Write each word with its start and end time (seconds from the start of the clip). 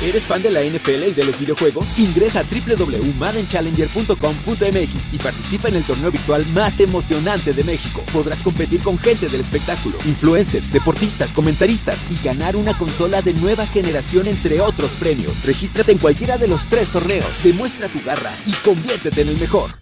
¿Eres 0.00 0.28
fan 0.28 0.42
de 0.42 0.52
la 0.52 0.62
NFL 0.62 1.08
y 1.08 1.12
de 1.12 1.24
los 1.24 1.36
videojuegos? 1.40 1.84
Ingresa 1.98 2.38
a 2.40 2.44
www.maddenchallenger.com.mx 2.44 5.12
y 5.12 5.18
participa 5.18 5.66
en 5.66 5.74
el 5.74 5.82
torneo 5.82 6.12
virtual 6.12 6.46
más 6.52 6.78
emocionante 6.78 7.52
de 7.52 7.64
México. 7.64 8.04
Podrás 8.12 8.40
competir 8.44 8.80
con 8.84 8.96
gente 8.96 9.28
del 9.28 9.40
espectáculo, 9.40 9.98
influencers, 10.04 10.72
deportistas, 10.72 11.32
comentaristas 11.32 12.06
y 12.12 12.24
ganar 12.24 12.54
una 12.54 12.78
consola 12.78 13.22
de 13.22 13.34
nueva 13.34 13.66
generación 13.66 14.28
entre 14.28 14.60
otros 14.60 14.92
premios. 14.92 15.44
Regístrate 15.44 15.90
en 15.90 15.98
cualquiera 15.98 16.38
de 16.38 16.46
los 16.46 16.68
tres 16.68 16.92
torneos, 16.92 17.42
demuestra 17.42 17.88
tu 17.88 18.00
garra 18.00 18.30
y 18.46 18.52
conviértete 18.52 19.22
en 19.22 19.30
el 19.30 19.38
mejor. 19.38 19.72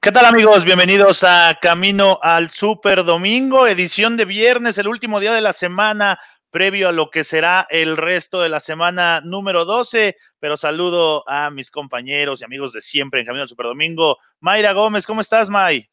¿Qué 0.00 0.10
tal 0.12 0.26
amigos? 0.26 0.64
Bienvenidos 0.64 1.24
a 1.24 1.58
Camino 1.60 2.20
al 2.22 2.50
Super 2.50 3.04
Domingo, 3.04 3.66
edición 3.66 4.16
de 4.16 4.24
viernes, 4.24 4.78
el 4.78 4.86
último 4.86 5.18
día 5.18 5.32
de 5.32 5.40
la 5.40 5.52
semana 5.52 6.20
previo 6.56 6.88
a 6.88 6.92
lo 6.92 7.10
que 7.10 7.22
será 7.22 7.66
el 7.68 7.98
resto 7.98 8.40
de 8.40 8.48
la 8.48 8.60
semana 8.60 9.20
número 9.22 9.66
12, 9.66 10.16
pero 10.38 10.56
saludo 10.56 11.22
a 11.28 11.50
mis 11.50 11.70
compañeros 11.70 12.40
y 12.40 12.46
amigos 12.46 12.72
de 12.72 12.80
siempre 12.80 13.20
en 13.20 13.26
Camino 13.26 13.42
al 13.42 13.48
Super 13.50 13.66
Domingo. 13.66 14.16
Mayra 14.40 14.72
Gómez, 14.72 15.04
¿cómo 15.04 15.20
estás, 15.20 15.50
May? 15.50 15.86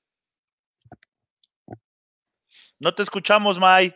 No 2.79 2.95
te 2.95 3.03
escuchamos, 3.03 3.59
May. 3.59 3.93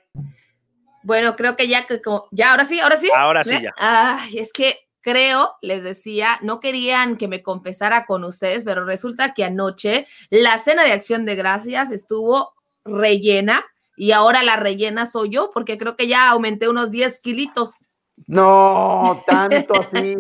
Bueno, 1.04 1.38
creo 1.38 1.56
que 1.56 1.70
ya, 1.70 1.88
ya, 2.32 2.52
ahora 2.52 2.66
sí, 2.66 2.82
ahora 2.82 2.98
sí. 2.98 3.10
Ahora 3.16 3.46
sí, 3.46 3.62
ya. 3.62 3.72
Ay, 3.78 4.38
es 4.38 4.52
que 4.52 4.78
creo, 5.00 5.56
les 5.62 5.84
decía, 5.84 6.38
no 6.42 6.60
querían 6.60 7.16
que 7.16 7.30
me 7.30 7.44
confesara 7.44 8.06
con 8.06 8.26
ustedes, 8.26 8.66
pero 8.66 8.84
resulta 8.84 9.34
que 9.34 9.46
anoche 9.46 10.06
la 10.30 10.58
cena 10.58 10.84
de 10.84 10.92
acción 10.92 11.24
de 11.24 11.36
gracias 11.36 11.92
estuvo 11.92 12.54
rellena 12.84 13.66
y 13.98 14.12
ahora 14.12 14.44
la 14.44 14.56
rellena 14.56 15.06
soy 15.06 15.32
yo 15.32 15.50
porque 15.54 15.78
creo 15.78 15.98
que 15.98 16.08
ya 16.08 16.30
aumenté 16.30 16.70
unos 16.70 16.92
10 16.92 17.20
kilitos. 17.20 17.90
No, 18.28 19.24
tanto 19.28 19.74
así. 19.82 20.16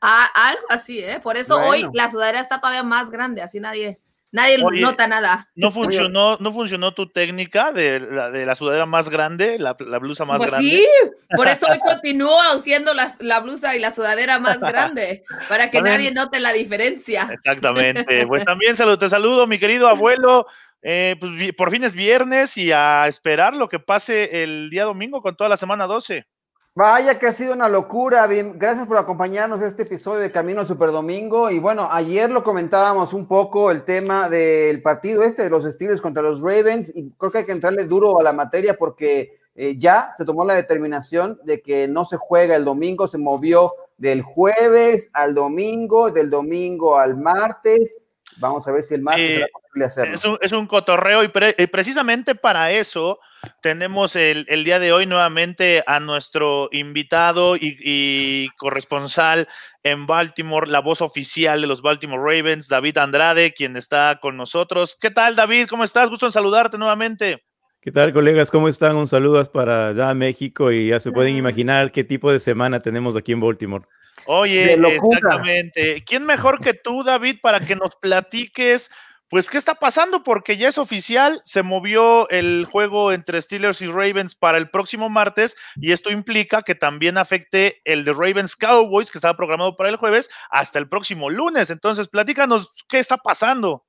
ah, 0.00 0.28
algo 0.34 0.66
así, 0.70 0.98
¿eh? 0.98 1.20
Por 1.22 1.36
eso 1.36 1.56
hoy 1.56 1.86
la 1.92 2.10
sudadera 2.10 2.40
está 2.40 2.60
todavía 2.60 2.82
más 2.82 3.10
grande, 3.10 3.42
así 3.42 3.60
nadie 3.60 4.00
Nadie 4.32 4.58
nota 4.58 5.08
nada. 5.08 5.48
¿No 5.56 5.72
funcionó, 5.72 6.36
¿No 6.38 6.52
funcionó 6.52 6.94
tu 6.94 7.08
técnica 7.08 7.72
de 7.72 7.98
la, 7.98 8.30
de 8.30 8.46
la 8.46 8.54
sudadera 8.54 8.86
más 8.86 9.08
grande, 9.08 9.58
la, 9.58 9.72
blusa 9.72 10.24
más 10.24 10.38
pues 10.38 10.50
grande? 10.50 10.68
Sí, 10.68 10.86
por 11.34 11.48
eso 11.48 11.66
hoy 11.68 11.80
continúo 11.80 12.38
haciendo 12.54 12.92
la, 12.94 13.40
blusa 13.40 13.74
y 13.74 13.80
la 13.80 13.90
sudadera 13.90 14.38
más 14.38 14.60
grande, 14.60 15.24
para 15.48 15.70
que 15.70 15.82
nadie 15.82 16.12
note 16.12 16.38
la 16.38 16.52
diferencia. 16.52 17.28
Exactamente. 17.32 18.20
Pues 18.30 18.44
también 18.44 18.76
salud, 18.76 18.96
te 18.96 19.08
saludo, 19.08 19.46
mi 19.48 19.58
querido 19.58 19.88
abuelo. 19.88 20.46
Eh, 20.82 21.16
pues 21.20 21.32
por 21.54 21.70
fin 21.70 21.84
es 21.84 21.94
viernes 21.94 22.56
y 22.56 22.72
a 22.72 23.06
esperar 23.06 23.54
lo 23.54 23.68
que 23.68 23.78
pase 23.78 24.42
el 24.42 24.70
día 24.70 24.84
domingo 24.84 25.22
con 25.22 25.36
toda 25.36 25.50
la 25.50 25.56
semana 25.56 25.86
12. 25.86 26.26
Vaya 26.74 27.18
que 27.18 27.26
ha 27.26 27.32
sido 27.32 27.52
una 27.52 27.68
locura. 27.68 28.26
Bien, 28.26 28.56
gracias 28.56 28.86
por 28.86 28.96
acompañarnos 28.96 29.60
en 29.60 29.66
este 29.66 29.82
episodio 29.82 30.20
de 30.20 30.30
Camino 30.30 30.64
Super 30.64 30.92
Domingo. 30.92 31.50
Y 31.50 31.58
bueno, 31.58 31.88
ayer 31.90 32.30
lo 32.30 32.44
comentábamos 32.44 33.12
un 33.12 33.26
poco 33.26 33.72
el 33.72 33.82
tema 33.82 34.28
del 34.30 34.80
partido 34.80 35.24
este 35.24 35.42
de 35.42 35.50
los 35.50 35.64
Steelers 35.64 36.00
contra 36.00 36.22
los 36.22 36.40
Ravens. 36.40 36.92
Y 36.94 37.10
creo 37.18 37.32
que 37.32 37.38
hay 37.38 37.44
que 37.44 37.52
entrarle 37.52 37.86
duro 37.86 38.20
a 38.20 38.22
la 38.22 38.32
materia 38.32 38.78
porque 38.78 39.40
eh, 39.56 39.76
ya 39.78 40.12
se 40.16 40.24
tomó 40.24 40.44
la 40.44 40.54
determinación 40.54 41.40
de 41.42 41.60
que 41.60 41.88
no 41.88 42.04
se 42.04 42.16
juega 42.16 42.54
el 42.54 42.64
domingo, 42.64 43.08
se 43.08 43.18
movió 43.18 43.74
del 43.98 44.22
jueves 44.22 45.10
al 45.12 45.34
domingo, 45.34 46.12
del 46.12 46.30
domingo 46.30 46.98
al 46.98 47.16
martes. 47.16 47.98
Vamos 48.38 48.66
a 48.68 48.70
ver 48.70 48.84
si 48.84 48.94
el 48.94 49.02
martes 49.02 49.28
será 49.28 49.46
posible 49.52 49.59
hacerlo. 49.84 50.14
Es 50.14 50.24
un, 50.24 50.38
es 50.40 50.52
un 50.52 50.66
cotorreo 50.66 51.22
y, 51.22 51.28
precisamente 51.28 52.34
para 52.34 52.72
eso 52.72 53.18
tenemos 53.62 54.16
el, 54.16 54.46
día 54.64 54.78
de 54.78 54.92
hoy 54.92 55.06
nuevamente 55.06 55.82
a 55.86 56.00
nuestro 56.00 56.68
invitado 56.72 57.56
y, 57.56 58.48
corresponsal 58.56 59.48
en 59.82 60.06
Baltimore, 60.06 60.68
la 60.68 60.80
voz 60.80 61.00
oficial 61.00 61.60
de 61.60 61.66
los 61.66 61.82
Baltimore 61.82 62.22
Ravens, 62.22 62.68
David 62.68 62.98
Andrade, 62.98 63.52
quien 63.54 63.76
está 63.76 64.18
con 64.20 64.36
nosotros. 64.36 64.96
¿Qué 65.00 65.10
tal, 65.10 65.36
David? 65.36 65.68
¿Cómo 65.68 65.84
estás? 65.84 66.10
Gusto 66.10 66.26
en 66.26 66.32
saludarte 66.32 66.76
nuevamente. 66.76 67.42
¿Qué 67.80 67.90
tal, 67.90 68.12
colegas? 68.12 68.50
¿Cómo 68.50 68.68
están? 68.68 68.96
Un 68.96 69.08
saludo 69.08 69.42
para 69.44 69.88
allá 69.88 70.12
México 70.12 70.70
y 70.70 70.88
ya 70.88 71.00
se 71.00 71.12
pueden 71.12 71.36
imaginar 71.36 71.92
qué 71.92 72.04
tipo 72.04 72.30
de 72.30 72.38
semana 72.38 72.80
tenemos 72.80 73.16
aquí 73.16 73.32
en 73.32 73.40
Baltimore. 73.40 73.86
Oye, 74.26 74.74
exactamente. 74.74 76.04
¿Quién 76.04 76.24
mejor 76.24 76.60
que 76.60 76.74
tú, 76.74 77.02
David, 77.02 77.36
para 77.40 77.60
que 77.60 77.76
nos 77.76 77.96
platiques 77.96 78.90
pues, 79.30 79.48
¿qué 79.48 79.58
está 79.58 79.76
pasando? 79.76 80.24
Porque 80.24 80.56
ya 80.56 80.68
es 80.68 80.76
oficial, 80.76 81.40
se 81.44 81.62
movió 81.62 82.28
el 82.30 82.66
juego 82.68 83.12
entre 83.12 83.40
Steelers 83.40 83.80
y 83.80 83.86
Ravens 83.86 84.34
para 84.34 84.58
el 84.58 84.70
próximo 84.70 85.08
martes 85.08 85.56
y 85.76 85.92
esto 85.92 86.10
implica 86.10 86.62
que 86.62 86.74
también 86.74 87.16
afecte 87.16 87.80
el 87.84 88.04
de 88.04 88.12
Ravens 88.12 88.56
Cowboys, 88.56 89.10
que 89.10 89.18
estaba 89.18 89.36
programado 89.36 89.76
para 89.76 89.88
el 89.88 89.96
jueves, 89.96 90.28
hasta 90.50 90.80
el 90.80 90.88
próximo 90.88 91.30
lunes. 91.30 91.70
Entonces, 91.70 92.08
platícanos, 92.08 92.72
¿qué 92.88 92.98
está 92.98 93.18
pasando? 93.18 93.84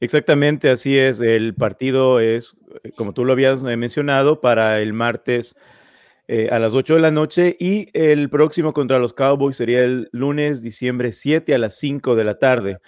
Exactamente, 0.00 0.70
así 0.70 0.98
es. 0.98 1.20
El 1.20 1.54
partido 1.54 2.18
es, 2.18 2.56
eh, 2.82 2.92
como 2.96 3.12
tú 3.12 3.26
lo 3.26 3.34
habías 3.34 3.62
eh, 3.62 3.76
mencionado, 3.76 4.40
para 4.40 4.80
el 4.80 4.94
martes 4.94 5.54
eh, 6.28 6.48
a 6.50 6.58
las 6.58 6.72
8 6.72 6.94
de 6.94 7.00
la 7.00 7.10
noche 7.10 7.56
y 7.60 7.88
el 7.92 8.30
próximo 8.30 8.72
contra 8.72 8.98
los 8.98 9.12
Cowboys 9.12 9.56
sería 9.56 9.84
el 9.84 10.08
lunes, 10.12 10.62
diciembre 10.62 11.12
7 11.12 11.54
a 11.54 11.58
las 11.58 11.78
5 11.78 12.16
de 12.16 12.24
la 12.24 12.38
tarde. 12.38 12.78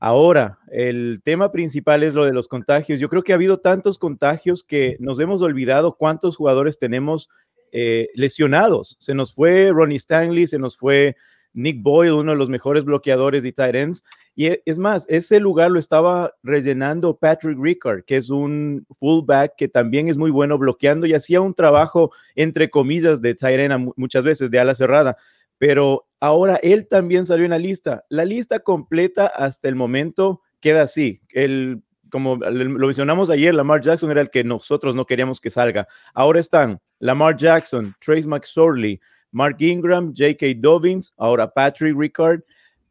Ahora, 0.00 0.58
el 0.70 1.20
tema 1.24 1.50
principal 1.52 2.02
es 2.02 2.14
lo 2.14 2.24
de 2.24 2.32
los 2.32 2.48
contagios. 2.48 3.00
Yo 3.00 3.08
creo 3.08 3.22
que 3.22 3.32
ha 3.32 3.36
habido 3.36 3.58
tantos 3.58 3.98
contagios 3.98 4.62
que 4.62 4.96
nos 5.00 5.18
hemos 5.20 5.42
olvidado 5.42 5.96
cuántos 5.96 6.36
jugadores 6.36 6.78
tenemos 6.78 7.28
eh, 7.72 8.08
lesionados. 8.14 8.96
Se 9.00 9.14
nos 9.14 9.34
fue 9.34 9.70
Ronnie 9.72 9.96
Stanley, 9.96 10.46
se 10.46 10.58
nos 10.58 10.76
fue 10.76 11.16
Nick 11.54 11.82
Boyle, 11.82 12.12
uno 12.12 12.32
de 12.32 12.38
los 12.38 12.50
mejores 12.50 12.84
bloqueadores 12.84 13.44
y 13.44 13.52
tight. 13.52 13.96
Y 14.36 14.46
e, 14.46 14.62
es 14.66 14.78
más, 14.78 15.06
ese 15.08 15.40
lugar 15.40 15.70
lo 15.70 15.78
estaba 15.78 16.34
rellenando 16.42 17.16
Patrick 17.16 17.58
Rickard, 17.58 18.04
que 18.04 18.16
es 18.16 18.30
un 18.30 18.86
fullback 18.98 19.54
que 19.56 19.68
también 19.68 20.08
es 20.08 20.16
muy 20.16 20.30
bueno 20.30 20.58
bloqueando 20.58 21.06
y 21.06 21.14
hacía 21.14 21.40
un 21.40 21.54
trabajo, 21.54 22.12
entre 22.34 22.68
comillas, 22.70 23.20
de 23.20 23.34
tight 23.34 23.70
muchas 23.96 24.24
veces, 24.24 24.50
de 24.50 24.58
ala 24.58 24.74
cerrada 24.74 25.16
pero 25.58 26.06
ahora 26.20 26.56
él 26.62 26.88
también 26.88 27.24
salió 27.24 27.44
en 27.44 27.50
la 27.50 27.58
lista. 27.58 28.04
La 28.08 28.24
lista 28.24 28.60
completa 28.60 29.26
hasta 29.26 29.68
el 29.68 29.76
momento 29.76 30.40
queda 30.60 30.82
así. 30.82 31.20
El, 31.30 31.82
como 32.10 32.36
lo 32.36 32.86
mencionamos 32.86 33.30
ayer, 33.30 33.54
Lamar 33.54 33.80
Jackson 33.80 34.10
era 34.10 34.20
el 34.20 34.30
que 34.30 34.44
nosotros 34.44 34.94
no 34.94 35.06
queríamos 35.06 35.40
que 35.40 35.50
salga. 35.50 35.86
Ahora 36.14 36.40
están 36.40 36.80
Lamar 36.98 37.36
Jackson, 37.36 37.94
Trace 38.00 38.26
McSorley, 38.26 39.00
Mark 39.32 39.56
Ingram, 39.58 40.14
J.K. 40.16 40.54
Dobbins, 40.58 41.12
ahora 41.16 41.52
Patrick 41.52 41.96
Ricard, 41.96 42.40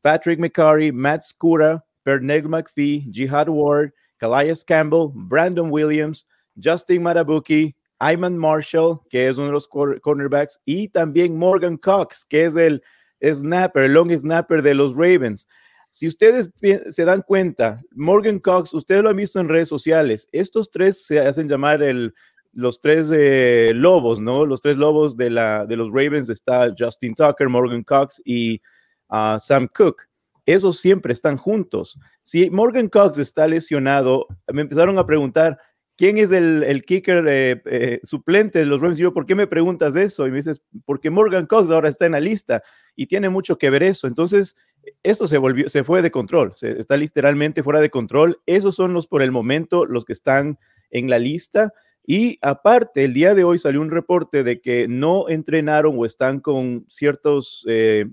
Patrick 0.01 0.39
McCurry, 0.39 0.91
Matt 0.91 1.21
Scura, 1.21 1.83
Pernell 2.03 2.43
McPhee, 2.43 3.09
Jihad 3.11 3.47
Ward, 3.47 3.91
Calais 4.19 4.63
Campbell, 4.63 5.11
Brandon 5.15 5.69
Williams, 5.71 6.25
Justin 6.61 7.01
Marabuki, 7.01 7.73
Iman 8.11 8.37
Marshall, 8.37 8.99
que 9.09 9.27
es 9.27 9.37
uno 9.37 9.47
de 9.47 9.53
los 9.53 9.67
cornerbacks, 9.67 10.59
y 10.65 10.89
también 10.89 11.37
Morgan 11.37 11.77
Cox, 11.77 12.25
que 12.25 12.45
es 12.45 12.55
el 12.55 12.81
snapper, 13.23 13.83
el 13.83 13.93
long 13.93 14.11
snapper 14.11 14.61
de 14.61 14.73
los 14.73 14.95
Ravens. 14.95 15.47
Si 15.89 16.07
ustedes 16.07 16.51
se 16.89 17.05
dan 17.05 17.21
cuenta, 17.21 17.81
Morgan 17.91 18.39
Cox, 18.39 18.73
ustedes 18.73 19.03
lo 19.03 19.09
han 19.09 19.17
visto 19.17 19.39
en 19.39 19.47
redes 19.47 19.69
sociales, 19.69 20.27
estos 20.31 20.71
tres 20.71 21.05
se 21.05 21.19
hacen 21.19 21.47
llamar 21.47 21.83
el, 21.83 22.13
los 22.53 22.79
tres 22.79 23.11
eh, 23.13 23.73
lobos, 23.75 24.19
¿no? 24.19 24.45
Los 24.45 24.61
tres 24.61 24.77
lobos 24.77 25.17
de, 25.17 25.29
la, 25.29 25.65
de 25.65 25.75
los 25.75 25.89
Ravens 25.89 26.29
está 26.29 26.73
Justin 26.77 27.15
Tucker, 27.15 27.49
Morgan 27.49 27.83
Cox 27.83 28.21
y 28.23 28.61
ah, 29.09 29.37
Sam 29.41 29.67
Cook. 29.67 30.03
Esos 30.45 30.79
siempre 30.79 31.13
están 31.13 31.37
juntos. 31.37 31.97
Si 32.21 32.49
Morgan 32.49 32.89
Cox 32.89 33.17
está 33.17 33.47
lesionado, 33.47 34.27
me 34.51 34.61
empezaron 34.61 34.97
a 34.97 35.05
preguntar, 35.05 35.57
¿quién 35.97 36.17
es 36.17 36.31
el, 36.31 36.83
kicker 36.85 37.25
eh, 37.27 37.99
suplente 38.03 38.59
de 38.59 38.65
los 38.65 38.81
Ravens? 38.81 38.97
yo, 38.97 39.13
¿por 39.13 39.25
qué 39.25 39.35
me 39.35 39.47
preguntas 39.47 39.95
eso? 39.95 40.27
Y 40.27 40.31
me 40.31 40.37
dices, 40.37 40.61
porque 40.85 41.09
Morgan 41.09 41.45
Cox 41.45 41.69
ahora 41.71 41.89
está 41.89 42.05
en 42.05 42.13
la 42.13 42.19
lista 42.19 42.63
y 42.95 43.07
tiene 43.07 43.29
mucho 43.29 43.57
que 43.57 43.69
ver 43.69 43.83
eso. 43.83 44.07
Entonces, 44.07 44.55
esto 45.03 45.27
se 45.27 45.37
volvió, 45.37 45.69
se 45.69 45.83
fue 45.83 46.01
de 46.01 46.11
control, 46.11 46.53
se, 46.55 46.79
está 46.79 46.97
literalmente 46.97 47.63
fuera 47.63 47.81
de 47.81 47.89
control. 47.89 48.41
Esos 48.45 48.75
son 48.75 48.93
los, 48.93 49.07
por 49.07 49.21
el 49.21 49.31
momento, 49.31 49.85
los 49.85 50.05
que 50.05 50.13
están 50.13 50.59
en 50.91 51.09
la 51.09 51.19
lista. 51.19 51.73
Y 52.05 52.37
aparte, 52.41 53.05
el 53.05 53.13
día 53.13 53.33
de 53.33 53.43
hoy 53.43 53.59
salió 53.59 53.81
un 53.81 53.91
reporte 53.91 54.43
de 54.43 54.59
que 54.59 54.87
no 54.87 55.29
entrenaron 55.29 55.95
o 55.97 56.05
están 56.05 56.39
con 56.41 56.85
ciertas 56.89 57.63
eh, 57.67 58.05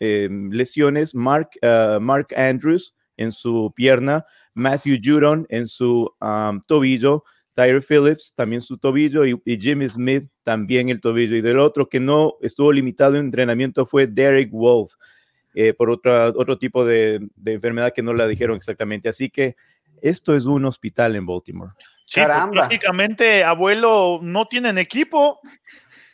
em, 0.00 0.50
lesiones. 0.50 1.14
Mark, 1.14 1.50
ah, 1.62 1.98
Mark 2.00 2.28
Andrews 2.36 2.94
en 3.16 3.32
su 3.32 3.72
pierna, 3.76 4.24
Matthew 4.60 4.98
Judon 5.02 5.46
en 5.48 5.66
su 5.66 6.12
tobillo, 6.66 7.24
Tyre 7.52 7.80
Phillips 7.80 8.32
también 8.34 8.62
su 8.62 8.78
tobillo 8.78 9.24
y, 9.24 9.40
Jimmy 9.58 9.88
Smith 9.88 10.30
también 10.44 10.88
el 10.88 11.00
tobillo. 11.00 11.36
Y 11.36 11.40
del 11.40 11.58
otro 11.58 11.88
que 11.88 11.98
no 12.00 12.34
estuvo 12.40 12.70
limitado 12.70 13.16
en 13.16 13.24
entrenamiento 13.24 13.86
fue 13.86 14.06
Derek 14.06 14.50
Wolf, 14.50 14.92
eh, 15.54 15.72
por 15.72 15.90
otra, 15.90 16.28
otro 16.28 16.58
tipo 16.58 16.84
de, 16.84 17.26
enfermedad 17.44 17.92
que 17.94 18.02
no 18.02 18.12
la 18.12 18.28
dijeron 18.28 18.56
exactamente. 18.56 19.08
Así 19.08 19.30
que 19.30 19.56
esto 20.00 20.36
es 20.36 20.46
un 20.46 20.64
hospital 20.64 21.16
en 21.16 21.26
Baltimore. 21.26 21.72
Sí, 22.06 22.20
pues, 22.20 22.48
prácticamente, 22.50 23.44
abuelo, 23.44 24.20
no 24.22 24.46
tienen 24.46 24.78
equipo. 24.78 25.40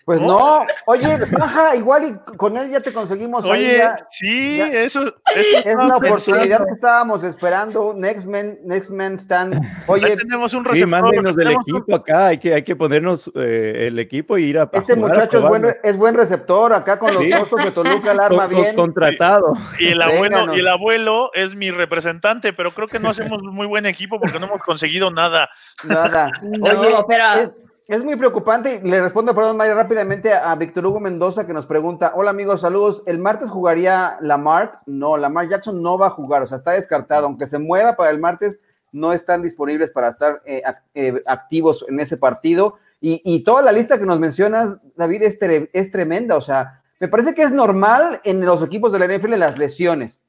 Pues 0.06 0.20
no, 0.20 0.64
oye, 0.84 1.18
baja, 1.32 1.74
igual 1.74 2.04
y 2.04 2.36
con 2.36 2.56
él 2.56 2.70
ya 2.70 2.78
te 2.78 2.92
conseguimos. 2.92 3.44
Oye, 3.44 3.82
sí, 4.08 4.60
eso, 4.60 5.12
es 5.34 5.74
la 5.76 5.96
oportunidad 5.96 6.64
que 6.64 6.74
estábamos 6.74 7.24
esperando. 7.24 7.92
Next 7.92 8.24
Man, 8.24 8.56
Next 8.62 8.88
Man 8.88 9.18
Stand. 9.18 9.60
Oye, 9.88 10.16
tenemos 10.16 10.54
un 10.54 10.64
receptor. 10.64 10.76
Sí, 10.76 10.86
mándenos 10.86 11.34
del 11.34 11.50
equipo 11.50 11.92
acá, 11.92 12.26
hay 12.28 12.38
que, 12.38 12.54
hay 12.54 12.62
que 12.62 12.76
ponernos 12.76 13.32
eh, 13.34 13.86
el 13.88 13.98
equipo 13.98 14.38
y 14.38 14.44
ir 14.44 14.60
a. 14.60 14.70
Este 14.72 14.94
muchacho 14.94 15.38
es 15.38 15.48
buen, 15.48 15.74
es 15.82 15.96
buen, 15.96 16.14
receptor, 16.14 16.72
acá 16.72 17.00
con 17.00 17.12
los 17.12 17.24
osos 17.42 17.64
de 17.64 17.72
Toluca, 17.72 18.12
el 18.12 18.20
arma 18.20 18.46
bien. 18.46 18.76
Contratado. 18.76 19.54
Y, 19.80 19.88
el 19.88 20.00
abuelo, 20.00 20.54
y 20.54 20.60
el 20.60 20.68
abuelo 20.68 21.32
es 21.34 21.56
mi 21.56 21.72
representante, 21.72 22.52
pero 22.52 22.70
creo 22.70 22.86
que 22.86 23.00
no 23.00 23.10
hacemos 23.10 23.42
muy 23.42 23.66
buen 23.66 23.86
equipo 23.86 24.20
porque 24.20 24.38
no 24.38 24.46
hemos 24.46 24.62
conseguido 24.62 25.10
nada. 25.10 25.50
Nada. 25.82 26.30
Oye, 26.62 26.94
pero. 27.08 27.24
Es 27.40 27.50
muy 27.88 28.16
preocupante. 28.16 28.80
Le 28.82 29.00
respondo, 29.00 29.32
perdón, 29.34 29.56
María, 29.56 29.74
rápidamente 29.74 30.32
a 30.32 30.54
Víctor 30.56 30.86
Hugo 30.86 30.98
Mendoza 30.98 31.46
que 31.46 31.52
nos 31.52 31.66
pregunta: 31.66 32.12
Hola 32.16 32.30
amigos, 32.30 32.62
saludos. 32.62 33.02
¿El 33.06 33.20
martes 33.20 33.48
jugaría 33.48 34.16
Lamar? 34.20 34.80
No, 34.86 35.16
Lamar 35.16 35.48
Jackson 35.48 35.80
no 35.80 35.96
va 35.96 36.08
a 36.08 36.10
jugar, 36.10 36.42
o 36.42 36.46
sea, 36.46 36.56
está 36.56 36.72
descartado. 36.72 37.26
Aunque 37.26 37.46
se 37.46 37.58
mueva 37.58 37.94
para 37.94 38.10
el 38.10 38.18
martes, 38.18 38.60
no 38.90 39.12
están 39.12 39.42
disponibles 39.42 39.92
para 39.92 40.08
estar 40.08 40.42
eh, 40.46 40.62
eh, 40.94 41.22
activos 41.26 41.84
en 41.88 42.00
ese 42.00 42.16
partido. 42.16 42.76
Y, 43.00 43.44
toda 43.44 43.62
la 43.62 43.70
lista 43.70 44.00
que 44.00 44.06
nos 44.06 44.18
mencionas, 44.18 44.80
David, 44.96 45.22
es, 45.22 45.38
es, 45.72 45.92
tremenda. 45.92 46.34
O 46.34 46.40
sea, 46.40 46.82
me 46.98 47.06
parece 47.06 47.34
que 47.34 47.42
es 47.42 47.52
normal 47.52 48.20
en 48.24 48.44
los 48.44 48.64
equipos 48.64 48.90
de 48.90 48.98
la 48.98 49.06
NFL 49.06 49.34
las 49.34 49.58
lesiones. 49.58 50.20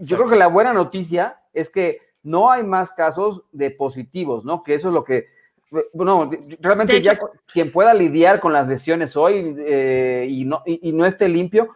Yo 0.00 0.16
creo 0.16 0.28
que 0.28 0.34
la 0.34 0.48
buena 0.48 0.72
noticia 0.72 1.38
es 1.52 1.70
que 1.70 2.00
no 2.24 2.50
hay 2.50 2.64
más 2.64 2.90
casos 2.90 3.44
de 3.52 3.70
positivos, 3.70 4.44
¿no? 4.44 4.64
Que 4.64 4.74
eso 4.74 4.88
es 4.88 4.94
lo 4.94 5.04
que 5.04 5.26
bueno, 5.92 6.30
realmente 6.60 7.00
ya 7.02 7.18
quien 7.52 7.70
pueda 7.70 7.92
lidiar 7.94 8.40
con 8.40 8.52
las 8.52 8.66
lesiones 8.66 9.16
hoy 9.16 9.54
eh, 9.58 10.26
y, 10.28 10.44
no, 10.44 10.62
y, 10.64 10.92
no 10.92 11.04
esté 11.04 11.28
limpio, 11.28 11.74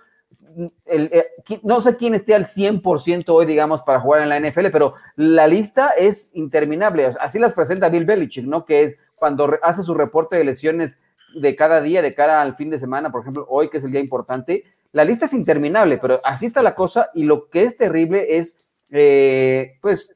eh, 0.87 1.27
no 1.63 1.81
sé 1.81 1.97
quién 1.97 2.15
esté 2.15 2.35
al 2.35 2.47
100% 2.47 3.25
hoy, 3.29 3.47
digamos, 3.47 3.83
para 3.83 4.01
jugar 4.01 4.23
en 4.23 4.29
la 4.29 4.41
NFL, 4.41 4.69
pero 4.71 4.95
la 5.17 5.47
lista 5.47 5.91
es 5.97 6.31
interminable. 6.35 7.09
Así 7.21 7.39
las 7.39 7.55
presenta 7.55 7.89
Bill 7.89 8.05
Belichick, 8.05 8.47
¿no? 8.47 8.65
Que 8.65 8.85
es 8.85 8.97
cuando 9.15 9.59
hace 9.63 9.83
su 9.83 9.95
reporte 9.95 10.37
de 10.37 10.45
lesiones 10.45 10.99
de 11.35 11.57
cada 11.57 11.81
día, 11.81 12.03
de 12.03 12.15
cara 12.15 12.43
al 12.43 12.57
fin 12.57 12.71
de 12.71 12.79
semana, 12.79 13.11
por 13.11 13.23
ejemplo, 13.23 13.47
hoy 13.49 13.71
que 13.71 13.79
es 13.79 13.85
el 13.85 13.93
día 13.93 14.01
importante, 14.01 14.65
la 14.93 15.05
lista 15.05 15.27
es 15.27 15.33
interminable, 15.33 15.99
pero 15.99 16.21
así 16.25 16.47
está 16.47 16.63
la 16.63 16.75
cosa 16.75 17.11
y 17.15 17.25
lo 17.25 17.49
que 17.49 17.63
es 17.63 17.77
terrible 17.77 18.37
es, 18.37 18.59
eh, 18.91 19.79
pues, 19.81 20.15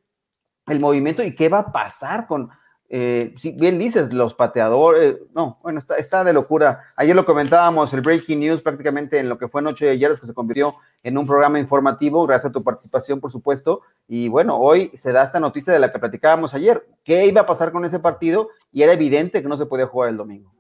el 0.67 0.81
movimiento 0.81 1.23
y 1.23 1.35
qué 1.35 1.49
va 1.49 1.61
a 1.61 1.73
pasar 1.73 2.27
con 2.27 2.51
eh, 2.89 3.35
si 3.37 3.53
bien 3.53 3.79
dices, 3.79 4.13
los 4.13 4.35
pateadores, 4.35 5.17
no, 5.35 5.59
bueno, 5.63 5.79
está, 5.81 5.97
está, 5.97 6.23
de 6.23 6.33
locura. 6.33 6.93
Ayer 6.95 7.17
lo 7.17 7.25
comentábamos, 7.25 7.93
el 7.93 8.01
Breaking 8.01 8.41
News 8.41 8.63
prácticamente 8.63 9.19
en 9.19 9.29
lo 9.29 9.39
que 9.39 9.49
fue 9.49 9.63
Noche 9.63 9.87
de 9.87 9.93
ayer, 9.93 10.11
es 10.11 10.21
que 10.21 10.27
se 10.27 10.35
convirtió 10.35 10.77
en 11.03 11.19
un 11.19 11.27
programa 11.27 11.59
informativo, 11.59 12.27
gracias 12.27 12.51
a 12.51 12.53
tu 12.53 12.63
participación, 12.63 13.21
por 13.21 13.31
supuesto. 13.31 13.83
Y 14.07 14.29
bueno, 14.29 14.59
hoy 14.59 14.91
se 14.95 15.13
da 15.13 15.25
esta 15.25 15.41
noticia 15.41 15.73
de 15.73 15.81
la 15.81 15.93
que 15.93 15.99
platicábamos 15.99 16.55
ayer. 16.55 16.87
¿Qué 17.05 17.27
iba 17.27 17.41
a 17.41 17.47
pasar 17.47 17.73
con 17.73 17.85
ese 17.85 17.99
partido? 17.99 18.49
Y 18.73 18.83
era 18.83 18.93
evidente 18.93 19.43
que 19.43 19.49
no 19.49 19.57
se 19.57 19.67
podía 19.67 19.87
jugar 19.87 20.11
el 20.11 20.17
domingo. 20.17 20.56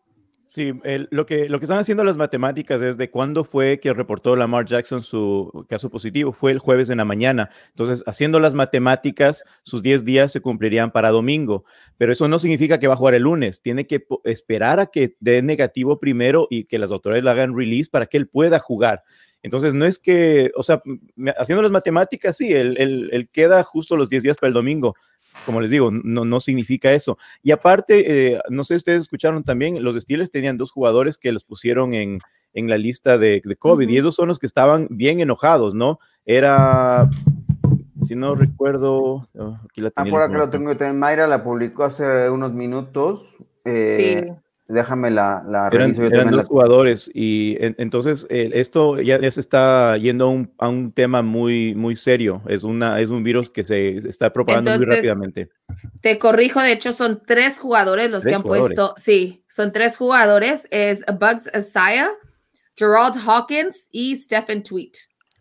Sí, 0.48 0.72
lo, 1.10 1.26
que, 1.26 1.48
lo 1.48 1.58
que 1.58 1.64
están 1.64 1.80
haciendo 1.80 2.04
las 2.04 2.16
matemáticas 2.16 2.80
es 2.80 2.96
de 2.96 3.10
cuándo 3.10 3.42
fue 3.42 3.80
que 3.80 3.92
reportó 3.92 4.36
Lamar 4.36 4.64
Jackson 4.64 5.02
su 5.02 5.66
caso 5.68 5.90
positivo. 5.90 6.32
Fue 6.32 6.52
el 6.52 6.60
jueves 6.60 6.88
en 6.88 6.98
la 6.98 7.04
mañana. 7.04 7.50
Entonces, 7.70 8.04
haciendo 8.06 8.38
las 8.38 8.54
matemáticas, 8.54 9.42
sus 9.64 9.82
10 9.82 10.04
días 10.04 10.30
se 10.30 10.40
cumplirían 10.40 10.92
para 10.92 11.10
domingo. 11.10 11.64
Pero 11.98 12.12
eso 12.12 12.28
no 12.28 12.38
significa 12.38 12.78
que 12.78 12.86
va 12.86 12.94
a 12.94 12.96
jugar 12.96 13.14
el 13.14 13.22
lunes. 13.22 13.60
Tiene 13.60 13.88
que 13.88 14.06
esperar 14.22 14.78
a 14.78 14.86
que 14.86 15.16
dé 15.18 15.42
negativo 15.42 15.98
primero 15.98 16.46
y 16.48 16.64
que 16.64 16.78
las 16.78 16.92
autoridades 16.92 17.24
le 17.24 17.30
hagan 17.30 17.56
release 17.56 17.90
para 17.90 18.06
que 18.06 18.16
él 18.16 18.28
pueda 18.28 18.60
jugar. 18.60 19.02
Entonces, 19.42 19.74
no 19.74 19.84
es 19.84 19.98
que, 19.98 20.52
o 20.54 20.62
sea, 20.62 20.80
haciendo 21.38 21.62
las 21.62 21.72
matemáticas, 21.72 22.36
sí, 22.36 22.52
él, 22.52 22.76
él 22.78 23.28
queda 23.32 23.64
justo 23.64 23.96
los 23.96 24.08
10 24.08 24.22
días 24.22 24.36
para 24.36 24.48
el 24.48 24.54
domingo 24.54 24.94
como 25.44 25.60
les 25.60 25.70
digo, 25.70 25.90
no, 25.90 26.24
no 26.24 26.40
significa 26.40 26.92
eso. 26.92 27.18
Y 27.42 27.52
aparte, 27.52 28.32
eh, 28.34 28.40
no 28.48 28.64
sé 28.64 28.74
si 28.74 28.78
ustedes 28.78 29.02
escucharon 29.02 29.44
también, 29.44 29.82
los 29.82 29.96
Steelers 29.96 30.30
tenían 30.30 30.56
dos 30.56 30.70
jugadores 30.70 31.18
que 31.18 31.32
los 31.32 31.44
pusieron 31.44 31.94
en, 31.94 32.20
en 32.54 32.68
la 32.68 32.78
lista 32.78 33.18
de, 33.18 33.42
de 33.44 33.56
COVID 33.56 33.88
y 33.88 33.98
esos 33.98 34.14
son 34.14 34.28
los 34.28 34.38
que 34.38 34.46
estaban 34.46 34.88
bien 34.90 35.20
enojados, 35.20 35.74
¿no? 35.74 35.98
Era, 36.24 37.08
si 38.02 38.14
no 38.16 38.34
recuerdo, 38.34 39.28
oh, 39.34 39.58
aquí 39.64 39.80
la 39.80 39.90
tengo. 39.90 40.18
Ah, 40.18 40.28
que 40.28 40.36
lo 40.36 40.50
tengo, 40.50 40.74
Mayra 40.94 41.26
la 41.26 41.44
publicó 41.44 41.84
hace 41.84 42.30
unos 42.30 42.52
minutos. 42.52 43.36
Eh, 43.64 44.24
sí. 44.26 44.32
Déjame 44.68 45.10
la, 45.12 45.44
la 45.48 45.68
Eran, 45.72 45.94
eran 46.12 46.30
dos 46.32 46.46
jugadores 46.46 47.08
y 47.14 47.56
entonces 47.60 48.26
esto 48.30 49.00
ya, 49.00 49.18
se 49.30 49.38
está 49.38 49.96
yendo 49.96 50.48
a 50.58 50.68
un, 50.68 50.90
tema 50.90 51.22
muy, 51.22 51.74
muy 51.76 51.94
serio. 51.94 52.42
Es, 52.48 52.64
una, 52.64 53.00
es 53.00 53.10
un 53.10 53.22
virus 53.22 53.48
que 53.48 53.62
se 53.62 53.98
está 53.98 54.32
propagando 54.32 54.76
muy 54.76 54.84
rápidamente. 54.84 55.50
Te 56.00 56.18
corrijo, 56.18 56.60
de 56.60 56.72
hecho 56.72 56.90
son 56.90 57.22
tres 57.24 57.60
jugadores 57.60 58.10
los 58.10 58.24
que 58.24 58.34
han 58.34 58.42
puesto, 58.42 58.94
sí, 58.96 59.44
son 59.48 59.72
tres 59.72 59.96
jugadores, 59.96 60.66
es 60.72 61.04
Bugs 61.06 61.48
Asaya, 61.54 62.10
Gerald 62.74 63.16
Hawkins 63.24 63.88
y 63.92 64.16
Stephen 64.16 64.64
Tweet 64.64 64.92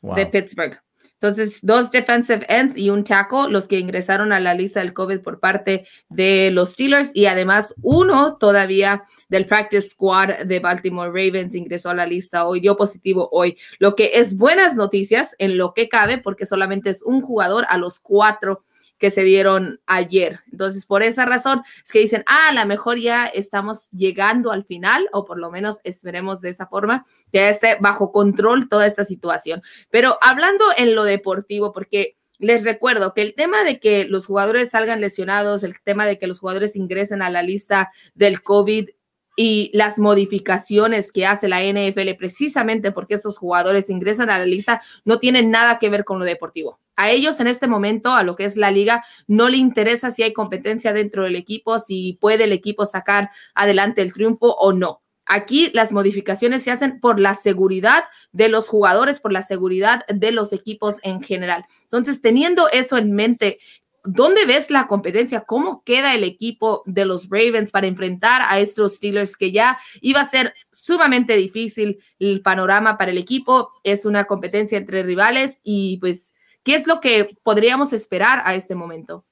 de 0.02 0.26
Pittsburgh. 0.28 0.80
Entonces, 1.22 1.60
dos 1.62 1.92
defensive 1.92 2.46
ends 2.50 2.78
y 2.78 2.90
un 2.90 3.04
tackle, 3.04 3.50
los 3.50 3.68
que 3.68 3.80
ingresaron 3.80 4.32
a 4.32 4.40
la 4.40 4.54
lista 4.54 4.82
del 4.82 4.94
COVID 4.94 5.22
por 5.22 5.40
parte 5.40 5.88
de 6.10 6.52
los 6.52 6.74
Steelers. 6.74 7.12
Y 7.14 7.26
además 7.26 7.74
uno 7.82 8.38
todavía 8.38 9.04
del 9.30 9.48
practice 9.48 9.90
squad 9.90 10.46
de 10.46 10.60
Baltimore 10.60 11.10
Ravens 11.10 11.56
ingresó 11.56 11.90
a 11.90 11.96
la 11.96 12.06
lista 12.06 12.46
hoy, 12.46 12.60
dio 12.60 12.76
positivo 12.76 13.30
hoy, 13.32 13.58
lo 13.80 13.96
que 13.96 14.12
es 14.16 14.38
buenas 14.38 14.76
noticias 14.76 15.36
en 15.40 15.58
lo 15.58 15.74
que 15.74 15.90
cabe 15.90 16.18
porque 16.18 16.46
solamente 16.46 16.90
es 16.90 17.02
un 17.02 17.22
jugador 17.22 17.66
a 17.70 17.78
los 17.78 18.00
cuatro 18.00 18.64
que 18.98 19.10
se 19.10 19.24
dieron 19.24 19.82
ayer. 19.86 20.40
Entonces, 20.52 20.86
por 20.86 21.04
esa 21.04 21.26
razón 21.26 21.62
es 21.84 21.92
que 21.92 22.00
dicen, 22.00 22.24
ah, 22.28 22.50
a 22.50 22.54
lo 22.54 22.66
mejor 22.66 22.98
ya 22.98 23.26
estamos 23.26 23.90
llegando 23.92 24.52
al 24.52 24.66
final, 24.66 25.10
o 25.12 25.26
por 25.26 25.38
lo 25.38 25.52
menos 25.52 25.80
esperemos 25.84 26.42
de 26.42 26.50
esa 26.50 26.68
forma, 26.68 27.06
que 27.32 27.50
esté 27.50 27.78
bajo 27.80 28.12
control 28.12 28.70
toda 28.70 28.86
esta 28.86 29.04
situación. 29.04 29.62
Pero 29.90 30.18
hablando 30.22 30.66
en 30.78 30.96
lo 30.96 31.04
deportivo, 31.04 31.74
porque 31.74 32.18
les 32.40 32.64
recuerdo 32.64 33.14
que 33.14 33.22
el 33.22 33.34
tema 33.34 33.64
de 33.64 33.80
que 33.80 34.06
los 34.06 34.26
jugadores 34.26 34.72
salgan 34.72 35.02
lesionados, 35.02 35.64
el 35.64 35.80
tema 35.82 36.06
de 36.06 36.18
que 36.18 36.28
los 36.28 36.40
jugadores 36.40 36.76
ingresen 36.76 37.22
a 37.22 37.30
la 37.30 37.42
lista 37.42 37.92
del 38.14 38.42
COVID 38.42 38.90
y 39.36 39.70
las 39.74 40.00
modificaciones 40.00 41.12
que 41.12 41.26
hace 41.26 41.48
la 41.48 41.62
NFL 41.62 42.14
precisamente 42.18 42.92
porque 42.92 43.16
estos 43.16 43.38
jugadores 43.38 43.90
ingresan 43.90 44.30
a 44.30 44.40
la 44.40 44.46
lista 44.46 44.82
no 45.04 45.20
tienen 45.20 45.52
nada 45.52 45.80
que 45.80 45.90
ver 45.90 46.06
con 46.06 46.20
lo 46.20 46.26
deportivo. 46.26 46.80
A 46.96 47.12
ellos 47.12 47.40
en 47.40 47.48
este 47.48 47.68
momento, 47.68 48.14
a 48.14 48.24
lo 48.24 48.36
que 48.36 48.46
es 48.46 48.56
la 48.56 48.72
liga, 48.72 49.04
no 49.28 49.50
le 49.50 49.58
interesa 49.58 50.12
si 50.12 50.24
hay 50.24 50.32
competencia 50.32 50.94
dentro 50.94 51.24
del 51.24 51.36
equipo, 51.36 51.80
si 51.80 52.18
puede 52.22 52.46
el 52.46 52.54
equipo 52.54 52.86
sacar 52.86 53.30
adelante 53.54 54.02
el 54.02 54.14
triunfo 54.14 54.56
o 54.56 54.72
no. 54.72 55.02
Aquí 55.26 55.72
las 55.74 55.92
modificaciones 55.92 56.64
se 56.64 56.72
hacen 56.72 57.00
por 57.00 57.20
la 57.20 57.34
seguridad 57.34 58.04
de 58.32 58.48
los 58.48 58.68
jugadores, 58.68 59.20
por 59.20 59.34
la 59.34 59.42
seguridad 59.42 60.06
de 60.08 60.32
los 60.32 60.54
equipos 60.54 61.00
en 61.02 61.22
general. 61.22 61.66
Entonces, 61.84 62.22
teniendo 62.22 62.70
eso 62.70 62.98
en 62.98 63.12
mente, 63.12 63.58
¿dónde 64.06 64.46
ves 64.46 64.70
la 64.72 64.88
competencia? 64.88 65.42
¿Cómo 65.42 65.84
queda 65.84 66.14
el 66.14 66.24
equipo 66.24 66.84
de 66.86 67.06
los 67.06 67.30
Ravens 67.30 67.72
para 67.72 67.88
enfrentar 67.88 68.42
a 68.48 68.60
estos 68.60 68.96
Steelers 68.96 69.36
que 69.36 69.52
ya 69.52 69.78
iba 70.02 70.22
a 70.22 70.30
ser 70.30 70.54
sumamente 70.72 71.36
difícil 71.36 72.00
el 72.20 72.42
panorama 72.42 72.98
para 72.98 73.12
el 73.12 73.18
equipo? 73.18 73.72
Es 73.84 74.06
una 74.06 74.26
competencia 74.26 74.78
entre 74.78 75.04
rivales 75.04 75.62
y 75.64 75.98
pues, 76.00 76.34
¿qué 76.64 76.76
es 76.76 76.88
lo 76.88 77.02
que 77.02 77.38
podríamos 77.44 77.94
esperar 77.94 78.42
a 78.46 78.56
este 78.56 78.76
momento? 78.76 79.26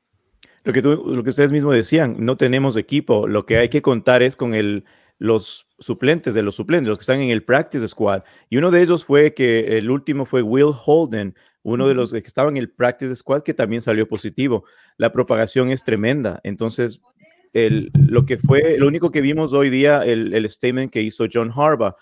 Lo 0.64 0.72
que, 0.72 0.82
lo 0.82 1.24
que 1.24 1.30
ustedes 1.30 1.52
mismos 1.52 1.76
decían, 1.76 2.16
no 2.20 2.38
tenemos 2.38 2.78
equipo. 2.78 3.28
Lo 3.28 3.46
que 3.46 3.58
hay 3.58 3.70
que 3.70 3.82
contar 3.82 4.24
es 4.24 4.36
con 4.36 4.54
los 5.20 5.68
suplentes 5.80 6.34
de 6.34 6.42
los 6.42 6.56
suplentes, 6.56 6.88
los 6.88 6.98
que 6.98 7.04
están 7.04 7.20
en 7.20 7.30
el 7.32 7.44
practice 7.44 7.88
squad. 7.88 8.24
Y 8.50 8.58
uno 8.58 8.72
de 8.72 8.82
ellos 8.82 9.04
fue 9.04 9.34
que 9.34 9.78
el 9.78 9.92
último 9.92 10.26
fue 10.26 10.42
Will 10.42 10.74
Holden, 10.86 11.36
uno 11.64 11.88
de 11.88 11.96
los 11.96 12.12
que 12.12 12.20
estaba 12.20 12.50
en 12.50 12.58
el 12.58 12.70
practice 12.70 13.16
squad 13.16 13.42
que 13.44 13.54
también 13.54 13.82
salió 13.82 14.08
positivo. 14.08 14.66
La 14.98 15.12
propagación 15.12 15.70
es 15.72 15.84
tremenda. 15.84 16.40
Entonces, 16.44 17.02
el, 17.54 17.92
lo 17.94 18.26
que 18.26 18.38
fue, 18.38 18.78
lo 18.78 18.88
único 18.88 19.12
que 19.12 19.22
vimos 19.22 19.54
hoy 19.54 19.70
día, 19.70 20.04
el, 20.04 20.34
el 20.34 20.50
statement 20.50 20.92
que 20.92 21.02
hizo 21.02 21.26
John 21.32 21.52
Harbaugh, 21.56 21.96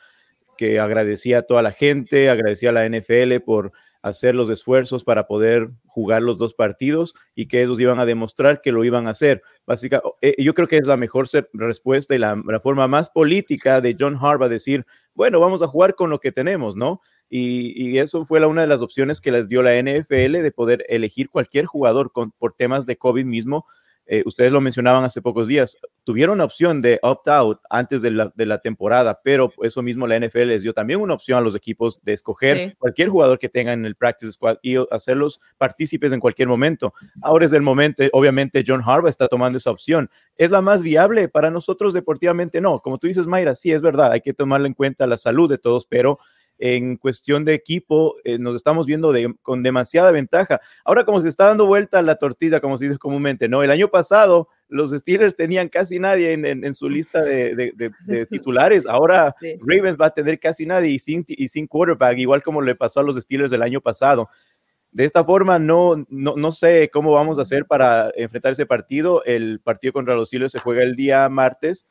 que 0.57 0.79
agradecía 0.79 1.39
a 1.39 1.41
toda 1.43 1.61
la 1.61 1.71
gente, 1.71 2.29
agradecía 2.29 2.69
a 2.69 2.73
la 2.73 2.87
NFL 2.87 3.39
por 3.45 3.71
hacer 4.01 4.35
los 4.35 4.49
esfuerzos 4.49 5.03
para 5.03 5.27
poder 5.27 5.69
jugar 5.85 6.23
los 6.23 6.37
dos 6.37 6.53
partidos 6.53 7.13
y 7.35 7.47
que 7.47 7.61
ellos 7.61 7.79
iban 7.79 7.99
a 7.99 8.05
demostrar 8.05 8.61
que 8.61 8.71
lo 8.71 8.83
iban 8.83 9.07
a 9.07 9.11
hacer. 9.11 9.41
Básicamente, 9.65 10.09
eh, 10.21 10.35
yo 10.39 10.53
creo 10.53 10.67
que 10.67 10.77
es 10.77 10.87
la 10.87 10.97
mejor 10.97 11.27
respuesta 11.53 12.15
y 12.15 12.17
la, 12.17 12.41
la, 12.45 12.59
forma 12.59 12.87
más 12.87 13.09
política 13.09 13.81
de 13.81 13.95
John 13.99 14.17
Harbaugh 14.19 14.49
decir, 14.49 14.85
bueno, 15.13 15.39
vamos 15.39 15.61
a 15.61 15.67
jugar 15.67 15.95
con 15.95 16.09
lo 16.09 16.19
que 16.19 16.31
tenemos, 16.31 16.75
¿no? 16.75 17.01
Y, 17.33 17.97
eso 17.97 18.25
fue 18.25 18.41
la, 18.41 18.47
una 18.47 18.61
de 18.61 18.67
las 18.67 18.81
opciones 18.81 19.21
que 19.21 19.31
les 19.31 19.47
dio 19.47 19.63
la 19.63 19.81
NFL 19.81 20.41
de 20.41 20.51
poder 20.51 20.85
elegir 20.89 21.29
cualquier 21.29 21.65
jugador 21.65 22.11
con, 22.11 22.31
por 22.31 22.53
temas 22.53 22.85
de 22.85 22.97
COVID 22.97 23.23
mismo. 23.23 23.65
eh, 24.05 24.23
ustedes 24.25 24.51
lo 24.51 24.59
mencionaban 24.59 25.05
hace 25.05 25.21
pocos 25.21 25.47
días, 25.47 25.77
tuvieron 26.03 26.41
opción 26.41 26.81
de 26.81 26.99
opt-out 27.01 27.59
antes 27.69 28.01
de 28.01 28.11
la, 28.11 28.57
temporada, 28.57 29.21
pero 29.23 29.53
eso 29.61 29.81
mismo 29.81 30.07
la 30.07 30.19
NFL 30.19 30.47
les 30.47 30.63
dio 30.63 30.73
también 30.73 30.99
una 30.99 31.13
opción 31.13 31.37
a 31.37 31.41
los 31.41 31.55
equipos 31.55 32.01
de 32.03 32.11
escoger 32.11 32.75
cualquier 32.77 33.07
jugador 33.07 33.39
que 33.39 33.47
tengan 33.47 33.79
en 33.79 33.85
el 33.85 33.95
practice 33.95 34.33
squad 34.33 34.57
y 34.61 34.75
hacerlos 34.91 35.39
partícipes 35.57 36.11
en 36.11 36.19
cualquier 36.19 36.49
momento. 36.49 36.93
Ahora 37.21 37.45
es 37.45 37.53
el 37.53 37.61
momento, 37.61 38.03
obviamente 38.11 38.65
John 38.67 38.81
Harbaugh 38.85 39.07
está 39.07 39.29
tomando 39.29 39.57
esa 39.57 39.71
opción. 39.71 40.09
¿Es 40.35 40.51
la 40.51 40.61
más 40.61 40.81
viable 40.81 41.29
para 41.29 41.49
nosotros 41.49 41.93
deportivamente? 41.93 42.59
No, 42.59 42.81
como 42.81 42.97
tú 42.97 43.07
dices, 43.07 43.27
Mayra, 43.27 43.55
sí 43.55 43.71
es 43.71 43.81
verdad, 43.81 44.11
hay 44.11 44.19
que 44.19 44.33
tomarle 44.33 44.67
en 44.67 44.73
cuenta 44.73 45.07
la 45.07 45.15
salud 45.15 45.49
de 45.49 45.59
todos, 45.59 45.85
pero 45.85 46.19
en 46.61 46.95
cuestión 46.95 47.43
de 47.43 47.55
equipo, 47.55 48.15
eh, 48.23 48.37
nos 48.37 48.55
estamos 48.55 48.85
viendo 48.85 49.11
con 49.41 49.63
demasiada 49.63 50.11
ventaja. 50.11 50.61
Ahora 50.85 51.05
como 51.05 51.21
se 51.23 51.27
está 51.27 51.47
dando 51.47 51.65
vuelta 51.65 52.03
la 52.03 52.15
tortilla, 52.15 52.59
como 52.61 52.77
se 52.77 52.85
dice 52.85 52.99
comúnmente, 52.99 53.49
¿no? 53.49 53.63
El 53.63 53.71
año 53.71 53.89
pasado 53.89 54.47
los 54.67 54.91
Steelers 54.91 55.35
tenían 55.35 55.69
casi 55.69 55.97
nadie 55.97 56.33
en, 56.33 56.73
su 56.75 56.87
lista 56.87 57.23
de, 57.23 57.73
titulares. 58.29 58.85
Ahora 58.85 59.35
Ravens 59.59 59.97
va 59.99 60.05
a 60.05 60.09
tener 60.11 60.39
casi 60.39 60.67
nadie 60.67 60.91
y 60.91 60.99
sin, 60.99 61.25
y 61.27 61.47
sin 61.47 61.65
quarterback, 61.65 62.19
igual 62.19 62.43
como 62.43 62.61
le 62.61 62.75
pasó 62.75 62.99
a 62.99 63.03
los 63.03 63.15
Steelers 63.15 63.49
del 63.49 63.63
año 63.63 63.81
pasado. 63.81 64.29
De 64.91 65.03
esta 65.03 65.25
forma, 65.25 65.57
no, 65.57 66.05
no, 66.09 66.35
no, 66.35 66.51
sé 66.51 66.91
cómo 66.93 67.11
vamos 67.11 67.39
a 67.39 67.41
hacer 67.41 67.65
para 67.65 68.11
enfrentar 68.15 68.51
ese 68.51 68.67
partido. 68.67 69.23
El 69.25 69.61
partido 69.61 69.93
contra 69.93 70.13
los 70.13 70.27
Steelers 70.27 70.51
se 70.51 70.59
juega 70.59 70.83
el 70.83 70.95
día 70.95 71.27
martes 71.27 71.87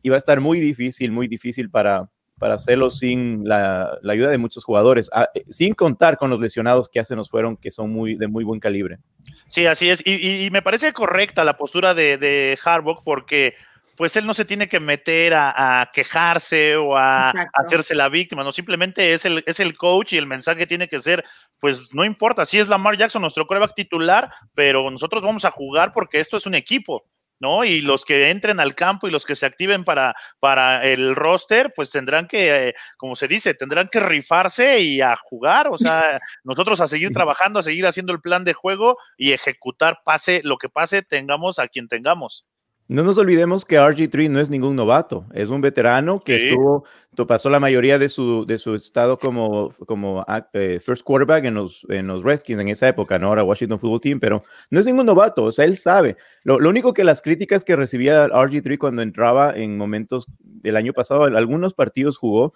y 0.00 0.10
va 0.10 0.14
a 0.14 0.18
estar 0.18 0.40
muy 0.40 0.60
difícil, 0.60 1.10
muy 1.10 1.26
difícil 1.26 1.70
para, 1.70 2.08
para 2.38 2.54
hacerlo 2.54 2.90
sin 2.90 3.48
la, 3.48 3.98
ayuda 4.08 4.30
de 4.30 4.38
muchos 4.38 4.64
jugadores, 4.64 5.10
ah, 5.12 5.28
eh, 5.34 5.44
sin 5.48 5.74
contar 5.74 6.16
con 6.16 6.30
los 6.30 6.40
lesionados 6.40 6.88
que 6.88 7.00
hace 7.00 7.14
nos 7.14 7.30
fueron, 7.30 7.56
que 7.56 7.70
son 7.70 7.90
muy 7.90 8.16
de 8.16 8.28
muy 8.28 8.44
buen 8.44 8.60
calibre. 8.60 8.98
Sí, 9.46 9.66
así 9.66 9.90
es. 9.90 10.02
Y, 10.04 10.48
me 10.50 10.62
parece 10.62 10.92
correcta 10.92 11.44
la 11.44 11.56
postura 11.56 11.94
de, 11.94 12.18
de 12.18 12.58
Harbaugh 12.64 13.02
porque 13.04 13.54
pues 13.96 14.16
él 14.16 14.26
no 14.26 14.34
se 14.34 14.44
tiene 14.44 14.68
que 14.68 14.80
meter 14.80 15.34
a, 15.34 15.90
quejarse 15.92 16.76
o 16.76 16.96
a, 16.96 17.30
hacerse 17.52 17.94
la 17.94 18.08
víctima, 18.08 18.42
no, 18.42 18.52
simplemente 18.52 19.12
es 19.12 19.24
el, 19.24 19.44
es 19.46 19.60
el 19.60 19.76
coach 19.76 20.14
y 20.14 20.16
el 20.16 20.26
mensaje 20.26 20.66
tiene 20.66 20.88
que 20.88 21.00
ser, 21.00 21.24
pues 21.60 21.94
no 21.94 22.04
importa, 22.04 22.44
si 22.44 22.58
es 22.58 22.68
Lamar 22.68 22.96
Jackson 22.96 23.22
nuestro 23.22 23.46
coreback 23.46 23.74
titular, 23.74 24.32
pero 24.54 24.90
nosotros 24.90 25.22
vamos 25.22 25.44
a 25.44 25.50
jugar 25.50 25.92
porque 25.92 26.20
esto 26.20 26.36
es 26.36 26.46
un 26.46 26.54
equipo. 26.54 27.04
¿No? 27.42 27.64
Y 27.64 27.80
los 27.80 28.04
que 28.04 28.30
entren 28.30 28.60
al 28.60 28.76
campo 28.76 29.08
y 29.08 29.10
los 29.10 29.26
que 29.26 29.34
se 29.34 29.44
activen 29.44 29.84
para, 29.84 30.14
para 30.38 30.84
el 30.84 31.16
roster, 31.16 31.72
pues 31.74 31.90
tendrán 31.90 32.28
que, 32.28 32.68
eh, 32.68 32.74
como 32.96 33.16
se 33.16 33.26
dice, 33.26 33.52
tendrán 33.52 33.88
que 33.88 33.98
rifarse 33.98 34.78
y 34.78 35.00
a 35.00 35.16
jugar, 35.16 35.66
o 35.66 35.76
sea, 35.76 36.20
nosotros 36.44 36.80
a 36.80 36.86
seguir 36.86 37.10
trabajando, 37.10 37.58
a 37.58 37.64
seguir 37.64 37.84
haciendo 37.84 38.12
el 38.12 38.20
plan 38.20 38.44
de 38.44 38.52
juego 38.52 38.96
y 39.16 39.32
ejecutar, 39.32 40.02
pase 40.04 40.40
lo 40.44 40.56
que 40.56 40.68
pase, 40.68 41.02
tengamos 41.02 41.58
a 41.58 41.66
quien 41.66 41.88
tengamos. 41.88 42.46
No 42.92 43.02
nos 43.02 43.16
olvidemos 43.16 43.64
que 43.64 43.78
RG3 43.78 44.28
no 44.28 44.38
es 44.38 44.50
ningún 44.50 44.76
novato, 44.76 45.24
es 45.32 45.48
un 45.48 45.62
veterano 45.62 46.20
que 46.20 46.36
estuvo, 46.36 46.84
pasó 47.26 47.48
la 47.48 47.58
mayoría 47.58 47.98
de 47.98 48.10
su, 48.10 48.44
de 48.44 48.58
su 48.58 48.74
estado 48.74 49.18
como, 49.18 49.74
como 49.86 50.22
ah, 50.28 50.46
eh, 50.52 50.78
first 50.78 51.02
quarterback 51.02 51.46
en 51.46 51.54
los, 51.54 51.86
en 51.88 52.06
los 52.06 52.22
Redskins 52.22 52.60
en 52.60 52.68
esa 52.68 52.86
época, 52.86 53.18
no 53.18 53.28
ahora 53.28 53.44
Washington 53.44 53.80
Football 53.80 54.00
Team, 54.02 54.20
pero 54.20 54.42
no 54.70 54.78
es 54.78 54.84
ningún 54.84 55.06
novato, 55.06 55.44
o 55.44 55.52
sea, 55.52 55.64
él 55.64 55.78
sabe. 55.78 56.18
Lo, 56.44 56.60
lo 56.60 56.68
único 56.68 56.92
que 56.92 57.02
las 57.02 57.22
críticas 57.22 57.64
que 57.64 57.76
recibía 57.76 58.28
RG3 58.28 58.76
cuando 58.76 59.00
entraba 59.00 59.54
en 59.56 59.78
momentos 59.78 60.26
del 60.40 60.76
año 60.76 60.92
pasado, 60.92 61.24
algunos 61.24 61.72
partidos 61.72 62.18
jugó, 62.18 62.52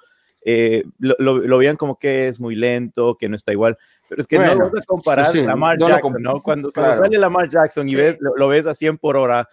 eh, 0.49 0.85
lo, 0.99 1.17
lo, 1.19 1.59
veían 1.59 1.77
como 1.77 1.99
que 1.99 2.29
es 2.29 2.41
muy 2.41 2.55
lento, 2.55 3.17
que 3.19 3.29
no 3.29 3.35
está 3.35 3.53
igual. 3.53 3.79
Pero 4.09 4.21
es 4.21 4.29
que 4.29 4.39
no 4.39 4.55
lo 4.55 4.71
vas 4.71 4.83
a 4.83 4.87
comparar 4.87 5.37
a 5.37 5.41
Lamar 5.41 5.77
Jackson, 5.77 6.17
¿no? 6.21 6.41
Cuando, 6.41 6.73
cuando 6.73 6.95
sale 6.95 7.19
Lamar 7.19 7.49
Jackson 7.49 7.89
y 7.89 7.97
ves, 7.97 8.17
lo, 8.21 8.37
lo, 8.37 8.47
ves 8.47 8.65
a 8.67 8.75
100 8.75 8.99
por 8.99 9.17
hora, 9.17 9.49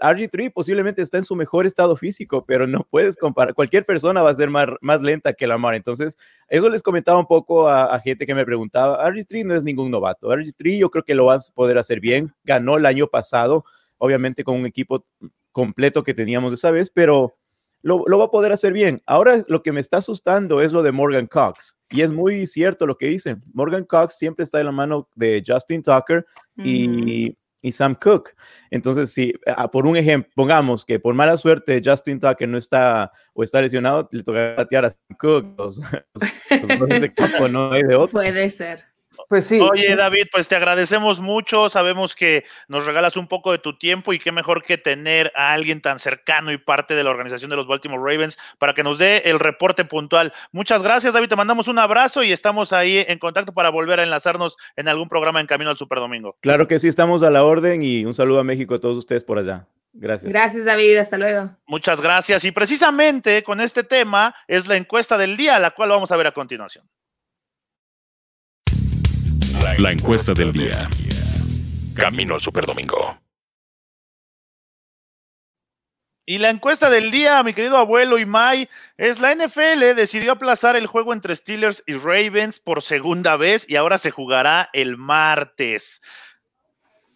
RG3 0.00 0.52
posiblemente 0.52 1.02
está 1.02 1.18
en 1.18 1.24
su 1.24 1.36
mejor 1.36 1.66
estado 1.66 1.96
físico, 1.96 2.44
pero 2.46 2.66
no 2.66 2.86
puedes 2.90 3.16
comparar. 3.16 3.54
Cualquier 3.54 3.84
persona 3.84 4.22
va 4.22 4.30
a 4.30 4.34
ser 4.34 4.50
más, 4.50 4.68
más 4.80 5.02
lenta 5.02 5.32
que 5.34 5.46
Lamar. 5.46 5.74
Entonces, 5.74 6.16
eso 6.48 6.68
les 6.68 6.82
comentaba 6.82 7.18
un 7.18 7.26
poco 7.26 7.68
a, 7.68 7.98
gente 8.00 8.26
que 8.26 8.34
me 8.34 8.44
preguntaba. 8.44 9.04
RG3 9.08 9.44
no 9.44 9.54
es 9.54 9.64
ningún 9.64 9.90
novato. 9.90 10.28
RG3 10.28 10.78
yo 10.78 10.90
creo 10.90 11.04
que 11.04 11.14
lo 11.14 11.26
va 11.26 11.34
a 11.34 11.40
poder 11.54 11.78
hacer 11.78 12.00
bien. 12.00 12.34
Ganó 12.44 12.76
el 12.76 12.86
año 12.86 13.06
pasado, 13.06 13.64
obviamente 13.98 14.44
con 14.44 14.56
un 14.56 14.66
equipo 14.66 15.04
completo 15.52 16.02
que 16.02 16.14
teníamos 16.14 16.52
esa 16.52 16.70
vez, 16.70 16.90
pero 16.90 17.34
lo, 17.82 18.18
va 18.18 18.24
a 18.24 18.30
poder 18.30 18.52
hacer 18.52 18.72
bien. 18.72 19.02
Ahora 19.06 19.44
lo 19.46 19.62
que 19.62 19.72
me 19.72 19.80
está 19.80 19.98
asustando 19.98 20.60
es 20.60 20.72
lo 20.72 20.82
de 20.82 20.92
Morgan 20.92 21.26
Cox. 21.26 21.76
Y 21.90 22.02
es 22.02 22.12
muy 22.12 22.46
cierto 22.46 22.84
lo 22.84 22.96
que 22.98 23.06
dice. 23.06 23.36
Morgan 23.52 23.84
Cox 23.84 24.18
siempre 24.18 24.44
está 24.44 24.58
en 24.58 24.66
la 24.66 24.72
mano 24.72 25.08
de 25.14 25.42
Justin 25.46 25.82
Tucker 25.82 26.26
y 26.56 27.36
y 27.62 27.72
Sam 27.72 27.94
Cook. 27.94 28.30
Entonces, 28.70 29.12
si 29.12 29.34
ah, 29.46 29.70
por 29.70 29.86
un 29.86 29.96
ejemplo, 29.96 30.30
pongamos 30.34 30.84
que 30.84 31.00
por 31.00 31.14
mala 31.14 31.36
suerte 31.36 31.80
Justin 31.84 32.18
Tucker 32.18 32.48
no 32.48 32.58
está 32.58 33.12
o 33.34 33.42
está 33.42 33.60
lesionado, 33.60 34.08
le 34.12 34.22
toca 34.22 34.54
patear 34.56 34.84
a 34.84 34.90
Sam 34.90 35.16
Cook. 35.18 35.56
Puede 38.12 38.50
ser. 38.50 38.84
Pues 39.28 39.46
sí. 39.46 39.60
Oye, 39.60 39.96
David, 39.96 40.26
pues 40.30 40.48
te 40.48 40.56
agradecemos 40.56 41.20
mucho. 41.20 41.68
Sabemos 41.68 42.14
que 42.14 42.44
nos 42.68 42.86
regalas 42.86 43.16
un 43.16 43.26
poco 43.26 43.52
de 43.52 43.58
tu 43.58 43.76
tiempo 43.76 44.12
y 44.12 44.18
qué 44.18 44.32
mejor 44.32 44.62
que 44.62 44.78
tener 44.78 45.32
a 45.34 45.52
alguien 45.52 45.80
tan 45.80 45.98
cercano 45.98 46.52
y 46.52 46.58
parte 46.58 46.94
de 46.94 47.04
la 47.04 47.10
organización 47.10 47.50
de 47.50 47.56
los 47.56 47.66
Baltimore 47.66 48.00
Ravens 48.00 48.38
para 48.58 48.74
que 48.74 48.82
nos 48.82 48.98
dé 48.98 49.22
el 49.24 49.38
reporte 49.38 49.84
puntual. 49.84 50.32
Muchas 50.52 50.82
gracias, 50.82 51.14
David. 51.14 51.28
Te 51.28 51.36
mandamos 51.36 51.68
un 51.68 51.78
abrazo 51.78 52.22
y 52.22 52.32
estamos 52.32 52.72
ahí 52.72 53.04
en 53.08 53.18
contacto 53.18 53.52
para 53.52 53.70
volver 53.70 54.00
a 54.00 54.04
enlazarnos 54.04 54.56
en 54.76 54.88
algún 54.88 55.08
programa 55.08 55.40
en 55.40 55.46
Camino 55.46 55.70
al 55.70 55.76
Super 55.76 55.98
Domingo. 55.98 56.36
Claro 56.40 56.68
que 56.68 56.78
sí, 56.78 56.88
estamos 56.88 57.22
a 57.22 57.30
la 57.30 57.44
orden 57.44 57.82
y 57.82 58.04
un 58.04 58.14
saludo 58.14 58.40
a 58.40 58.44
México 58.44 58.74
a 58.74 58.78
todos 58.78 58.96
ustedes 58.96 59.24
por 59.24 59.38
allá. 59.38 59.66
Gracias. 59.98 60.30
Gracias, 60.30 60.64
David. 60.64 60.96
Hasta 60.98 61.16
luego. 61.16 61.50
Muchas 61.66 62.00
gracias. 62.00 62.44
Y 62.44 62.52
precisamente 62.52 63.42
con 63.42 63.60
este 63.60 63.82
tema 63.82 64.34
es 64.46 64.66
la 64.66 64.76
encuesta 64.76 65.16
del 65.16 65.36
día, 65.36 65.58
la 65.58 65.70
cual 65.70 65.90
vamos 65.90 66.12
a 66.12 66.16
ver 66.16 66.26
a 66.26 66.32
continuación. 66.32 66.86
La 69.74 69.92
encuesta 69.92 70.32
del 70.32 70.54
día. 70.54 70.88
Camino 71.94 72.34
al 72.34 72.40
Superdomingo. 72.40 73.18
Y 76.24 76.38
la 76.38 76.48
encuesta 76.48 76.88
del 76.88 77.10
día, 77.10 77.42
mi 77.42 77.52
querido 77.52 77.76
abuelo 77.76 78.18
y 78.18 78.24
Mai, 78.24 78.70
es 78.96 79.20
la 79.20 79.34
NFL 79.34 79.94
decidió 79.94 80.32
aplazar 80.32 80.76
el 80.76 80.86
juego 80.86 81.12
entre 81.12 81.36
Steelers 81.36 81.82
y 81.86 81.92
Ravens 81.92 82.58
por 82.58 82.80
segunda 82.80 83.36
vez 83.36 83.68
y 83.68 83.76
ahora 83.76 83.98
se 83.98 84.10
jugará 84.10 84.70
el 84.72 84.96
martes. 84.96 86.00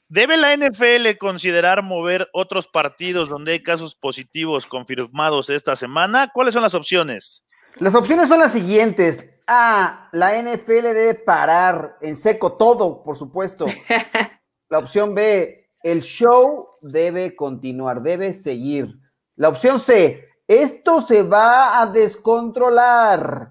¿Debe 0.09 0.37
la 0.37 0.55
NFL 0.55 1.17
considerar 1.19 1.83
mover 1.83 2.29
otros 2.35 2.67
partidos 2.67 3.31
donde 3.31 3.53
hay 3.53 3.63
casos 3.63 3.95
positivos 3.95 4.67
confirmados 4.67 5.49
esta 5.49 5.77
semana? 5.77 6.31
¿Cuáles 6.35 6.53
son 6.53 6.63
las 6.63 6.75
opciones? 6.75 7.43
Las 7.77 7.95
opciones 7.95 8.29
son 8.29 8.41
las 8.41 8.53
siguientes. 8.53 9.25
A, 9.53 10.09
la 10.13 10.41
NFL 10.41 10.95
debe 10.95 11.15
parar 11.15 11.97
en 12.01 12.15
seco 12.15 12.53
todo, 12.53 13.03
por 13.03 13.17
supuesto. 13.17 13.67
La 14.69 14.79
opción 14.79 15.13
B, 15.13 15.69
el 15.83 16.03
show 16.03 16.69
debe 16.81 17.35
continuar, 17.35 18.01
debe 18.01 18.33
seguir. 18.33 19.01
La 19.35 19.49
opción 19.49 19.81
C, 19.81 20.29
esto 20.47 21.01
se 21.01 21.25
va 21.25 21.81
a 21.81 21.87
descontrolar. 21.87 23.51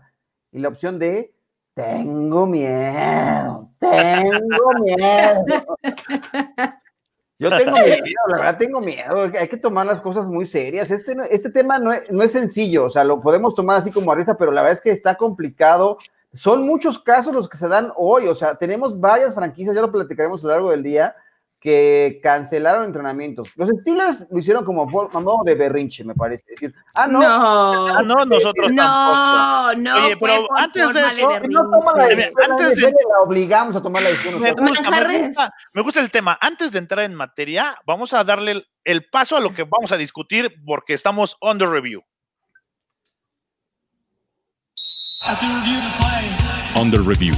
Y 0.54 0.60
la 0.60 0.70
opción 0.70 0.98
D, 0.98 1.36
tengo 1.74 2.46
miedo, 2.46 3.70
tengo 3.78 4.72
miedo. 4.82 5.78
Yo 7.40 7.50
tengo 7.58 7.72
miedo, 7.72 8.04
la 8.28 8.38
verdad 8.38 8.58
tengo 8.58 8.82
miedo, 8.82 9.32
hay 9.40 9.48
que 9.48 9.58
tomar 9.58 9.86
las 9.86 10.02
cosas 10.02 10.28
muy 10.28 10.46
serias. 10.46 10.92
Este, 10.92 11.16
este 11.32 11.50
tema 11.50 11.80
no 11.80 11.94
es, 11.94 12.12
no 12.12 12.22
es 12.22 12.34
sencillo, 12.34 12.86
o 12.86 12.90
sea, 12.90 13.06
lo 13.06 13.22
podemos 13.22 13.56
tomar 13.56 13.78
así 13.78 13.92
como 13.92 14.12
a 14.12 14.16
risa, 14.16 14.38
pero 14.38 14.52
la 14.52 14.62
verdad 14.62 14.74
es 14.74 14.82
que 14.82 14.92
está 14.92 15.16
complicado. 15.16 15.98
Son 16.34 16.64
muchos 16.64 17.00
casos 17.00 17.34
los 17.34 17.50
que 17.50 17.58
se 17.58 17.68
dan 17.68 17.92
hoy, 17.96 18.28
o 18.28 18.36
sea, 18.36 18.56
tenemos 18.56 19.00
varias 19.00 19.34
franquicias, 19.34 19.74
ya 19.74 19.82
lo 19.82 19.92
platicaremos 19.92 20.44
a 20.44 20.48
lo 20.48 20.54
largo 20.54 20.72
del 20.72 20.84
día, 20.84 21.16
que 21.60 22.20
cancelaron 22.24 22.86
entrenamientos. 22.86 23.50
Los 23.56 23.70
Steelers 23.70 24.26
lo 24.32 24.40
hicieron 24.40 24.64
como 24.64 24.86
modo 24.86 25.44
de 25.44 25.56
berrinche, 25.56 26.04
me 26.06 26.16
parece. 26.16 26.46
decir, 26.48 26.74
ah, 26.94 27.06
no. 27.06 27.20
No, 27.20 27.88
ah, 27.88 28.02
no 28.02 28.26
nosotros 28.26 28.72
no, 28.72 28.82
tampoco. 28.82 29.82
No, 29.82 30.06
Oye, 30.06 30.18
pero 30.18 30.48
antes 30.58 30.94
de 30.94 31.02
eso, 31.02 31.30
no 31.50 31.70
toma 31.70 31.94
la 31.98 32.08
decisión, 32.08 32.52
antes 32.52 32.76
de, 32.78 32.84
la 32.84 33.20
obligamos 33.24 33.76
a 33.76 33.82
tomar 33.82 34.02
la 34.04 34.10
decisión. 34.10 34.40
Me 34.40 34.54
gusta, 34.54 34.90
me 34.90 35.28
gusta, 35.28 35.54
me 35.74 35.82
gusta 35.82 36.00
el 36.00 36.12
tema. 36.12 36.38
Antes 36.40 36.72
de 36.72 36.80
entrar 36.80 37.04
en 37.04 37.14
materia, 37.14 37.76
vamos 37.86 38.14
a 38.14 38.24
darle 38.24 38.52
el, 38.52 38.68
el 38.86 39.10
paso 39.10 39.36
a 39.36 39.42
lo 39.42 39.54
que 39.54 39.64
vamos 39.64 39.92
a 39.92 39.98
discutir 39.98 40.56
porque 40.66 40.94
estamos 40.94 41.36
on 41.42 41.58
the 41.58 41.66
review. 41.66 42.04
On 46.76 46.90
the 46.90 46.98
review. 46.98 47.36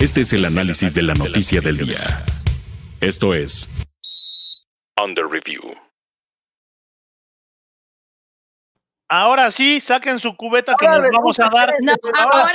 Este 0.00 0.22
es 0.22 0.32
el 0.32 0.44
análisis 0.44 0.92
de 0.94 1.02
la 1.02 1.14
noticia 1.14 1.60
del 1.60 1.76
día. 1.78 2.24
Esto 3.00 3.32
es 3.32 3.66
Under 5.02 5.24
Review. 5.26 5.62
Ahora 9.12 9.50
sí, 9.50 9.80
saquen 9.80 10.20
su 10.20 10.36
cubeta 10.36 10.76
que 10.78 10.86
nos 10.86 11.00
vamos 11.10 11.40
a 11.40 11.50
dar. 11.52 11.74
No, 11.80 11.94
ahora, 12.14 12.48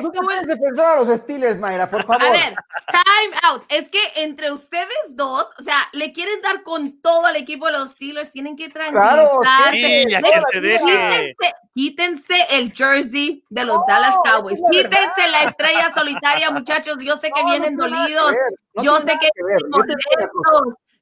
sí. 0.00 0.06
puedes 0.20 0.48
defender 0.48 0.84
a 0.84 0.96
los 0.96 1.16
Steelers, 1.16 1.60
Mayra, 1.60 1.88
por 1.88 2.02
favor. 2.02 2.26
A 2.26 2.30
ver, 2.32 2.56
time 2.88 3.36
out. 3.44 3.62
Es 3.68 3.88
que 3.88 4.00
entre 4.16 4.50
ustedes 4.50 4.88
dos, 5.10 5.46
o 5.60 5.62
sea, 5.62 5.76
le 5.92 6.10
quieren 6.10 6.42
dar 6.42 6.64
con 6.64 7.00
todo 7.00 7.26
al 7.26 7.36
equipo 7.36 7.66
de 7.66 7.72
los 7.74 7.90
Steelers, 7.90 8.32
tienen 8.32 8.56
que 8.56 8.68
tranquilizarse. 8.68 9.38
Claro, 9.42 9.72
sí, 9.72 10.06
que 10.08 10.18
se 10.50 10.80
quítense, 10.80 11.36
quítense, 11.72 12.46
el 12.50 12.72
jersey 12.72 13.44
de 13.48 13.64
los 13.64 13.78
Dallas 13.86 14.16
Cowboys. 14.24 14.60
Quítense 14.72 15.28
la 15.30 15.44
estrella 15.44 15.92
solitaria, 15.94 16.50
muchachos. 16.50 16.96
Yo 17.00 17.14
sé 17.16 17.30
que 17.30 17.44
vienen 17.44 17.76
dolidos. 17.76 18.34
Yo 18.82 18.96
sé 18.96 19.12
que 19.20 19.28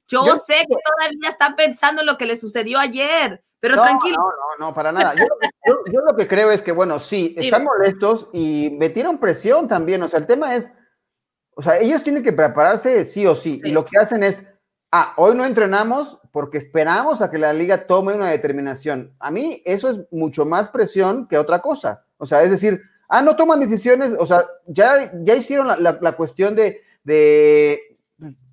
Yo 0.09 0.37
sé 0.47 0.67
que 0.69 0.77
todavía 0.85 1.31
están 1.31 1.57
pensando 1.57 2.03
en 2.03 2.07
lo 2.07 2.19
que 2.19 2.27
les 2.27 2.39
sucedió 2.39 2.79
ayer. 2.79 3.43
Pero 3.61 3.75
tranquilo. 3.75 4.17
No, 4.17 4.25
no, 4.59 4.67
no, 4.67 4.75
para 4.75 4.91
nada. 4.91 5.15
Yo, 5.15 6.01
lo 6.01 6.17
que 6.17 6.27
creo 6.27 6.51
es 6.51 6.63
que, 6.63 6.73
bueno, 6.73 6.99
sí, 6.99 7.35
están 7.39 7.65
molestos 7.65 8.29
y 8.33 8.71
metieron 8.79 9.19
presión 9.19 9.69
también. 9.69 10.03
O 10.03 10.09
sea, 10.09 10.19
el 10.19 10.27
tema 10.27 10.55
es, 10.55 10.73
o 11.55 11.63
sea, 11.63 11.79
ellos 11.79 12.03
tienen 12.03 12.23
que 12.23 12.33
prepararse 12.33 13.05
sí 13.05 13.27
o 13.27 13.35
sí. 13.35 13.61
Y 13.63 13.71
lo 13.71 13.85
que 13.85 13.99
hacen 13.99 14.23
es, 14.23 14.47
ah, 14.91 15.13
hoy 15.17 15.37
no 15.37 15.45
entrenamos 15.45 16.19
porque 16.33 16.59
esperamos 16.59 17.21
a 17.23 17.31
que 17.31 17.39
la 17.39 17.53
liga 17.53 17.87
tome 17.87 18.15
una 18.15 18.31
determinación. 18.31 19.15
A 19.19 19.31
mí 19.31 19.63
eso 19.67 19.91
es 19.91 20.01
mucho 20.11 20.47
más 20.47 20.71
presión 20.71 21.29
que 21.29 21.39
otra 21.39 21.61
cosa. 21.61 22.05
O 22.17 22.27
sea, 22.27 22.43
es 22.43 22.51
decir, 22.51 22.83
ah, 23.09 23.21
no 23.21 23.37
toman 23.37 23.61
decisiones, 23.61 24.15
o 24.19 24.25
sea, 24.25 24.47
ya, 24.67 25.13
ya 25.23 25.35
hicieron 25.35 25.67
la, 25.67 26.13
cuestión 26.13 26.55
de, 26.55 26.81
de, 27.03 27.99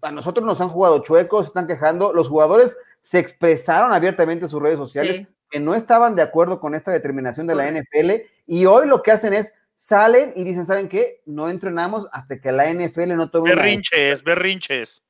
a 0.02 0.12
nosotros 0.12 0.46
nos 0.46 0.60
han 0.60 0.70
jugado 0.70 1.04
chuecos, 1.04 1.48
están 1.48 1.68
quejando, 1.68 2.12
los 2.12 2.28
jugadores 2.28 2.76
se 3.08 3.20
expresaron 3.20 3.94
abiertamente 3.94 4.44
en 4.44 4.50
sus 4.50 4.62
redes 4.62 4.78
sociales 4.78 5.26
que 5.50 5.62
no 5.62 5.76
estaban 5.76 6.14
de 6.18 6.22
acuerdo 6.22 6.60
con 6.60 6.76
esta 6.76 6.92
determinación 6.92 7.48
de 7.48 7.56
la 7.56 7.72
NFL 7.72 8.12
y 8.46 8.66
hoy 8.66 8.86
lo 8.86 9.02
que 9.02 9.12
hacen 9.12 9.32
es 9.32 9.54
salen 9.76 10.34
y 10.36 10.44
dicen, 10.44 10.66
¿saben 10.66 10.90
qué? 10.90 11.22
No 11.26 11.50
entrenamos 11.50 12.10
hasta 12.12 12.38
que 12.42 12.52
la 12.52 12.70
NFL 12.70 13.16
no 13.16 13.30
tome 13.30 13.56
Berrinches, 13.56 14.22
berrinches. 14.22 15.02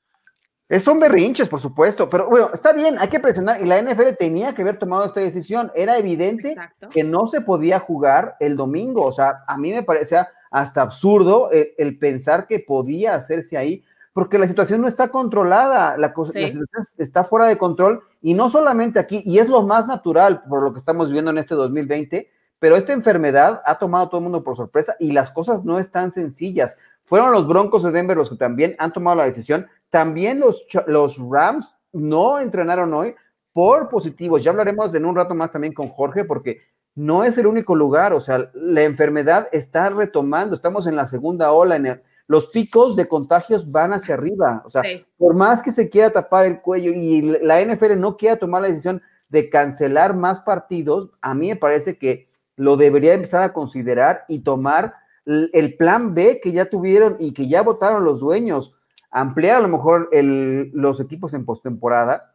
son 0.79 0.99
berrinches, 0.99 1.49
por 1.49 1.59
supuesto, 1.59 2.07
pero 2.07 2.29
bueno, 2.29 2.51
está 2.53 2.71
bien, 2.71 2.97
hay 2.99 3.07
que 3.07 3.19
presionar 3.19 3.59
y 3.63 3.65
la 3.65 3.81
NFL 3.81 4.13
tenía 4.19 4.53
que 4.53 4.61
haber 4.61 4.77
tomado 4.77 5.03
esta 5.03 5.21
decisión. 5.21 5.71
Era 5.73 5.97
evidente 5.97 6.55
que 6.91 7.03
no 7.03 7.25
se 7.25 7.41
podía 7.41 7.79
jugar 7.79 8.35
el 8.39 8.55
domingo, 8.57 9.07
o 9.07 9.11
sea, 9.11 9.43
a 9.47 9.57
mí 9.57 9.73
me 9.73 9.81
parecía 9.81 10.29
hasta 10.51 10.83
absurdo 10.83 11.49
el 11.51 11.97
pensar 11.97 12.45
que 12.45 12.59
podía 12.59 13.15
hacerse 13.15 13.57
ahí 13.57 13.83
porque 14.17 14.39
la 14.39 14.47
situación 14.47 14.81
no 14.81 14.88
está 14.88 15.09
controlada, 15.09 15.95
la, 15.95 16.07
situación 16.07 16.65
está 16.97 17.24
fuera 17.24 17.45
de 17.45 17.59
control 17.59 18.01
y 18.19 18.33
no 18.33 18.50
solamente 18.50 18.97
aquí, 18.97 19.21
y 19.24 19.38
es 19.38 19.47
lo 19.47 19.62
más 19.62 19.86
natural 19.86 20.41
por 20.50 20.63
lo 20.63 20.74
que 20.74 20.79
estamos 20.79 21.09
viviendo 21.09 21.29
en 21.29 21.38
este 21.38 21.53
2020, 21.53 22.27
pero 22.57 22.75
esta 22.77 22.93
enfermedad 22.93 23.62
ha 23.63 23.77
tomado 23.77 24.05
a 24.05 24.09
todo 24.09 24.17
el 24.17 24.24
mundo 24.24 24.43
por 24.43 24.55
sorpresa 24.55 24.95
y 25.00 25.12
las 25.12 25.29
cosas 25.29 25.63
no 25.63 25.77
están 25.77 26.09
sencillas. 26.09 26.79
Fueron 27.05 27.31
los 27.31 27.47
Broncos 27.47 27.83
de 27.83 27.91
Denver 27.91 28.17
los 28.17 28.31
que 28.31 28.38
también 28.38 28.75
han 28.79 28.91
tomado 28.91 29.17
la 29.17 29.25
decisión, 29.25 29.67
también 29.91 30.39
los, 30.39 30.65
los 30.88 31.19
Rams 31.19 31.75
no 31.93 32.39
entrenaron 32.39 32.91
hoy 32.95 33.13
por 33.53 33.88
positivos, 33.88 34.43
ya 34.43 34.50
hablaremos 34.50 34.95
en 34.95 35.05
un 35.05 35.15
rato 35.15 35.36
más 35.36 35.51
también 35.51 35.75
con 35.75 35.89
Jorge, 35.89 36.25
porque 36.25 36.62
no 36.95 37.24
es 37.24 37.38
el 37.38 37.45
único 37.45 37.75
lugar, 37.75 38.13
o 38.13 38.19
sea, 38.19 38.50
la 38.55 38.81
enfermedad 38.81 39.47
está 39.51 39.91
retomando, 39.91 40.55
estamos 40.55 40.88
en 40.88 40.95
la 40.95 41.05
segunda 41.05 41.51
ola 41.51 41.75
en 41.75 41.86
el 41.86 42.01
los 42.27 42.48
picos 42.48 42.96
de 42.96 43.07
contagios 43.07 43.72
van 43.72 43.93
hacia 43.93 44.15
arriba. 44.15 44.62
O 44.65 44.69
sea, 44.69 44.84
por 45.17 45.34
más 45.34 45.62
que 45.62 45.72
se 45.72 45.89
quiera 45.89 46.12
tapar 46.12 46.46
el 46.46 46.62
cuello 46.62 46.91
y 46.93 47.22
la 47.22 47.62
NFL 47.62 47.98
no 47.98 48.17
quiera 48.17 48.38
tomar 48.38 48.62
la 48.62 48.67
decisión 48.67 49.01
de 49.29 49.50
cancelar 49.50 50.15
más 50.15 50.41
partidos, 50.41 51.10
a 51.22 51.34
mí 51.34 51.48
me 51.48 51.55
parece 51.55 51.98
que 51.98 52.27
lo 52.55 52.75
debería 52.75 53.13
empezar 53.13 53.43
a 53.43 53.53
considerar 53.53 54.25
y 54.27 54.39
tomar 54.39 54.96
el 55.25 55.75
plan 55.75 56.13
B 56.13 56.39
que 56.41 56.51
ya 56.51 56.69
tuvieron 56.69 57.17
y 57.19 57.34
que 57.34 57.48
ya 57.48 57.62
votaron 57.62 58.03
los 58.03 58.19
dueños, 58.19 58.74
ampliar 59.12 59.57
a 59.57 59.62
lo 59.62 59.67
mejor 59.67 60.10
los 60.12 61.00
equipos 61.00 61.34
en 61.34 61.46
postemporada 61.46 62.34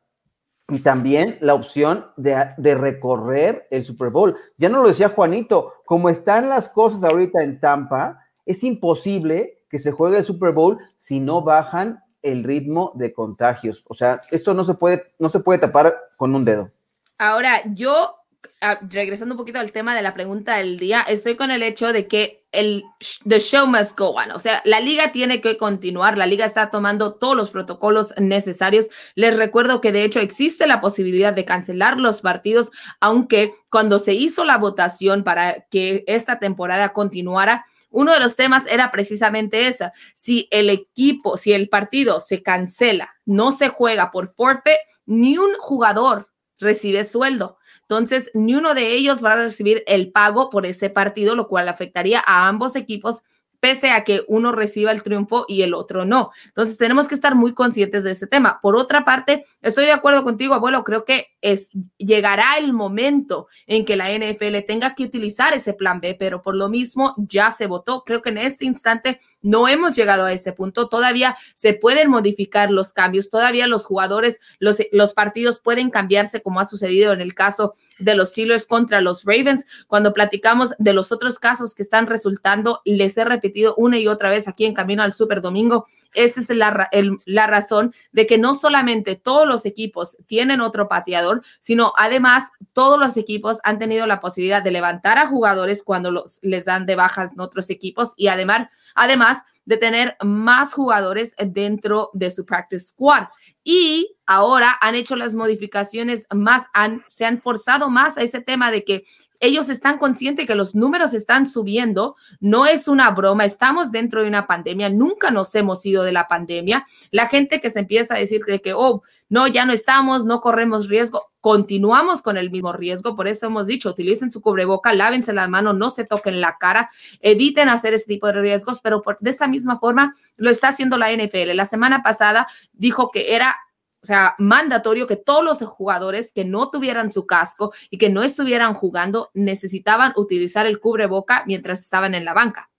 y 0.68 0.80
también 0.80 1.38
la 1.40 1.54
opción 1.54 2.06
de, 2.16 2.50
de, 2.56 2.74
recorrer 2.74 3.66
el 3.70 3.84
Super 3.84 4.10
Bowl. 4.10 4.36
Ya 4.56 4.68
no 4.68 4.82
lo 4.82 4.88
decía 4.88 5.08
Juanito, 5.08 5.72
como 5.84 6.08
están 6.08 6.48
las 6.48 6.68
cosas 6.68 7.02
ahorita 7.04 7.42
en 7.42 7.60
Tampa, 7.60 8.20
es 8.46 8.62
imposible 8.62 9.61
que 9.72 9.78
se 9.78 9.90
juegue 9.90 10.18
el 10.18 10.24
Super 10.26 10.52
Bowl 10.52 10.78
si 10.98 11.18
no 11.18 11.40
bajan 11.40 12.04
el 12.20 12.44
ritmo 12.44 12.92
de 12.94 13.14
contagios. 13.14 13.82
O 13.88 13.94
sea, 13.94 14.20
esto 14.30 14.52
no 14.52 14.64
se 14.64 14.74
puede, 14.74 15.14
no 15.18 15.30
se 15.30 15.40
puede 15.40 15.60
tapar 15.60 15.96
con 16.18 16.34
un 16.34 16.44
dedo. 16.44 16.70
Ahora, 17.16 17.62
yo, 17.74 18.16
ah, 18.60 18.78
regresando 18.82 19.34
un 19.34 19.38
poquito 19.38 19.58
al 19.58 19.72
tema 19.72 19.96
de 19.96 20.02
la 20.02 20.12
pregunta 20.12 20.58
del 20.58 20.78
día, 20.78 21.00
estoy 21.00 21.36
con 21.36 21.50
el 21.50 21.62
hecho 21.62 21.90
de 21.94 22.06
que 22.06 22.44
el 22.52 22.84
the 23.26 23.40
show 23.40 23.66
must 23.66 23.98
go 23.98 24.10
on. 24.10 24.30
O 24.32 24.38
sea, 24.38 24.60
la 24.66 24.78
liga 24.78 25.10
tiene 25.10 25.40
que 25.40 25.56
continuar. 25.56 26.18
La 26.18 26.26
liga 26.26 26.44
está 26.44 26.70
tomando 26.70 27.14
todos 27.14 27.34
los 27.34 27.48
protocolos 27.48 28.12
necesarios. 28.18 28.90
Les 29.14 29.34
recuerdo 29.34 29.80
que 29.80 29.90
de 29.90 30.04
hecho 30.04 30.20
existe 30.20 30.66
la 30.66 30.82
posibilidad 30.82 31.32
de 31.32 31.46
cancelar 31.46 31.98
los 31.98 32.20
partidos, 32.20 32.70
aunque 33.00 33.52
cuando 33.70 33.98
se 33.98 34.12
hizo 34.12 34.44
la 34.44 34.58
votación 34.58 35.24
para 35.24 35.62
que 35.70 36.04
esta 36.06 36.38
temporada 36.38 36.92
continuara, 36.92 37.64
uno 37.92 38.12
de 38.12 38.20
los 38.20 38.36
temas 38.36 38.66
era 38.66 38.90
precisamente 38.90 39.66
esa. 39.66 39.92
Si 40.14 40.48
el 40.50 40.70
equipo, 40.70 41.36
si 41.36 41.52
el 41.52 41.68
partido 41.68 42.20
se 42.20 42.42
cancela, 42.42 43.14
no 43.24 43.52
se 43.52 43.68
juega 43.68 44.10
por 44.10 44.34
forfeit, 44.34 44.78
ni 45.06 45.38
un 45.38 45.54
jugador 45.58 46.28
recibe 46.58 47.04
sueldo. 47.04 47.58
Entonces, 47.82 48.30
ni 48.34 48.54
uno 48.54 48.74
de 48.74 48.92
ellos 48.92 49.22
va 49.22 49.32
a 49.32 49.36
recibir 49.36 49.82
el 49.86 50.10
pago 50.12 50.48
por 50.48 50.64
ese 50.64 50.88
partido, 50.90 51.34
lo 51.34 51.48
cual 51.48 51.68
afectaría 51.68 52.22
a 52.24 52.48
ambos 52.48 52.74
equipos 52.76 53.22
pese 53.62 53.92
a 53.92 54.02
que 54.02 54.24
uno 54.26 54.50
reciba 54.50 54.90
el 54.90 55.04
triunfo 55.04 55.44
y 55.46 55.62
el 55.62 55.72
otro 55.72 56.04
no. 56.04 56.32
Entonces 56.46 56.76
tenemos 56.78 57.06
que 57.06 57.14
estar 57.14 57.36
muy 57.36 57.54
conscientes 57.54 58.02
de 58.02 58.10
ese 58.10 58.26
tema. 58.26 58.58
Por 58.60 58.74
otra 58.74 59.04
parte, 59.04 59.44
estoy 59.60 59.84
de 59.84 59.92
acuerdo 59.92 60.24
contigo, 60.24 60.52
abuelo, 60.52 60.82
creo 60.82 61.04
que 61.04 61.28
es, 61.40 61.70
llegará 61.96 62.58
el 62.58 62.72
momento 62.72 63.46
en 63.68 63.84
que 63.84 63.94
la 63.94 64.10
NFL 64.10 64.66
tenga 64.66 64.96
que 64.96 65.04
utilizar 65.04 65.54
ese 65.54 65.74
plan 65.74 66.00
B, 66.00 66.16
pero 66.18 66.42
por 66.42 66.56
lo 66.56 66.68
mismo 66.68 67.14
ya 67.16 67.52
se 67.52 67.68
votó. 67.68 68.02
Creo 68.02 68.20
que 68.20 68.30
en 68.30 68.38
este 68.38 68.64
instante 68.64 69.20
no 69.42 69.68
hemos 69.68 69.94
llegado 69.94 70.24
a 70.24 70.32
ese 70.32 70.52
punto. 70.52 70.88
Todavía 70.88 71.36
se 71.54 71.72
pueden 71.72 72.10
modificar 72.10 72.72
los 72.72 72.92
cambios, 72.92 73.30
todavía 73.30 73.68
los 73.68 73.86
jugadores, 73.86 74.40
los, 74.58 74.78
los 74.90 75.12
partidos 75.12 75.60
pueden 75.60 75.90
cambiarse 75.90 76.42
como 76.42 76.58
ha 76.58 76.64
sucedido 76.64 77.12
en 77.12 77.20
el 77.20 77.34
caso 77.34 77.74
de 78.02 78.14
los 78.14 78.30
Steelers 78.30 78.66
contra 78.66 79.00
los 79.00 79.24
Ravens. 79.24 79.64
Cuando 79.86 80.12
platicamos 80.12 80.74
de 80.78 80.92
los 80.92 81.12
otros 81.12 81.38
casos 81.38 81.74
que 81.74 81.82
están 81.82 82.06
resultando, 82.06 82.80
les 82.84 83.16
he 83.16 83.24
repetido 83.24 83.74
una 83.76 83.98
y 83.98 84.08
otra 84.08 84.30
vez 84.30 84.48
aquí 84.48 84.64
en 84.64 84.74
Camino 84.74 85.02
al 85.02 85.12
Super 85.12 85.40
Domingo, 85.40 85.86
esa 86.14 86.40
es 86.40 86.50
la, 86.50 86.90
la 87.24 87.46
razón 87.46 87.94
de 88.12 88.26
que 88.26 88.38
no 88.38 88.54
solamente 88.54 89.16
todos 89.16 89.46
los 89.46 89.64
equipos 89.64 90.18
tienen 90.26 90.60
otro 90.60 90.88
pateador, 90.88 91.42
sino 91.60 91.92
además 91.96 92.50
todos 92.72 92.98
los 92.98 93.16
equipos 93.16 93.58
han 93.64 93.78
tenido 93.78 94.06
la 94.06 94.20
posibilidad 94.20 94.62
de 94.62 94.70
levantar 94.70 95.18
a 95.18 95.26
jugadores 95.26 95.82
cuando 95.82 96.10
los, 96.10 96.38
les 96.42 96.66
dan 96.66 96.86
de 96.86 96.96
bajas 96.96 97.32
en 97.32 97.40
otros 97.40 97.70
equipos 97.70 98.12
y 98.16 98.28
además, 98.28 98.68
además 98.94 99.38
de 99.64 99.76
tener 99.76 100.16
más 100.22 100.74
jugadores 100.74 101.34
dentro 101.38 102.10
de 102.12 102.30
su 102.30 102.44
practice 102.44 102.86
squad. 102.86 103.28
Y 103.64 104.16
ahora 104.26 104.76
han 104.80 104.94
hecho 104.94 105.16
las 105.16 105.34
modificaciones 105.34 106.26
más, 106.34 106.66
se 107.08 107.24
han 107.24 107.40
forzado 107.40 107.90
más 107.90 108.18
a 108.18 108.22
ese 108.22 108.40
tema 108.40 108.70
de 108.70 108.84
que 108.84 109.04
ellos 109.42 109.68
están 109.68 109.98
conscientes 109.98 110.46
que 110.46 110.54
los 110.54 110.76
números 110.76 111.14
están 111.14 111.48
subiendo, 111.48 112.14
no 112.38 112.64
es 112.64 112.86
una 112.86 113.10
broma, 113.10 113.44
estamos 113.44 113.90
dentro 113.90 114.22
de 114.22 114.28
una 114.28 114.46
pandemia, 114.46 114.88
nunca 114.88 115.32
nos 115.32 115.52
hemos 115.56 115.84
ido 115.84 116.04
de 116.04 116.12
la 116.12 116.28
pandemia. 116.28 116.86
La 117.10 117.26
gente 117.26 117.60
que 117.60 117.68
se 117.68 117.80
empieza 117.80 118.14
a 118.14 118.18
decir 118.18 118.42
de 118.44 118.60
que, 118.60 118.72
oh, 118.72 119.02
no, 119.32 119.46
ya 119.46 119.64
no 119.64 119.72
estamos, 119.72 120.26
no 120.26 120.42
corremos 120.42 120.88
riesgo, 120.88 121.32
continuamos 121.40 122.20
con 122.20 122.36
el 122.36 122.50
mismo 122.50 122.74
riesgo, 122.74 123.16
por 123.16 123.26
eso 123.26 123.46
hemos 123.46 123.66
dicho, 123.66 123.88
utilicen 123.88 124.30
su 124.30 124.42
cubreboca, 124.42 124.92
lávense 124.92 125.32
las 125.32 125.48
manos, 125.48 125.74
no 125.74 125.88
se 125.88 126.04
toquen 126.04 126.42
la 126.42 126.58
cara, 126.58 126.90
eviten 127.20 127.70
hacer 127.70 127.94
este 127.94 128.08
tipo 128.08 128.26
de 128.26 128.34
riesgos, 128.42 128.82
pero 128.82 129.02
de 129.20 129.30
esa 129.30 129.48
misma 129.48 129.78
forma 129.78 130.12
lo 130.36 130.50
está 130.50 130.68
haciendo 130.68 130.98
la 130.98 131.10
NFL. 131.10 131.54
La 131.54 131.64
semana 131.64 132.02
pasada 132.02 132.46
dijo 132.74 133.10
que 133.10 133.34
era 133.34 133.56
o 134.02 134.06
sea, 134.06 134.34
mandatorio 134.36 135.06
que 135.06 135.16
todos 135.16 135.42
los 135.42 135.62
jugadores 135.62 136.34
que 136.34 136.44
no 136.44 136.68
tuvieran 136.68 137.10
su 137.10 137.24
casco 137.24 137.72
y 137.88 137.96
que 137.96 138.10
no 138.10 138.24
estuvieran 138.24 138.74
jugando 138.74 139.30
necesitaban 139.32 140.12
utilizar 140.16 140.66
el 140.66 140.78
cubreboca 140.78 141.44
mientras 141.46 141.80
estaban 141.80 142.14
en 142.14 142.26
la 142.26 142.34
banca. 142.34 142.71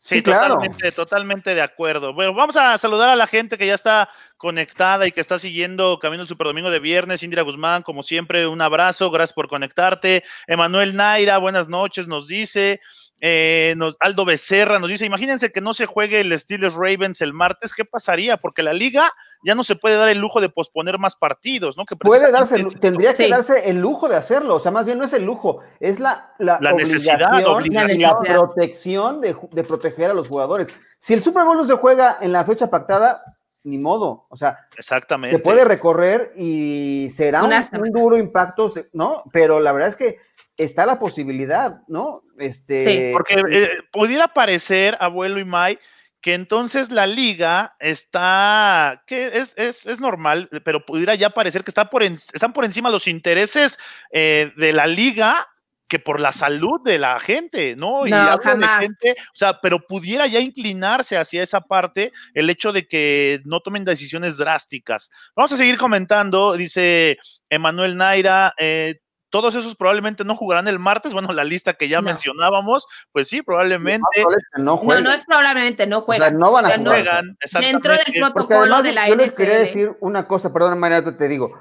Sí, 0.00 0.22
totalmente, 0.22 0.92
totalmente 0.92 1.54
de 1.54 1.60
acuerdo. 1.60 2.14
Bueno, 2.14 2.32
vamos 2.32 2.56
a 2.56 2.78
saludar 2.78 3.10
a 3.10 3.16
la 3.16 3.26
gente 3.26 3.58
que 3.58 3.66
ya 3.66 3.74
está 3.74 4.08
conectada 4.36 5.06
y 5.06 5.12
que 5.12 5.20
está 5.20 5.38
siguiendo 5.38 5.98
Camino 5.98 6.22
del 6.22 6.28
Superdomingo 6.28 6.70
de 6.70 6.78
viernes. 6.78 7.22
Indira 7.22 7.42
Guzmán, 7.42 7.82
como 7.82 8.02
siempre, 8.02 8.46
un 8.46 8.60
abrazo, 8.62 9.10
gracias 9.10 9.34
por 9.34 9.48
conectarte. 9.48 10.24
Emanuel 10.46 10.96
Naira, 10.96 11.38
buenas 11.38 11.68
noches, 11.68 12.06
nos 12.06 12.28
dice. 12.28 12.80
Eh, 13.20 13.74
Aldo 13.98 14.24
Becerra 14.24 14.78
nos 14.78 14.88
dice, 14.88 15.04
imagínense 15.04 15.50
que 15.50 15.60
no 15.60 15.74
se 15.74 15.86
juegue 15.86 16.20
el 16.20 16.38
Steelers 16.38 16.74
Ravens 16.74 17.20
el 17.20 17.32
martes, 17.32 17.74
¿qué 17.74 17.84
pasaría? 17.84 18.36
Porque 18.36 18.62
la 18.62 18.72
liga 18.72 19.12
ya 19.42 19.54
no 19.56 19.64
se 19.64 19.74
puede 19.74 19.96
dar 19.96 20.08
el 20.08 20.18
lujo 20.18 20.40
de 20.40 20.48
posponer 20.48 20.98
más 20.98 21.16
partidos, 21.16 21.76
¿no? 21.76 21.84
Que 21.84 21.96
puede 21.96 22.30
darse, 22.30 22.62
tendría 22.80 23.14
que 23.14 23.28
darse 23.28 23.68
el 23.68 23.80
lujo 23.80 24.08
de 24.08 24.16
hacerlo, 24.16 24.56
o 24.56 24.60
sea, 24.60 24.70
más 24.70 24.86
bien 24.86 24.98
no 24.98 25.04
es 25.04 25.12
el 25.12 25.24
lujo, 25.24 25.60
es 25.80 25.98
la, 25.98 26.32
la, 26.38 26.58
necesidad, 26.72 27.18
la 27.18 28.16
protección 28.18 29.20
de, 29.20 29.36
de, 29.50 29.64
proteger 29.64 30.12
a 30.12 30.14
los 30.14 30.28
jugadores. 30.28 30.68
Si 30.98 31.12
el 31.12 31.22
Super 31.22 31.44
Bowl 31.44 31.56
no 31.56 31.64
se 31.64 31.74
juega 31.74 32.18
en 32.20 32.32
la 32.32 32.44
fecha 32.44 32.70
pactada, 32.70 33.22
ni 33.64 33.78
modo, 33.78 34.26
o 34.30 34.36
sea, 34.36 34.58
Exactamente. 34.76 35.36
se 35.36 35.42
puede 35.42 35.64
recorrer 35.64 36.32
y 36.36 37.10
será 37.10 37.42
un, 37.42 37.52
un 37.52 37.92
duro 37.92 38.16
impacto, 38.16 38.72
¿no? 38.92 39.24
Pero 39.32 39.58
la 39.58 39.72
verdad 39.72 39.88
es 39.88 39.96
que 39.96 40.18
está 40.58 40.84
la 40.84 40.98
posibilidad, 40.98 41.80
¿no? 41.86 42.22
Este, 42.36 42.80
sí, 42.80 43.10
porque 43.12 43.42
eh, 43.50 43.70
pudiera 43.90 44.28
parecer, 44.28 44.96
abuelo 45.00 45.38
y 45.38 45.44
Mai, 45.44 45.78
que 46.20 46.34
entonces 46.34 46.90
la 46.90 47.06
liga 47.06 47.76
está, 47.78 49.04
que 49.06 49.28
es, 49.38 49.54
es, 49.56 49.86
es, 49.86 50.00
normal, 50.00 50.50
pero 50.64 50.84
pudiera 50.84 51.14
ya 51.14 51.30
parecer 51.30 51.62
que 51.62 51.70
está 51.70 51.88
por 51.88 52.02
están 52.02 52.52
por 52.52 52.64
encima 52.64 52.90
los 52.90 53.06
intereses 53.06 53.78
eh, 54.12 54.52
de 54.56 54.72
la 54.72 54.86
liga 54.86 55.46
que 55.86 55.98
por 55.98 56.20
la 56.20 56.32
salud 56.32 56.82
de 56.84 56.98
la 56.98 57.18
gente, 57.18 57.74
¿no? 57.74 58.06
Y 58.06 58.10
no, 58.10 58.36
jamás. 58.42 58.82
gente, 58.82 59.12
o 59.18 59.36
sea, 59.36 59.58
pero 59.60 59.80
pudiera 59.80 60.26
ya 60.26 60.38
inclinarse 60.38 61.16
hacia 61.16 61.42
esa 61.42 61.62
parte 61.62 62.12
el 62.34 62.50
hecho 62.50 62.72
de 62.72 62.86
que 62.86 63.40
no 63.44 63.60
tomen 63.60 63.84
decisiones 63.84 64.36
drásticas. 64.36 65.10
Vamos 65.34 65.50
a 65.52 65.56
seguir 65.56 65.78
comentando, 65.78 66.56
dice 66.56 67.16
Emanuel 67.48 67.96
Naira, 67.96 68.52
eh, 68.58 69.00
todos 69.30 69.54
esos 69.54 69.76
probablemente 69.76 70.24
no 70.24 70.34
jugarán 70.34 70.68
el 70.68 70.78
martes. 70.78 71.12
Bueno, 71.12 71.32
la 71.32 71.44
lista 71.44 71.74
que 71.74 71.88
ya 71.88 72.00
mencionábamos, 72.00 72.86
pues 73.12 73.28
sí, 73.28 73.42
probablemente. 73.42 74.24
No, 74.56 74.80
no, 74.82 75.10
es 75.12 75.24
probablemente, 75.26 75.86
no 75.86 76.00
juegan. 76.00 76.38
no 76.38 76.52
van 76.52 76.66
a 76.66 76.76
jugar. 76.76 77.24
Dentro 77.60 77.92
del 77.92 78.20
protocolo 78.20 78.82
de 78.82 78.92
la 78.92 79.08
yo 79.08 79.16
les 79.16 79.32
quería 79.32 79.58
decir 79.58 79.96
una 80.00 80.26
cosa, 80.26 80.52
perdón, 80.52 80.78
María, 80.78 81.04
te 81.16 81.28
digo. 81.28 81.52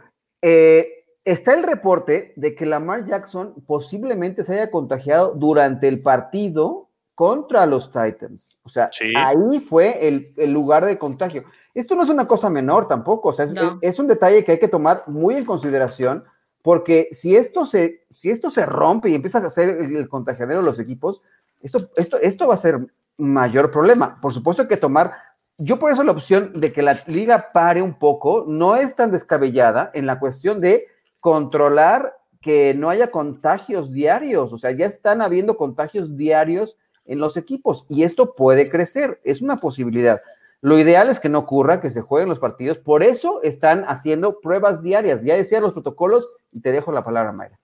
Eh, 0.41 1.06
está 1.25 1.53
el 1.53 1.63
reporte 1.63 2.34
de 2.36 2.56
que 2.56 2.65
Lamar 2.65 3.06
Jackson 3.06 3.56
posiblemente 3.65 4.43
se 4.43 4.53
haya 4.53 4.71
contagiado 4.71 5.34
durante 5.34 5.88
el 5.88 6.01
partido 6.01 6.89
contra 7.15 7.65
los 7.65 7.91
Titans. 7.91 8.58
O 8.62 8.69
sea, 8.69 8.91
ahí 9.15 9.60
fue 9.60 10.08
el, 10.08 10.34
el, 10.38 10.53
lugar 10.53 10.86
de 10.86 10.99
contagio. 10.99 11.45
Esto 11.73 11.95
no 11.95 12.03
es 12.03 12.10
una 12.10 12.27
cosa 12.27 12.49
menor 12.49 12.88
tampoco, 12.88 13.30
o 13.30 13.34
sea, 13.34 13.45
es, 13.45 13.53
es 13.82 13.99
un 13.99 14.08
detalle 14.08 14.43
que 14.43 14.53
hay 14.53 14.60
que 14.60 14.67
tomar 14.67 15.03
muy 15.08 15.36
en 15.36 15.43
consideración 15.43 16.23
porque 16.62 17.10
si 17.12 17.36
esto 17.36 17.65
se, 17.65 18.06
si 18.12 18.30
esto 18.30 18.50
se 18.50 18.65
rompe 18.65 19.10
y 19.10 19.15
empieza 19.15 19.39
a 19.39 19.50
ser 19.50 19.70
el 19.70 20.10
contagiadero 20.10 20.60
de 20.60 20.65
los 20.65 20.80
equipos, 20.80 21.22
esto, 21.62 21.89
esto, 21.96 22.17
esto 22.20 22.48
va 22.48 22.56
a 22.56 22.58
ser 22.58 22.88
mayor 23.17 23.72
problema. 23.72 24.20
Por 24.22 24.34
supuesto 24.34 24.63
hay 24.63 24.67
que 24.67 24.78
tomar, 24.78 25.13
yo 25.58 25.80
por 25.80 25.91
eso 25.91 26.04
la 26.04 26.12
opción 26.12 26.52
de 26.60 26.72
que 26.72 26.82
la 26.82 27.00
liga 27.08 27.52
pare 27.52 27.82
un 27.82 27.98
poco 27.98 28.46
no 28.48 28.76
es 28.76 28.96
tan 28.96 29.12
descabellada 29.12 29.91
en 29.93 30.06
la 30.06 30.20
cuestión 30.20 30.62
de 30.62 30.88
controlar 31.20 32.17
que 32.41 32.74
no 32.74 32.89
haya 32.89 33.12
contagios 33.12 33.91
diarios, 33.91 34.54
o 34.54 34.58
sea, 34.58 34.72
ya 34.72 34.86
están 34.86 35.22
habiendo 35.22 35.58
contagios 35.58 36.15
diarios 36.15 36.78
en 37.06 37.20
los 37.20 37.36
equipos 37.38 37.86
y 37.89 38.04
esto 38.04 38.36
puede 38.36 38.70
crecer, 38.70 39.20
es 39.24 39.41
una 39.41 39.58
posibilidad. 39.58 40.22
Lo 40.62 40.80
ideal 40.80 41.10
es 41.10 41.20
que 41.20 41.30
no 41.30 41.39
ocurra, 41.39 41.82
que 41.82 41.89
se 41.89 42.02
jueguen 42.02 42.30
los 42.30 42.39
partidos. 42.39 42.78
Por 42.78 43.04
eso 43.04 43.41
están 43.43 43.86
haciendo 43.88 44.39
pruebas 44.39 44.82
diarias. 44.82 45.24
Ya 45.24 45.36
decía 45.36 45.62
los 45.62 45.74
protocolos 45.74 46.28
y 46.52 46.62
te 46.62 46.72
dejo 46.72 46.91
la 46.91 47.04
palabra, 47.04 47.32
Mayra. 47.32 47.60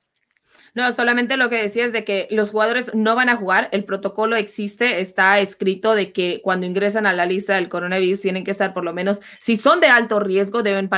No, 0.75 0.91
solamente 0.91 1.37
lo 1.37 1.51
que 1.51 1.61
decía 1.61 1.85
es 1.85 1.93
de 1.93 2.03
que 2.03 2.27
los 2.31 2.49
jugadores 2.49 2.95
no 2.95 3.13
van 3.15 3.29
a 3.29 3.35
jugar, 3.35 3.69
el 3.71 3.85
protocolo 3.85 4.35
existe, 4.35 5.01
está 5.01 5.37
escrito 5.37 5.93
de 5.93 6.11
que 6.11 6.41
cuando 6.43 6.65
ingresan 6.65 7.05
a 7.05 7.13
la 7.13 7.27
lista 7.27 7.53
del 7.53 7.69
coronavirus 7.69 8.21
tienen 8.21 8.43
que 8.43 8.49
estar 8.49 8.73
por 8.73 8.83
lo 8.83 8.91
menos, 8.91 9.21
si 9.39 9.55
son 9.55 9.81
de 9.81 9.87
alto 9.87 10.19
riesgo, 10.19 10.63
deben 10.63 10.89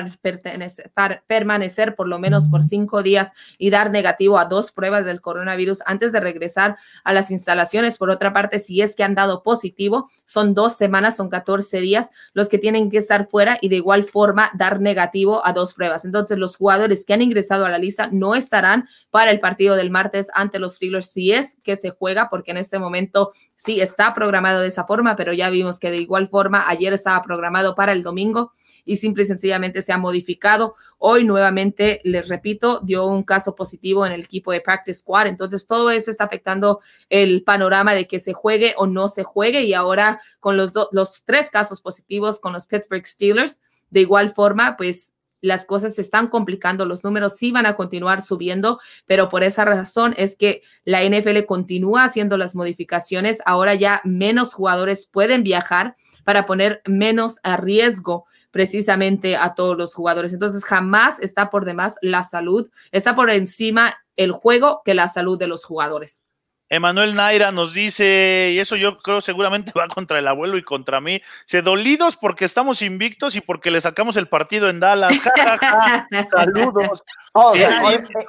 permanecer 1.28 1.96
por 1.96 2.08
lo 2.08 2.20
menos 2.20 2.48
por 2.48 2.64
cinco 2.64 3.04
días 3.04 3.34
y 3.58 3.70
dar 3.70 3.92
negativo 3.92 4.40
a 4.40 4.46
dos 4.46 4.72
pruebas 4.72 5.06
del 5.06 5.20
coronavirus 5.20 5.82
antes 5.86 6.14
de 6.14 6.22
regresar 6.22 6.78
a 7.04 7.12
las 7.12 7.30
instalaciones. 7.30 7.98
Por 7.98 8.10
otra 8.10 8.32
parte, 8.32 8.60
si 8.60 8.82
es 8.82 8.96
que 8.96 9.04
han 9.04 9.14
dado 9.14 9.44
positivo, 9.44 10.10
son 10.26 10.54
dos 10.54 10.76
semanas, 10.76 11.16
son 11.16 11.30
14 11.30 11.82
días 11.82 12.10
los 12.34 12.50
que 12.50 12.58
tienen 12.58 12.90
que 12.90 12.98
estar 12.98 13.28
fuera 13.28 13.58
y 13.62 13.70
de 13.70 13.78
igual 13.78 14.04
forma 14.04 14.52
dar 14.56 14.82
negativo 14.82 15.46
a 15.46 15.54
dos 15.54 15.74
pruebas. 15.74 16.06
Entonces, 16.06 16.38
los 16.38 16.58
jugadores 16.58 17.06
que 17.06 17.14
han 17.14 17.22
ingresado 17.22 17.66
a 17.66 17.70
la 17.70 17.78
lista 17.78 18.10
no 18.12 18.36
estarán 18.36 18.88
para 19.12 19.32
el 19.32 19.40
partido 19.40 19.76
del 19.76 19.92
martes 19.92 20.30
ante 20.34 20.60
los 20.60 20.76
Steelers 20.76 21.10
si 21.10 21.32
es 21.32 21.60
que 21.64 21.76
se 21.76 21.92
juega, 21.92 22.30
porque 22.30 22.52
en 22.52 22.58
este 22.58 22.80
momento 22.80 23.32
sí 23.56 23.82
está 23.82 24.14
programado 24.14 24.62
de 24.62 24.68
esa 24.68 24.86
forma, 24.86 25.16
pero 25.16 25.34
ya 25.34 25.50
vimos 25.50 25.80
que 25.80 25.92
de 25.92 25.98
igual 25.98 26.30
forma 26.30 26.68
ayer 26.68 26.94
estaba 26.94 27.22
programado 27.22 27.76
para 27.76 27.92
el 27.92 28.04
domingo 28.04 28.54
y 28.86 28.98
simple 28.98 29.24
y 29.24 29.26
sencillamente 29.26 29.82
se 29.82 29.92
ha 29.92 29.98
modificado. 29.98 30.76
Hoy 30.98 31.24
nuevamente, 31.24 32.02
les 32.04 32.30
repito, 32.30 32.82
dio 32.84 33.06
un 33.08 33.24
caso 33.24 33.56
positivo 33.56 34.06
en 34.06 34.14
el 34.14 34.22
equipo 34.22 34.52
de 34.52 34.62
Practice 34.62 35.00
Squad. 35.00 35.28
Entonces, 35.28 35.68
todo 35.68 35.90
eso 35.90 36.12
está 36.12 36.26
afectando 36.26 36.80
el 37.10 37.44
panorama 37.44 37.94
de 37.94 38.08
que 38.08 38.20
se 38.20 38.34
juegue 38.34 38.74
o 38.78 38.88
no 38.88 39.10
se 39.10 39.24
juegue. 39.24 39.64
Y 39.64 39.74
ahora 39.74 40.22
con 40.40 40.56
los, 40.56 40.72
los 40.92 41.24
tres 41.26 41.50
casos 41.50 41.82
positivos 41.82 42.40
con 42.40 42.54
los 42.54 42.68
Pittsburgh 42.68 43.06
Steelers, 43.06 43.60
de 43.90 44.02
igual 44.02 44.34
forma, 44.34 44.78
pues 44.78 45.14
las 45.42 45.66
cosas 45.66 45.96
se 45.96 46.02
están 46.02 46.28
complicando, 46.28 46.86
los 46.86 47.04
números 47.04 47.36
sí 47.38 47.52
van 47.52 47.66
a 47.68 47.76
continuar 47.76 48.22
subiendo, 48.22 48.80
pero 49.06 49.30
por 49.30 49.44
esa 49.44 49.64
razón 49.64 50.16
es 50.18 50.36
que 50.36 50.64
la 50.86 51.04
NFL 51.04 51.46
continúa 51.46 52.04
haciendo 52.04 52.36
las 52.38 52.56
modificaciones. 52.56 53.42
Ahora 53.46 53.76
ya 53.76 54.02
menos 54.04 54.54
jugadores 54.54 55.06
pueden 55.06 55.44
viajar 55.44 55.96
para 56.24 56.46
poner 56.48 56.82
menos 56.86 57.40
a 57.44 57.58
riesgo 57.58 58.26
precisamente 58.56 59.36
a 59.36 59.54
todos 59.54 59.78
los 59.78 59.94
jugadores. 59.94 60.32
Entonces, 60.32 60.64
jamás 60.64 61.20
está 61.20 61.50
por 61.50 61.66
demás 61.66 61.98
la 62.02 62.24
salud, 62.24 62.70
está 62.94 63.14
por 63.14 63.30
encima 63.30 63.98
el 64.16 64.32
juego 64.32 64.82
que 64.86 64.94
la 64.94 65.10
salud 65.10 65.38
de 65.38 65.48
los 65.48 65.66
jugadores. 65.66 66.24
Emanuel 66.70 67.16
Naira 67.16 67.52
nos 67.52 67.74
dice, 67.74 68.52
y 68.54 68.60
eso 68.60 68.78
yo 68.78 68.98
creo 69.00 69.20
seguramente 69.20 69.74
va 69.78 69.90
contra 69.90 70.20
el 70.20 70.28
abuelo 70.30 70.58
y 70.58 70.64
contra 70.64 71.02
mí, 71.02 71.22
se 71.44 71.62
dolidos 71.64 72.16
porque 72.16 72.46
estamos 72.46 72.82
invictos 72.82 73.36
y 73.36 73.42
porque 73.42 73.72
le 73.72 73.82
sacamos 73.82 74.16
el 74.16 74.30
partido 74.30 74.70
en 74.70 74.80
Dallas. 74.80 75.20
Saludos. 76.32 77.04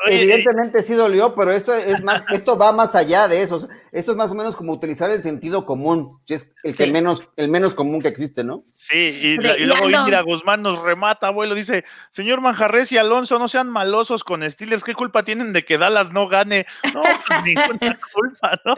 Evidentemente 0.06 0.82
sí 0.82 0.94
dolió, 0.94 1.34
pero 1.34 1.52
esto 1.52 1.72
es 1.72 2.02
más, 2.02 2.22
esto 2.32 2.58
va 2.58 2.72
más 2.72 2.94
allá 2.94 3.28
de 3.28 3.42
eso. 3.42 3.68
Esto 3.92 4.10
es 4.12 4.16
más 4.16 4.30
o 4.30 4.34
menos 4.34 4.56
como 4.56 4.72
utilizar 4.72 5.10
el 5.10 5.22
sentido 5.22 5.64
común, 5.64 6.20
es 6.26 6.50
el 6.62 6.76
que 6.76 6.92
menos, 6.92 7.22
el 7.36 7.48
menos 7.48 7.74
común 7.74 8.02
que 8.02 8.08
existe, 8.08 8.44
¿no? 8.44 8.64
Sí, 8.70 8.96
y, 8.96 9.36
luego 9.36 9.88
Indira 9.88 10.22
Guzmán 10.22 10.62
nos 10.62 10.82
remata, 10.82 11.28
abuelo, 11.28 11.54
dice, 11.54 11.84
señor 12.10 12.40
Manjarres 12.40 12.92
y 12.92 12.98
Alonso, 12.98 13.38
no 13.38 13.48
sean 13.48 13.68
malosos 13.68 14.24
con 14.24 14.48
Steelers, 14.48 14.84
¿qué 14.84 14.94
culpa 14.94 15.24
tienen 15.24 15.52
de 15.52 15.64
que 15.64 15.78
Dallas 15.78 16.12
no 16.12 16.28
gane? 16.28 16.66
No, 16.92 17.02
pues 17.02 17.44
ninguna 17.44 17.98
culpa, 18.12 18.60
¿no? 18.64 18.74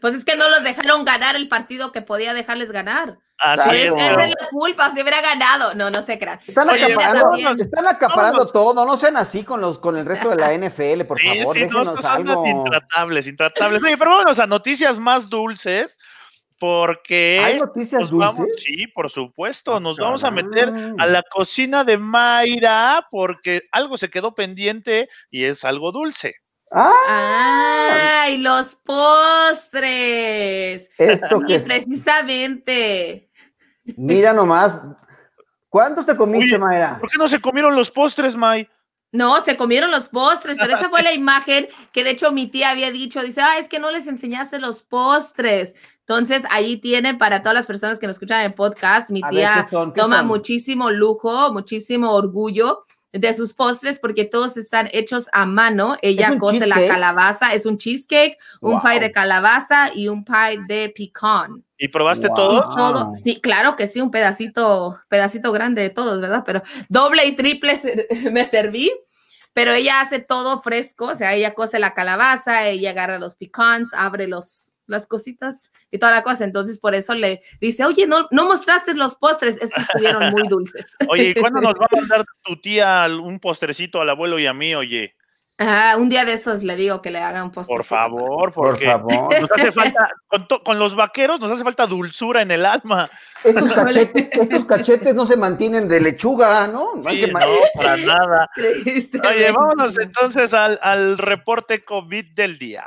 Pues 0.00 0.14
es 0.14 0.24
que 0.24 0.36
no 0.36 0.48
los 0.50 0.62
dejaron 0.62 1.04
ganar 1.04 1.36
el 1.36 1.48
partido 1.48 1.92
que 1.92 2.02
podía 2.02 2.34
dejarles 2.34 2.70
ganar. 2.70 3.18
Así 3.38 3.70
es, 3.70 3.86
es, 3.86 3.92
es 3.94 4.16
la 4.16 4.48
culpa, 4.50 4.90
si 4.90 5.00
hubiera 5.00 5.20
ganado. 5.20 5.72
No, 5.74 5.90
no 5.90 6.02
se 6.02 6.18
crean. 6.18 6.40
Están 6.46 6.68
acaparando, 6.68 7.62
están 7.62 7.86
acaparando 7.86 8.46
todo, 8.46 8.84
no 8.84 8.96
sean 8.96 9.16
así 9.16 9.44
con 9.44 9.60
los 9.60 9.78
con 9.78 9.96
el 9.96 10.06
resto 10.06 10.30
de 10.30 10.36
la 10.36 10.52
NFL, 10.58 11.04
por 11.04 11.20
favor. 11.20 11.54
Sí, 11.54 11.66
no, 11.66 11.82
estos 11.82 12.04
algo... 12.04 12.44
intratables, 12.44 13.28
intratables. 13.28 13.82
Oye, 13.82 13.96
pero 13.96 14.10
vámonos 14.10 14.40
a 14.40 14.46
noticias 14.46 14.98
más 14.98 15.28
dulces 15.28 15.98
porque 16.58 17.40
hay 17.44 17.60
noticias 17.60 18.10
dulces. 18.10 18.46
sí, 18.56 18.88
por 18.88 19.08
supuesto, 19.10 19.78
nos 19.78 19.96
vamos 19.98 20.24
a 20.24 20.32
meter 20.32 20.72
a 20.98 21.06
la 21.06 21.22
cocina 21.22 21.84
de 21.84 21.96
Mayra 21.96 23.06
porque 23.10 23.62
algo 23.70 23.96
se 23.96 24.10
quedó 24.10 24.34
pendiente 24.34 25.08
y 25.30 25.44
es 25.44 25.64
algo 25.64 25.92
dulce. 25.92 26.34
¡Ah! 26.70 28.22
¡Ay, 28.22 28.38
los 28.38 28.74
postres! 28.74 29.60
Esto 30.98 31.40
que 31.46 31.60
precisamente. 31.60 33.27
Mira 33.96 34.32
nomás. 34.32 34.80
¿Cuántos 35.68 36.06
te 36.06 36.16
comiste, 36.16 36.58
Maya? 36.58 36.96
¿Por 36.98 37.10
qué 37.10 37.18
no 37.18 37.28
se 37.28 37.40
comieron 37.40 37.74
los 37.74 37.90
postres, 37.90 38.34
May? 38.34 38.68
No, 39.10 39.40
se 39.40 39.56
comieron 39.56 39.90
los 39.90 40.08
postres, 40.08 40.58
pero 40.58 40.76
esa 40.76 40.90
fue 40.90 41.02
la 41.02 41.14
imagen 41.14 41.66
que 41.92 42.04
de 42.04 42.10
hecho 42.10 42.30
mi 42.30 42.46
tía 42.46 42.70
había 42.70 42.90
dicho, 42.90 43.22
dice, 43.22 43.40
ah, 43.40 43.56
es 43.58 43.68
que 43.68 43.78
no 43.78 43.90
les 43.90 44.06
enseñaste 44.06 44.58
los 44.58 44.82
postres. 44.82 45.74
Entonces, 46.00 46.44
ahí 46.50 46.76
tienen 46.76 47.16
para 47.16 47.42
todas 47.42 47.54
las 47.54 47.66
personas 47.66 47.98
que 47.98 48.06
nos 48.06 48.16
escuchan 48.16 48.40
en 48.40 48.46
el 48.46 48.54
podcast, 48.54 49.10
mi 49.10 49.22
tía 49.22 49.66
toma 49.94 50.22
muchísimo 50.22 50.90
lujo, 50.90 51.52
muchísimo 51.52 52.12
orgullo 52.12 52.84
de 53.12 53.32
sus 53.32 53.54
postres 53.54 53.98
porque 53.98 54.24
todos 54.24 54.56
están 54.58 54.88
hechos 54.92 55.28
a 55.32 55.46
mano. 55.46 55.96
Ella 56.02 56.36
cose 56.38 56.66
la 56.66 56.76
calabaza, 56.76 57.54
es 57.54 57.64
un 57.64 57.78
cheesecake, 57.78 58.38
un 58.60 58.80
pie 58.80 59.00
de 59.00 59.12
calabaza 59.12 59.90
y 59.94 60.08
un 60.08 60.24
pie 60.24 60.60
de 60.66 60.92
pecan. 60.94 61.64
¿Y 61.78 61.88
probaste 61.88 62.28
todo? 62.34 62.68
todo? 62.74 63.12
Sí, 63.14 63.40
claro 63.40 63.76
que 63.76 63.86
sí, 63.86 64.00
un 64.00 64.10
pedacito, 64.10 65.00
pedacito 65.08 65.52
grande 65.52 65.80
de 65.80 65.90
todos, 65.90 66.20
¿verdad? 66.20 66.42
Pero 66.44 66.62
doble 66.88 67.24
y 67.24 67.36
triple 67.36 67.80
me 68.32 68.44
serví. 68.44 68.90
Pero 69.52 69.72
ella 69.72 70.00
hace 70.00 70.20
todo 70.20 70.60
fresco, 70.62 71.06
o 71.06 71.14
sea, 71.14 71.34
ella 71.34 71.54
cose 71.54 71.78
la 71.78 71.94
calabaza, 71.94 72.68
ella 72.68 72.90
agarra 72.90 73.18
los 73.18 73.34
pecans, 73.34 73.92
abre 73.92 74.28
los, 74.28 74.72
las 74.86 75.06
cositas 75.06 75.72
y 75.90 75.98
toda 75.98 76.12
la 76.12 76.22
cosa. 76.22 76.44
Entonces, 76.44 76.78
por 76.78 76.94
eso 76.94 77.14
le 77.14 77.42
dice, 77.60 77.84
oye, 77.84 78.06
no, 78.06 78.28
no 78.30 78.46
mostraste 78.46 78.94
los 78.94 79.16
postres, 79.16 79.56
esos 79.56 79.78
estuvieron 79.78 80.30
muy 80.30 80.42
dulces. 80.48 80.96
Oye, 81.08 81.30
¿y 81.30 81.34
cuándo 81.34 81.60
nos 81.60 81.74
va 81.74 81.86
a 81.90 81.96
mandar 81.96 82.24
tu 82.44 82.60
tía 82.60 83.06
un 83.20 83.38
postrecito 83.40 84.00
al 84.00 84.10
abuelo 84.10 84.38
y 84.38 84.46
a 84.46 84.52
mí, 84.52 84.74
oye? 84.74 85.14
Ah, 85.60 85.96
un 85.98 86.08
día 86.08 86.24
de 86.24 86.34
estos 86.34 86.62
le 86.62 86.76
digo 86.76 87.02
que 87.02 87.10
le 87.10 87.18
hagan 87.18 87.46
un 87.46 87.50
Por 87.50 87.82
favor, 87.82 88.52
por 88.54 88.80
favor. 88.80 89.40
Nos 89.40 89.50
hace 89.50 89.72
falta, 89.72 90.08
con, 90.64 90.78
los 90.78 90.94
vaqueros 90.94 91.40
nos 91.40 91.50
hace 91.50 91.64
falta 91.64 91.84
dulzura 91.88 92.42
en 92.42 92.52
el 92.52 92.64
alma. 92.64 93.08
Estos 93.42 93.72
cachetes, 93.74 94.28
estos 94.30 94.64
cachetes 94.64 95.16
no 95.16 95.26
se 95.26 95.36
mantienen 95.36 95.88
de 95.88 96.00
lechuga, 96.00 96.68
¿no? 96.68 96.94
No, 96.94 97.02
para 97.74 97.96
nada. 97.96 98.48
Oye, 98.56 99.50
vámonos 99.50 99.98
entonces 99.98 100.54
al, 100.54 100.78
al 100.80 101.18
reporte 101.18 101.84
COVID 101.84 102.34
del 102.34 102.56
día. 102.56 102.86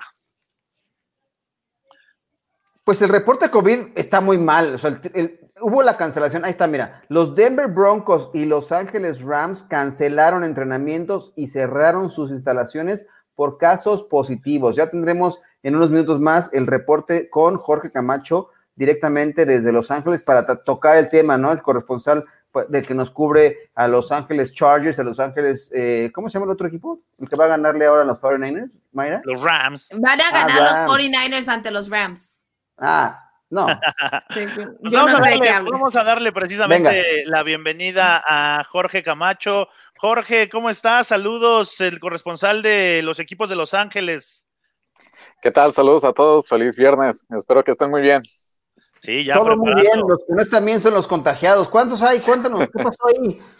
Pues 2.85 3.01
el 3.01 3.09
reporte 3.09 3.51
COVID 3.51 3.89
está 3.95 4.21
muy 4.21 4.37
mal. 4.37 4.75
O 4.75 4.77
sea, 4.77 4.99
hubo 5.61 5.83
la 5.83 5.97
cancelación. 5.97 6.45
Ahí 6.45 6.51
está, 6.51 6.67
mira. 6.67 7.01
Los 7.07 7.35
Denver 7.35 7.67
Broncos 7.67 8.29
y 8.33 8.45
Los 8.45 8.71
Ángeles 8.71 9.21
Rams 9.21 9.63
cancelaron 9.63 10.43
entrenamientos 10.43 11.33
y 11.35 11.47
cerraron 11.47 12.09
sus 12.09 12.31
instalaciones 12.31 13.07
por 13.35 13.57
casos 13.57 14.03
positivos. 14.03 14.75
Ya 14.75 14.89
tendremos 14.89 15.41
en 15.63 15.75
unos 15.75 15.89
minutos 15.89 16.19
más 16.19 16.51
el 16.53 16.67
reporte 16.67 17.29
con 17.29 17.57
Jorge 17.57 17.91
Camacho 17.91 18.49
directamente 18.75 19.45
desde 19.45 19.71
Los 19.71 19.91
Ángeles 19.91 20.23
para 20.23 20.45
tocar 20.63 20.97
el 20.97 21.09
tema, 21.09 21.37
¿no? 21.37 21.51
El 21.51 21.61
corresponsal 21.61 22.25
pues, 22.51 22.69
de 22.69 22.81
que 22.81 22.93
nos 22.93 23.11
cubre 23.11 23.69
a 23.75 23.87
Los 23.87 24.11
Ángeles 24.11 24.53
Chargers, 24.53 24.99
a 24.99 25.03
Los 25.03 25.19
Ángeles, 25.19 25.69
eh, 25.73 26.11
¿cómo 26.13 26.29
se 26.29 26.33
llama 26.33 26.45
el 26.45 26.51
otro 26.51 26.67
equipo? 26.67 26.99
El 27.19 27.29
que 27.29 27.35
va 27.35 27.45
a 27.45 27.49
ganarle 27.49 27.85
ahora 27.85 28.01
a 28.01 28.05
los 28.05 28.21
49ers, 28.21 28.79
Mayra. 28.91 29.21
Los 29.23 29.41
Rams. 29.41 29.89
Van 29.99 30.19
a 30.19 30.31
ganar 30.31 30.61
ah, 30.61 30.85
los 30.85 30.97
49ers 30.97 31.47
ante 31.47 31.71
los 31.71 31.89
Rams. 31.89 32.45
Ah, 32.77 33.30
no. 33.51 33.67
Pues 34.33 34.93
vamos, 34.93 35.95
a 35.95 36.03
darle, 36.03 36.31
precisamente 36.31 37.25
la 37.25 37.43
bienvenida 37.43 38.23
a 38.25 38.63
Jorge 38.63 39.03
Camacho. 39.03 39.67
Jorge, 39.97 40.49
¿cómo 40.49 40.69
estás? 40.69 41.07
Saludos, 41.07 41.79
el 41.81 41.99
corresponsal 41.99 42.61
de 42.61 43.01
los 43.03 43.19
equipos 43.19 43.49
de 43.49 43.55
Los 43.55 43.73
Ángeles. 43.73 44.47
¿Qué 45.41 45.51
tal? 45.51 45.73
Saludos 45.73 46.03
a 46.05 46.13
todos. 46.13 46.47
Feliz 46.47 46.75
viernes. 46.75 47.25
Espero 47.37 47.63
que 47.63 47.71
estén 47.71 47.91
muy 47.91 48.01
bien. 48.01 48.21
Sí, 48.99 49.23
ya. 49.25 49.35
Todo 49.35 49.57
muy 49.57 49.73
bien. 49.75 49.99
Los 50.07 50.19
que 50.19 50.33
no 50.33 50.41
están 50.41 50.65
bien 50.65 50.79
son 50.79 50.93
los 50.93 51.07
contagiados. 51.07 51.69
¿Cuántos 51.69 52.01
hay? 52.01 52.19
Cuéntanos, 52.19 52.61
¿qué 52.61 52.83
pasó 52.83 53.07
ahí? 53.07 53.39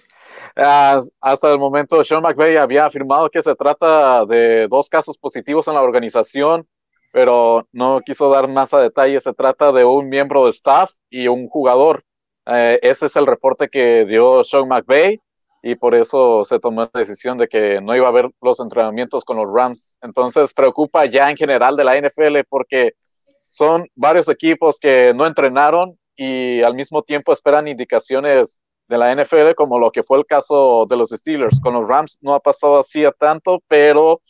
Ah, 0.54 1.00
hasta 1.22 1.50
el 1.50 1.60
momento, 1.60 2.04
Sean 2.04 2.22
McVay 2.22 2.58
había 2.58 2.86
afirmado 2.86 3.30
que 3.30 3.42
se 3.42 3.56
trata 3.56 4.26
de 4.26 4.68
dos 4.68 4.90
casos 4.90 5.18
positivos 5.18 5.66
en 5.70 5.76
la 5.76 5.82
organización 5.82 6.68
pero 7.12 7.68
no 7.72 8.02
quiso 8.06 8.30
dar 8.30 8.48
más 8.48 8.74
a 8.74 8.80
detalle. 8.82 9.20
Se 9.20 9.34
trata 9.34 9.72
de 9.72 9.86
un 9.86 10.10
miembro 10.10 10.46
de 10.46 10.52
staff 10.52 10.92
y 11.10 11.28
un 11.28 11.48
jugador. 11.48 12.02
Eh, 12.46 12.80
ese 12.82 13.06
es 13.06 13.16
el 13.16 13.28
reporte 13.28 13.70
que 13.70 14.06
dio 14.06 14.44
Sean 14.44 14.68
McVay 14.68 15.20
y 15.64 15.76
por 15.76 15.94
eso 15.94 16.44
se 16.44 16.60
tomó 16.60 16.84
esta 16.84 17.00
decisión 17.00 17.38
de 17.38 17.48
que 17.48 17.82
no 17.82 17.96
iba 17.96 18.08
a 18.08 18.10
haber 18.10 18.30
los 18.42 18.60
entrenamientos 18.60 19.24
con 19.26 19.38
los 19.38 19.52
Rams. 19.52 19.98
Entonces 20.02 20.54
preocupa 20.54 21.06
ya 21.06 21.30
en 21.30 21.38
general 21.38 21.76
de 21.76 21.84
la 21.84 21.98
NFL 21.98 22.40
porque 22.50 22.94
son 23.46 23.88
varios 23.96 24.30
equipos 24.30 24.80
que 24.80 25.14
no 25.16 25.28
entrenaron 25.28 25.98
y 26.16 26.62
al 26.62 26.74
mismo 26.74 27.04
tiempo 27.04 27.34
esperan 27.34 27.68
indicaciones 27.68 28.62
de 28.88 28.98
la 28.98 29.16
NFL 29.16 29.54
como 29.56 29.80
lo 29.80 29.92
que 29.92 30.04
fue 30.04 30.18
el 30.18 30.26
caso 30.26 30.86
de 30.90 30.98
los 30.98 31.10
Steelers. 31.10 31.60
Con 31.62 31.74
los 31.74 31.88
Rams 31.88 32.18
no 32.22 32.34
ha 32.34 32.40
pasado 32.40 32.80
así 32.80 33.06
a 33.06 33.12
tanto, 33.12 33.62
pero 33.68 34.22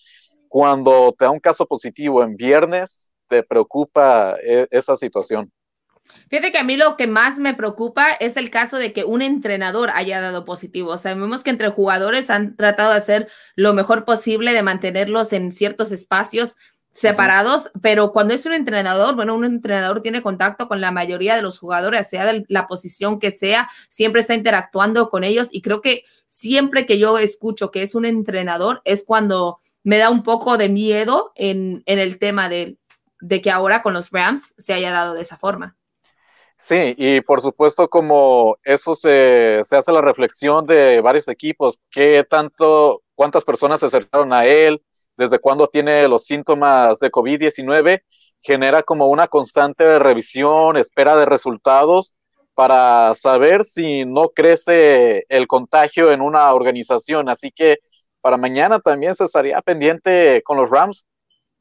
cuando 0.52 1.16
te 1.18 1.24
da 1.24 1.32
un 1.32 1.40
caso 1.40 1.66
positivo 1.66 2.22
en 2.24 2.36
viernes, 2.36 3.14
te 3.30 3.42
preocupa 3.42 4.36
e, 4.46 4.68
esa 4.70 4.98
situación. 4.98 5.50
Fíjate 6.30 6.52
que 6.52 6.58
a 6.58 6.66
mí 6.66 6.76
lo 6.76 6.98
que 6.98 7.08
más 7.08 7.40
me 7.40 7.54
preocupa 7.54 8.12
es 8.12 8.36
el 8.36 8.50
caso 8.50 8.76
de 8.76 8.92
que 8.92 9.06
un 9.06 9.22
entrenador 9.22 9.92
haya 9.94 10.20
dado 10.20 10.44
positivo. 10.44 10.98
Sabemos 10.98 11.42
que 11.42 11.52
entre 11.52 11.70
jugadores 11.70 12.30
han 12.30 12.58
tratado 12.58 12.92
de 12.92 12.98
hacer 12.98 13.30
lo 13.56 13.74
mejor 13.74 14.04
posible 14.04 14.52
de 14.52 14.62
mantenerlos 14.62 15.32
en 15.32 15.54
ciertos 15.54 15.94
espacios 15.94 16.58
separados, 16.92 17.72
pero 17.82 18.12
cuando 18.12 18.34
es 18.34 18.46
un 18.46 18.52
entrenador, 18.52 19.16
bueno, 19.16 19.36
un 19.36 19.46
entrenador 19.46 20.02
tiene 20.02 20.22
contacto 20.22 20.68
con 20.68 20.82
la 20.82 20.92
mayoría 20.92 21.38
de 21.38 21.44
los 21.44 21.60
jugadores, 21.60 22.10
sea 22.10 22.26
de 22.26 22.44
la 22.50 22.68
posición 22.68 23.20
que 23.20 23.32
sea, 23.32 23.70
siempre 23.88 24.20
está 24.20 24.34
interactuando 24.34 25.10
con 25.10 25.24
ellos 25.24 25.48
y 25.50 25.62
creo 25.62 25.80
que 25.80 26.04
siempre 26.26 26.86
que 26.86 27.00
yo 27.00 27.18
escucho 27.20 27.72
que 27.72 27.84
es 27.84 27.96
un 27.96 28.04
entrenador 28.04 28.82
es 28.84 29.06
cuando 29.06 29.62
me 29.84 29.98
da 29.98 30.10
un 30.10 30.24
poco 30.24 30.58
de 30.58 30.70
miedo 30.70 31.32
en, 31.36 31.84
el 31.86 32.20
tema 32.20 32.50
de, 32.50 32.78
de, 33.20 33.41
que 33.41 33.52
ahora 33.52 33.82
con 33.82 33.94
los 33.94 34.12
Rams 34.12 34.54
se 34.58 34.74
haya 34.74 34.91
dado 34.91 35.13
de 35.13 35.22
esa 35.22 35.38
forma. 35.38 35.78
Sí, 36.58 36.94
y 36.98 37.22
por 37.22 37.41
supuesto 37.41 37.89
como 37.89 38.58
eso 38.63 38.94
se, 38.94 39.62
se 39.63 39.76
hace 39.76 39.91
la 39.91 40.02
reflexión 40.02 40.67
de 40.67 41.02
varios 41.02 41.28
equipos, 41.28 41.82
qué 41.89 42.24
tanto, 42.30 43.02
cuántas 43.15 43.44
personas 43.44 43.80
se 43.80 43.88
acercaron 43.88 44.32
a 44.32 44.46
él, 44.46 44.84
desde 45.17 45.39
cuándo 45.39 45.67
tiene 45.67 46.08
los 46.08 46.26
síntomas 46.26 47.00
de 47.00 47.12
COVID-19, 47.12 48.04
genera 48.41 48.84
como 48.84 49.08
una 49.08 49.28
constante 49.28 50.00
revisión, 50.00 50.78
espera 50.78 51.17
de 51.17 51.26
resultados 51.26 52.15
para 52.54 53.15
saber 53.15 53.63
si 53.63 54.06
no 54.06 54.30
crece 54.30 55.26
el 55.30 55.48
contagio 55.48 56.12
en 56.12 56.22
una 56.22 56.54
organización. 56.54 57.30
Así 57.30 57.52
que 57.52 57.80
para 58.21 58.38
mañana 58.38 58.79
también 58.79 59.15
se 59.15 59.25
estaría 59.25 59.62
pendiente 59.62 60.41
con 60.43 60.57
los 60.57 60.69
Rams 60.69 61.05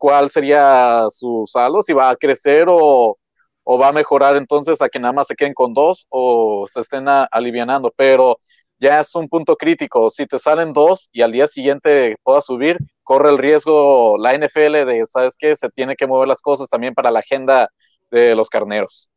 cuál 0.00 0.30
sería 0.30 1.04
su 1.10 1.44
saldo, 1.46 1.82
si 1.82 1.92
va 1.92 2.10
a 2.10 2.16
crecer 2.16 2.66
o, 2.70 3.18
va 3.66 3.88
a 3.88 3.92
mejorar 3.92 4.36
entonces 4.36 4.82
a 4.82 4.88
que 4.88 4.98
nada 4.98 5.12
más 5.12 5.26
se 5.28 5.36
queden 5.36 5.54
con 5.54 5.74
dos 5.74 6.06
o 6.08 6.66
se 6.66 6.80
estén 6.80 7.06
alivianando, 7.06 7.92
pero 7.96 8.38
ya 8.78 9.00
es 9.00 9.14
un 9.14 9.28
punto 9.28 9.56
crítico. 9.56 10.10
Si 10.10 10.26
te 10.26 10.38
salen 10.38 10.72
dos 10.72 11.08
y 11.12 11.22
al 11.22 11.32
día 11.32 11.46
siguiente 11.46 12.16
pueda 12.22 12.40
subir, 12.40 12.78
corre 13.04 13.30
el 13.30 13.38
riesgo 13.38 14.16
la 14.18 14.34
NFL 14.34 14.86
de, 14.86 15.02
¿sabes 15.04 15.36
qué? 15.38 15.54
Se 15.54 15.68
tiene 15.68 15.94
que 15.96 16.06
mover 16.06 16.26
las 16.28 16.40
cosas 16.40 16.68
también 16.68 16.94
para 16.94 17.10
la 17.10 17.20
agenda 17.20 17.68
de 18.10 18.34
los 18.34 18.48
carneros. 18.48 19.12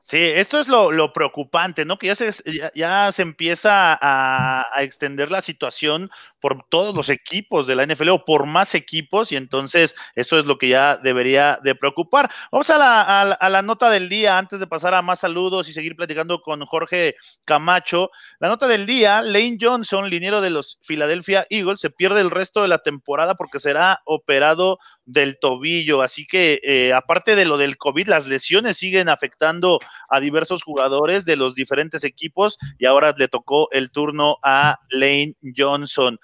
Sí, 0.00 0.16
esto 0.22 0.58
es 0.58 0.68
lo, 0.68 1.12
preocupante, 1.12 1.84
¿no? 1.84 1.98
Que 1.98 2.06
ya 2.08 2.14
se, 2.14 2.30
ya, 2.74 3.12
se 3.12 3.22
empieza 3.22 3.98
a, 4.00 4.64
extender 4.82 5.30
la 5.30 5.40
situación 5.40 6.10
por 6.40 6.64
todos 6.68 6.94
los 6.94 7.08
equipos 7.08 7.66
de 7.66 7.76
la 7.76 7.86
NFL 7.86 8.10
o 8.10 8.24
por 8.24 8.46
más 8.46 8.74
equipos 8.74 9.32
y 9.32 9.36
entonces 9.36 9.94
eso 10.14 10.38
es 10.38 10.44
lo 10.44 10.58
que 10.58 10.68
ya 10.68 10.96
debería 10.96 11.58
de 11.62 11.74
preocupar. 11.74 12.30
Vamos 12.52 12.70
a 12.70 12.78
la, 12.78 13.62
nota 13.62 13.90
del 13.90 14.08
día 14.08 14.38
antes 14.38 14.60
de 14.60 14.66
pasar 14.66 14.94
a 14.94 15.02
más 15.02 15.20
saludos 15.20 15.68
y 15.68 15.72
seguir 15.72 15.96
platicando 15.96 16.40
con 16.40 16.64
Jorge 16.64 17.16
Camacho. 17.44 18.10
La 18.38 18.48
nota 18.48 18.68
del 18.68 18.86
día, 18.86 19.22
Lane 19.22 19.58
Johnson, 19.60 20.08
liniero 20.08 20.40
de 20.40 20.50
los 20.50 20.78
Philadelphia 20.86 21.46
Eagles, 21.50 21.80
se 21.80 21.90
pierde 21.90 22.20
el 22.20 22.30
resto 22.30 22.62
de 22.62 22.68
la 22.68 22.78
temporada 22.78 23.34
porque 23.34 23.60
será 23.60 24.00
operado 24.04 24.78
del 25.04 25.38
tobillo. 25.38 26.02
Así 26.02 26.26
que 26.26 26.60
eh, 26.62 26.92
aparte 26.92 27.34
de 27.34 27.44
lo 27.44 27.56
del 27.58 27.76
COVID, 27.76 28.08
las 28.08 28.26
lesiones 28.26 28.76
siguen 28.76 29.08
afectando 29.08 29.80
a 30.08 30.20
diversos 30.20 30.62
jugadores 30.62 31.24
de 31.24 31.36
los 31.36 31.54
diferentes 31.54 32.04
equipos 32.04 32.58
y 32.78 32.86
ahora 32.86 33.14
le 33.16 33.28
tocó 33.28 33.70
el 33.72 33.90
turno 33.90 34.36
a 34.42 34.78
Lane 34.90 35.34
Johnson. 35.56 36.18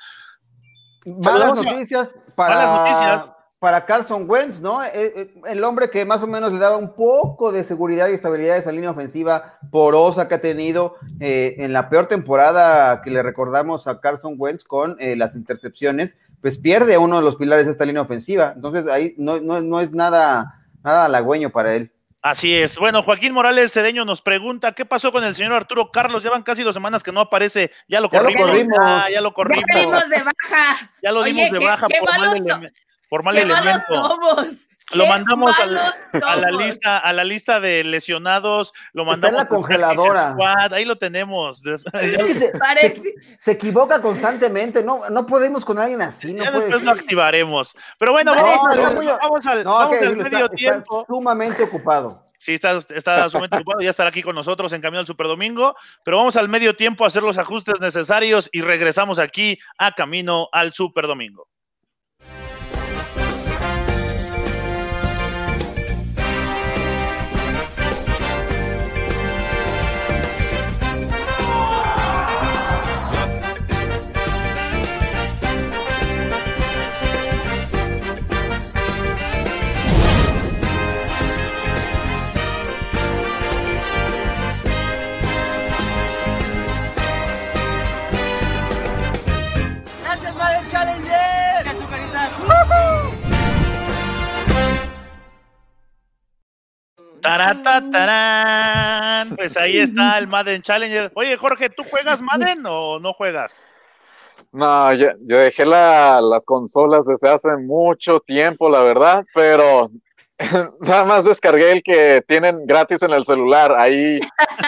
Malas 1.05 1.63
noticias 1.63 2.15
para, 2.35 3.37
para 3.65 3.87
Carson 3.87 4.29
Wentz, 4.29 4.61
¿no? 4.61 4.83
Eh, 4.85 4.91
eh, 4.95 5.35
el 5.47 5.65
hombre 5.65 5.89
que 5.89 6.05
más 6.05 6.23
o 6.23 6.27
menos 6.27 6.53
le 6.53 6.59
daba 6.59 6.77
un 6.77 6.95
poco 6.95 7.51
de 7.51 7.65
seguridad 7.65 8.09
y 8.09 8.13
estabilidad 8.13 8.57
a 8.57 8.59
esa 8.59 8.73
línea 8.73 8.91
ofensiva 8.91 9.59
porosa 9.71 10.29
que 10.29 10.35
ha 10.35 10.41
tenido 10.43 10.97
eh, 11.21 11.55
en 11.61 11.73
la 11.73 11.89
peor 11.89 12.07
temporada 12.07 13.01
que 13.01 13.11
le 13.11 13.23
recordamos 13.23 13.87
a 13.87 14.01
Carson 14.01 14.35
Wentz 14.37 14.65
con 14.65 14.99
las 14.99 15.35
intercepciones, 15.35 16.19
pues 16.43 16.59
pierde 16.59 16.99
uno 16.99 17.17
de 17.17 17.25
los 17.25 17.37
pilares 17.37 17.65
de 17.65 17.73
esta 17.73 17.87
línea 17.87 18.03
ofensiva. 18.03 18.53
Entonces 18.55 18.87
ahí 18.87 19.15
no, 19.17 19.41
no, 19.41 19.63
no 19.63 19.81
es 19.81 19.93
nada, 19.93 20.67
nada 20.83 21.07
halagüeño 21.07 21.49
para 21.51 21.75
él. 21.75 21.94
Así 22.25 22.57
es. 22.57 22.79
Bueno, 22.79 23.03
Joaquín 23.03 23.35
Morales 23.35 23.71
Cedeño 23.71 24.07
nos 24.07 24.23
pregunta, 24.23 24.73
¿qué 24.73 24.87
pasó 24.87 25.13
con 25.13 25.23
el 25.25 25.35
señor 25.35 25.53
Arturo 25.53 25.93
Carlos? 25.93 26.23
Llevan 26.23 26.43
casi 26.43 26.63
dos 26.63 26.73
semanas 26.73 27.03
que 27.03 27.13
no 27.13 27.21
aparece. 27.21 27.71
Ya 27.87 28.01
lo 28.01 28.09
corrimos. 28.09 28.41
Ya 28.41 28.41
lo 28.41 28.47
corrimos. 28.47 29.11
Ya, 29.11 29.21
lo 29.21 29.33
corrimos. 29.35 29.65
Ya 29.71 29.81
dimos 29.81 30.09
de 30.09 30.23
baja. 30.23 30.91
Ya 31.03 31.13
lo 31.13 31.23
dimos 31.23 31.51
de 31.51 31.59
baja 31.59 31.87
por, 31.87 32.19
mal 32.19 32.73
por 33.11 33.23
mal 33.25 33.37
elemento. 33.37 34.19
Lo 34.93 35.07
mandamos 35.07 35.59
a 35.59 35.67
la, 35.67 36.51
lista, 36.51 36.99
a 36.99 37.13
la 37.15 37.25
lista 37.25 37.59
de 37.59 37.85
lesionados, 37.85 38.75
lo 38.93 39.05
mandamos 39.07 39.41
a 39.41 39.45
la 39.45 39.49
congeladora. 39.49 40.37
ahí 40.71 40.85
lo 40.85 40.97
tenemos. 40.97 41.63
se, 43.39 43.53
equivoca 43.53 44.03
constantemente, 44.03 44.85
no, 44.85 45.09
no 45.09 45.25
podemos 45.25 45.65
con 45.65 45.79
alguien 45.79 46.03
así. 46.03 46.35
No 46.35 46.45
ya 46.45 46.51
después 46.51 46.83
lo 46.83 46.91
activaremos. 46.91 47.77
Pero 47.99 48.13
bueno, 48.13 48.35
vamos, 48.35 49.47
al, 49.47 49.65
medio 50.17 50.51
tiempo. 50.51 51.07
sumamente 51.09 51.63
ocupado. 51.63 52.23
Sí, 52.37 52.53
está, 52.53 52.79
está 52.95 53.29
sumamente 53.31 53.57
ocupado, 53.57 53.81
ya 53.81 53.89
estará 53.89 54.11
aquí 54.11 54.23
con 54.23 54.35
nosotros 54.35 54.71
en 54.75 54.83
Camino 54.83 55.01
al 55.01 55.07
Super 55.07 55.29
Domingo, 55.29 55.75
pero 56.05 56.19
vamos 56.19 56.37
al 56.37 56.51
medio 56.51 56.77
tiempo 56.77 57.05
a 57.05 57.07
hacer 57.07 57.23
los 57.23 57.39
ajustes 57.39 57.81
necesarios 57.81 58.51
y 58.53 58.61
regresamos 58.61 59.19
aquí 59.19 59.59
a 59.79 59.93
Camino 59.93 60.49
al 60.53 60.75
Super 60.75 61.07
Taratatarán. 97.25 98.85
Pues 99.37 99.57
ahí 99.57 99.79
está 99.79 100.19
el 100.19 100.29
Madden 100.29 100.61
Challenger. 100.61 101.11
Oye, 101.15 101.37
Jorge, 101.37 101.71
¿tú 101.71 101.83
juegas 101.83 102.21
Madden 102.21 102.63
o 102.67 102.99
no 102.99 103.15
juegas? 103.15 103.63
No, 104.53 104.93
yo, 104.93 105.09
yo 105.23 105.39
dejé 105.39 105.65
las 105.65 106.45
consolas 106.45 107.07
desde 107.07 107.31
hace 107.31 107.57
mucho 107.57 108.21
tiempo, 108.21 108.69
la 108.69 108.83
verdad, 108.83 109.25
pero 109.35 109.91
nada 110.81 111.05
más 111.05 111.25
descargué 111.25 111.73
el 111.73 111.83
que 111.83 112.23
tienen 112.27 112.67
gratis 112.67 113.03
en 113.03 113.13
el 113.13 113.25
celular. 113.25 113.75
Ahí 113.77 114.21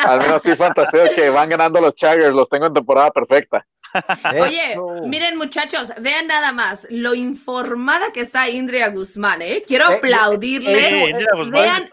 al 0.05 0.21
menos 0.21 0.43
sí 0.43 0.55
fantaseo 0.55 1.13
que 1.15 1.29
van 1.31 1.49
ganando 1.49 1.81
los 1.81 1.95
Chargers, 1.95 2.35
los 2.35 2.49
tengo 2.49 2.67
en 2.67 2.75
temporada 2.75 3.11
perfecta. 3.11 3.67
Oye, 4.41 4.77
miren 5.05 5.37
muchachos, 5.37 5.93
vean 6.01 6.27
nada 6.27 6.53
más 6.53 6.87
lo 6.91 7.15
informada 7.15 8.13
que 8.13 8.21
está 8.21 8.49
Indria 8.49 8.89
Guzmán, 8.91 9.43
¿eh? 9.43 9.65
Quiero 9.67 9.91
eh, 9.91 9.97
aplaudirle. 9.97 11.09
Eh, 11.11 11.15
vean, 11.51 11.89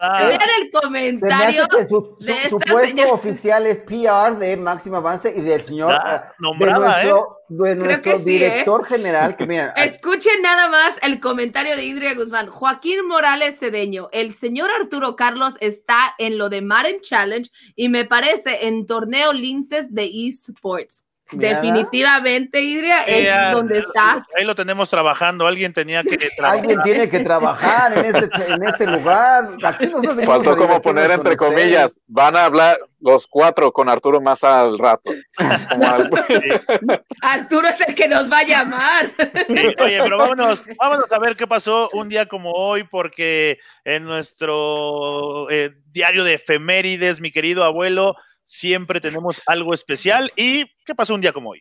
el 0.60 0.70
comentario. 0.70 1.64
su, 1.88 2.18
puesto 2.18 3.12
oficial 3.12 3.66
es 3.66 3.80
PR 3.80 4.36
de 4.36 4.56
Máximo 4.56 4.96
Avance 4.96 5.32
y 5.34 5.40
del 5.40 5.64
señor 5.64 5.94
ah, 5.94 6.32
nuestro, 6.38 7.38
de 7.48 7.74
nuestro 7.74 8.18
director 8.18 8.84
general. 8.84 9.36
Que, 9.36 9.46
mira, 9.46 9.70
Escuchen 9.76 10.42
nada 10.42 10.68
más 10.68 10.94
el 11.02 11.20
comentario 11.20 11.76
de 11.76 11.84
Indria 11.84 12.14
Guzmán. 12.14 12.48
Joaquín 12.48 13.06
Morales 13.06 13.58
Cedeño, 13.58 14.08
el 14.12 14.32
señor 14.32 14.70
Arturo 14.70 15.16
Carlos 15.16 15.54
está 15.60 16.14
en 16.18 16.38
lo 16.38 16.48
de 16.48 16.62
Maren 16.62 17.00
Challenge 17.00 17.50
y 17.76 17.88
me 17.88 18.04
parece 18.04 18.66
en 18.66 18.86
torneo 18.86 19.32
Linces 19.32 19.94
de 19.94 20.10
eSports. 20.12 21.06
Definitivamente, 21.32 22.60
Idria, 22.60 23.02
es 23.04 23.52
donde 23.52 23.78
está. 23.78 24.24
Ahí 24.36 24.44
lo 24.44 24.54
tenemos 24.54 24.90
trabajando. 24.90 25.46
Alguien 25.46 25.72
tenía 25.72 26.02
que 26.02 26.16
trabajar. 26.16 26.58
Alguien 26.60 26.82
tiene 26.82 27.08
que 27.08 27.20
trabajar 27.20 27.98
en 27.98 28.14
este, 28.14 28.52
en 28.52 28.64
este 28.64 28.86
lugar. 28.86 29.48
Aquí 29.62 29.90
Faltó 30.24 30.56
como 30.56 30.80
poner 30.82 31.10
entre 31.10 31.36
comillas. 31.36 32.00
Van 32.06 32.36
a 32.36 32.44
hablar 32.44 32.78
los 33.00 33.26
cuatro 33.26 33.72
con 33.72 33.88
Arturo 33.88 34.20
más 34.20 34.44
al 34.44 34.78
rato. 34.78 35.10
Arturo 37.22 37.68
es 37.68 37.88
el 37.88 37.94
que 37.94 38.08
nos 38.08 38.30
va 38.30 38.38
a 38.38 38.44
llamar. 38.44 39.10
oye, 39.48 39.98
pero 40.02 40.18
vámonos, 40.18 40.62
vámonos 40.78 41.10
a 41.10 41.18
ver 41.18 41.36
qué 41.36 41.46
pasó 41.46 41.90
un 41.92 42.08
día 42.08 42.26
como 42.26 42.52
hoy, 42.52 42.84
porque 42.84 43.58
en 43.84 44.04
nuestro 44.04 45.50
eh, 45.50 45.74
diario 45.92 46.22
de 46.24 46.34
efemérides, 46.34 47.20
mi 47.20 47.30
querido 47.30 47.64
abuelo 47.64 48.14
siempre 48.44 49.00
tenemos 49.00 49.42
algo 49.46 49.74
especial. 49.74 50.30
¿Y 50.36 50.66
qué 50.84 50.94
pasó 50.94 51.14
un 51.14 51.20
día 51.20 51.32
como 51.32 51.50
hoy? 51.50 51.60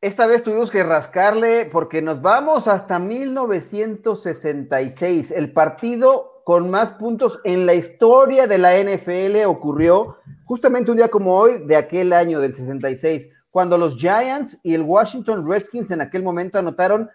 Esta 0.00 0.26
vez 0.26 0.42
tuvimos 0.42 0.72
que 0.72 0.82
rascarle 0.82 1.66
porque 1.66 2.02
nos 2.02 2.20
vamos 2.20 2.66
hasta 2.66 2.98
1966. 2.98 5.30
El 5.30 5.52
partido 5.52 6.42
con 6.44 6.70
más 6.70 6.92
puntos 6.92 7.40
en 7.44 7.66
la 7.66 7.74
historia 7.74 8.46
de 8.48 8.58
la 8.58 8.76
NFL 8.76 9.44
ocurrió 9.46 10.16
justamente 10.44 10.90
un 10.90 10.96
día 10.96 11.06
como 11.08 11.36
hoy 11.36 11.64
de 11.66 11.76
aquel 11.76 12.12
año 12.12 12.40
del 12.40 12.52
66, 12.52 13.30
cuando 13.50 13.78
los 13.78 13.96
Giants 13.96 14.58
y 14.62 14.74
el 14.74 14.82
Washington 14.82 15.48
Redskins 15.48 15.92
en 15.92 16.00
aquel 16.00 16.24
momento 16.24 16.58
anotaron, 16.58 17.08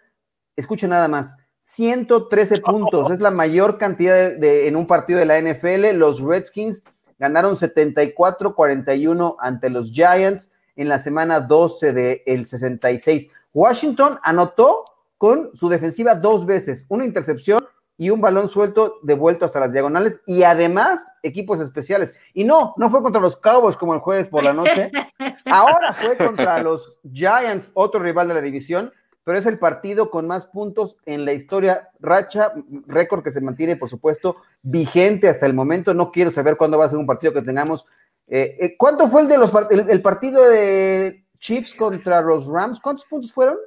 escuchen 0.56 0.92
nada 0.92 1.10
más, 1.10 1.36
113 1.60 2.62
puntos. 2.62 3.12
Es 3.12 3.20
la 3.20 3.32
mayor 3.32 3.78
cantidad 3.78 4.34
de, 4.34 4.68
en 4.68 4.76
un 4.76 4.88
partido 4.88 5.20
de 5.20 5.26
la 5.26 5.42
NFL. 5.42 5.98
Los 5.98 6.22
Redskins 6.22 6.84
ganaron 7.19 7.56
74-41 7.56 9.36
ante 9.39 9.69
los 9.69 9.91
Giants 9.91 10.51
en 10.75 10.88
la 10.88 10.99
semana 10.99 11.39
12 11.39 11.93
del 11.93 12.45
66. 12.45 13.30
Washington 13.53 14.19
anotó 14.23 14.86
con 15.17 15.49
su 15.56 15.67
defensiva 15.69 16.15
dos 16.15 16.45
veces, 16.45 16.86
una 16.89 17.06
intercepción 17.06 17.65
y 17.97 18.12
un 18.12 18.21
balón 18.21 18.47
suelto 18.47 18.99
devuelto 19.01 19.43
hasta 19.45 19.60
las 19.60 19.73
diagonales 19.73 20.21
y 20.27 20.43
además 20.43 21.12
equipos 21.23 21.60
especiales. 21.60 22.13
Y 22.34 22.43
no, 22.43 22.75
no 22.77 22.89
fue 22.89 23.01
contra 23.01 23.19
los 23.21 23.36
Cowboys 23.36 23.75
como 23.75 23.95
el 23.95 23.99
jueves 23.99 24.27
por 24.27 24.43
la 24.43 24.53
noche, 24.53 24.91
ahora 25.45 25.93
fue 25.93 26.15
contra 26.15 26.62
los 26.62 26.99
Giants, 27.12 27.71
otro 27.73 27.99
rival 27.99 28.27
de 28.27 28.36
la 28.36 28.41
división, 28.41 28.93
pero 29.28 29.40
es 29.40 29.46
el 29.46 29.60
partido 29.60 30.10
con 30.10 30.26
más 30.26 30.46
puntos 30.46 30.96
en 31.06 31.26
la 31.26 31.34
historia, 31.34 31.90
racha, 32.00 32.54
récord 32.86 33.26
que 33.26 33.32
se 33.32 33.42
mantiene, 33.42 33.76
por 33.76 33.90
supuesto, 33.90 34.38
vigente 34.62 35.28
hasta 35.28 35.46
el 35.46 35.54
momento. 35.54 35.94
No 35.94 36.13
quiero 36.13 36.32
saber 36.32 36.56
cuándo 36.56 36.78
va 36.78 36.86
a 36.86 36.90
ser 36.90 36.98
un 36.98 37.06
partido 37.06 37.34
que 37.34 37.42
tengamos. 37.42 37.86
Eh, 38.30 38.56
eh, 38.58 38.78
¿Cuánto 38.78 39.10
fue 39.10 39.24
el 39.24 39.28
de 39.28 39.38
los 39.38 39.52
el, 39.70 40.02
partido 40.02 40.50
de 40.50 41.26
Chiefs 41.40 41.74
contra 41.74 42.22
los 42.22 42.48
Rams? 42.48 42.80
¿Cuántos 42.80 43.04
puntos 43.04 43.34
fueron? 43.34 43.58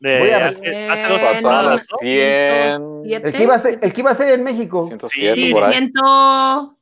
Voy 0.00 0.30
a 0.30 0.48
hace, 0.48 0.88
hace 0.88 1.08
dos 1.08 1.20
pasadas, 1.20 1.86
100. 2.00 3.02
El 3.04 3.32
que, 3.32 3.42
iba 3.44 3.54
a 3.54 3.58
ser, 3.60 3.78
el 3.80 3.92
que 3.92 4.00
iba 4.00 4.10
a 4.10 4.14
ser 4.16 4.32
en 4.32 4.42
México. 4.42 4.88
107, 4.88 5.34
sí, 5.36 5.52
por 5.52 5.62
ahí. 5.62 5.92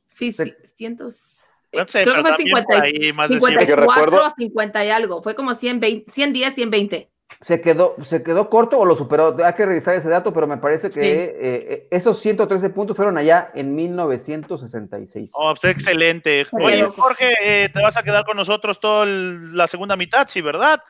sí, 0.07 0.31
sí, 0.31 0.53
cientos. 0.75 1.63
No 1.71 1.87
sé, 1.87 2.01
creo 2.01 2.15
que 2.15 2.21
fue 2.21 2.37
50, 2.37 2.81
ahí, 2.81 3.13
54 3.27 4.25
o 4.25 4.29
50 4.35 4.83
y 4.85 4.89
algo. 4.89 5.21
Fue 5.21 5.35
como 5.35 5.53
120, 5.53 6.11
110, 6.11 6.55
120 6.55 7.11
se 7.41 7.61
quedó, 7.61 7.95
se 8.03 8.23
quedó 8.23 8.49
corto 8.49 8.79
o 8.79 8.85
lo 8.85 8.95
superó. 8.95 9.35
Hay 9.43 9.53
que 9.53 9.65
revisar 9.65 9.95
ese 9.95 10.09
dato, 10.09 10.33
pero 10.33 10.47
me 10.47 10.57
parece 10.57 10.89
que 10.89 11.01
eh, 11.01 11.35
eh, 11.39 11.87
esos 11.91 12.19
113 12.19 12.69
puntos 12.71 12.95
fueron 12.95 13.17
allá 13.17 13.51
en 13.53 13.75
1966. 13.75 15.31
Oh, 15.33 15.53
pues 15.53 15.75
excelente. 15.75 16.47
Oye, 16.51 16.83
Jorge, 16.87 17.35
eh, 17.41 17.69
te 17.69 17.81
vas 17.81 17.95
a 17.97 18.03
quedar 18.03 18.25
con 18.25 18.37
nosotros 18.37 18.79
toda 18.79 19.05
la 19.05 19.67
segunda 19.67 19.95
mitad, 19.95 20.27
sí, 20.27 20.41
¿verdad? 20.41 20.81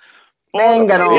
Venga, 0.54 0.98
no. 0.98 1.12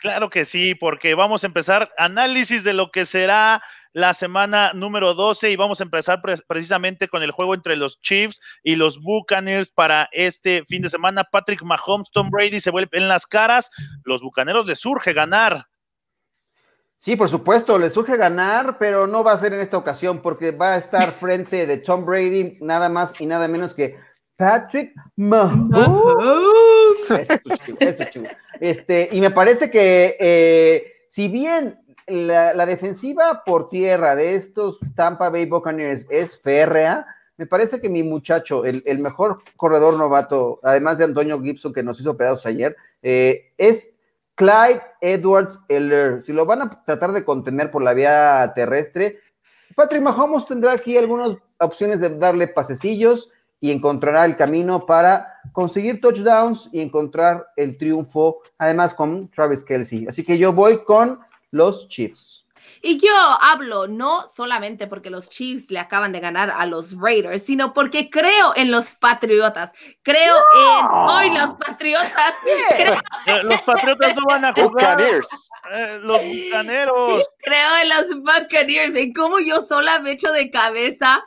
Claro 0.00 0.28
que 0.28 0.44
sí, 0.44 0.74
porque 0.74 1.14
vamos 1.14 1.44
a 1.44 1.46
empezar 1.46 1.88
análisis 1.96 2.64
de 2.64 2.74
lo 2.74 2.90
que 2.90 3.06
será 3.06 3.62
la 3.92 4.14
semana 4.14 4.72
número 4.74 5.14
12 5.14 5.50
y 5.50 5.56
vamos 5.56 5.80
a 5.80 5.84
empezar 5.84 6.22
precisamente 6.46 7.08
con 7.08 7.22
el 7.22 7.30
juego 7.30 7.54
entre 7.54 7.76
los 7.76 8.00
Chiefs 8.00 8.40
y 8.62 8.76
los 8.76 9.00
Buccaneers 9.00 9.70
para 9.70 10.08
este 10.12 10.64
fin 10.66 10.82
de 10.82 10.90
semana. 10.90 11.24
Patrick 11.24 11.62
Mahomes, 11.62 12.10
Tom 12.10 12.30
Brady 12.30 12.60
se 12.60 12.70
vuelve 12.70 12.98
en 12.98 13.08
las 13.08 13.26
caras. 13.26 13.70
Los 14.04 14.22
Bucaneros 14.22 14.66
les 14.66 14.78
surge 14.78 15.12
ganar. 15.12 15.66
Sí, 16.98 17.16
por 17.16 17.28
supuesto, 17.28 17.78
les 17.78 17.92
surge 17.92 18.16
ganar, 18.16 18.78
pero 18.78 19.08
no 19.08 19.24
va 19.24 19.32
a 19.32 19.38
ser 19.38 19.52
en 19.52 19.60
esta 19.60 19.76
ocasión 19.76 20.20
porque 20.20 20.52
va 20.52 20.74
a 20.74 20.78
estar 20.78 21.10
frente 21.20 21.66
de 21.66 21.78
Tom 21.78 22.06
Brady 22.06 22.58
nada 22.60 22.88
más 22.88 23.20
y 23.20 23.26
nada 23.26 23.48
menos 23.48 23.74
que 23.74 23.98
Patrick 24.36 24.94
Mahomes. 25.16 25.90
Eso, 27.80 28.04
Este, 28.60 29.08
y 29.12 29.20
me 29.20 29.30
parece 29.30 29.70
que 29.70 30.16
eh, 30.18 30.92
si 31.08 31.28
bien 31.28 31.81
la, 32.06 32.66
defensiva 32.66 33.42
por 33.44 33.68
tierra 33.68 34.16
de 34.16 34.34
estos 34.34 34.78
Tampa 34.94 35.30
Bay 35.30 35.46
Buccaneers 35.46 36.06
es 36.10 36.40
férrea. 36.40 37.06
Me 37.36 37.46
parece 37.46 37.80
que 37.80 37.88
mi 37.88 38.02
muchacho, 38.02 38.64
el, 38.64 38.98
mejor 38.98 39.38
corredor 39.56 39.96
novato, 39.96 40.60
además 40.62 40.98
de 40.98 41.04
Antonio 41.04 41.40
Gibson 41.40 41.72
que 41.72 41.82
nos 41.82 41.98
hizo 41.98 42.16
pedazos 42.16 42.46
ayer, 42.46 42.76
eh, 43.02 43.52
es 43.56 43.94
Clyde 44.34 44.82
Edwards 45.00 45.60
Eller. 45.68 46.22
Si 46.22 46.32
lo 46.32 46.46
van 46.46 46.62
a 46.62 46.84
tratar 46.84 47.12
de 47.12 47.24
contener 47.24 47.70
por 47.70 47.82
la 47.82 47.94
vía 47.94 48.52
terrestre, 48.54 49.18
Patrick 49.74 50.02
Mahomes 50.02 50.46
tendrá 50.46 50.72
aquí 50.72 50.96
algunas 50.96 51.36
opciones 51.58 52.00
de 52.00 52.10
darle 52.10 52.48
pasecillos 52.48 53.30
y 53.60 53.70
encontrará 53.70 54.24
el 54.24 54.36
camino 54.36 54.86
para 54.86 55.40
conseguir 55.52 56.00
touchdowns 56.00 56.68
y 56.72 56.80
encontrar 56.80 57.46
el 57.56 57.78
triunfo, 57.78 58.42
además 58.58 58.92
con 58.92 59.28
Travis 59.28 59.64
Kelsey. 59.64 60.06
Así 60.08 60.24
que 60.24 60.36
yo 60.36 60.52
voy 60.52 60.82
con 60.82 61.20
los 61.52 61.88
Chiefs. 61.88 62.42
Y 62.80 62.98
yo 62.98 63.12
hablo 63.40 63.86
no 63.86 64.26
solamente 64.26 64.88
porque 64.88 65.10
los 65.10 65.30
Chiefs 65.30 65.70
le 65.70 65.78
acaban 65.78 66.10
de 66.10 66.18
ganar 66.18 66.50
a 66.50 66.66
los 66.66 66.96
Raiders, 66.98 67.42
sino 67.42 67.72
porque 67.72 68.10
creo 68.10 68.54
en 68.56 68.72
los 68.72 68.94
Patriotas. 68.96 69.72
Creo 70.02 70.36
en 70.36 70.86
hoy 70.90 71.30
los 71.30 71.54
Patriotas. 71.54 72.34
Eh, 73.24 73.40
los 73.44 73.62
Patriotas 73.62 74.16
no 74.16 74.22
van 74.26 74.44
a 74.44 74.52
jugar. 74.52 75.00
Eh, 75.00 76.00
los 76.02 76.20
Bucaneros. 76.22 77.24
Creo 77.38 77.76
en 77.82 77.88
los 77.88 78.08
Buccaneers. 78.16 78.96
En 78.96 79.12
cómo 79.12 79.38
yo 79.38 79.60
sola 79.60 80.00
me 80.00 80.12
echo 80.12 80.32
de 80.32 80.50
cabeza, 80.50 81.22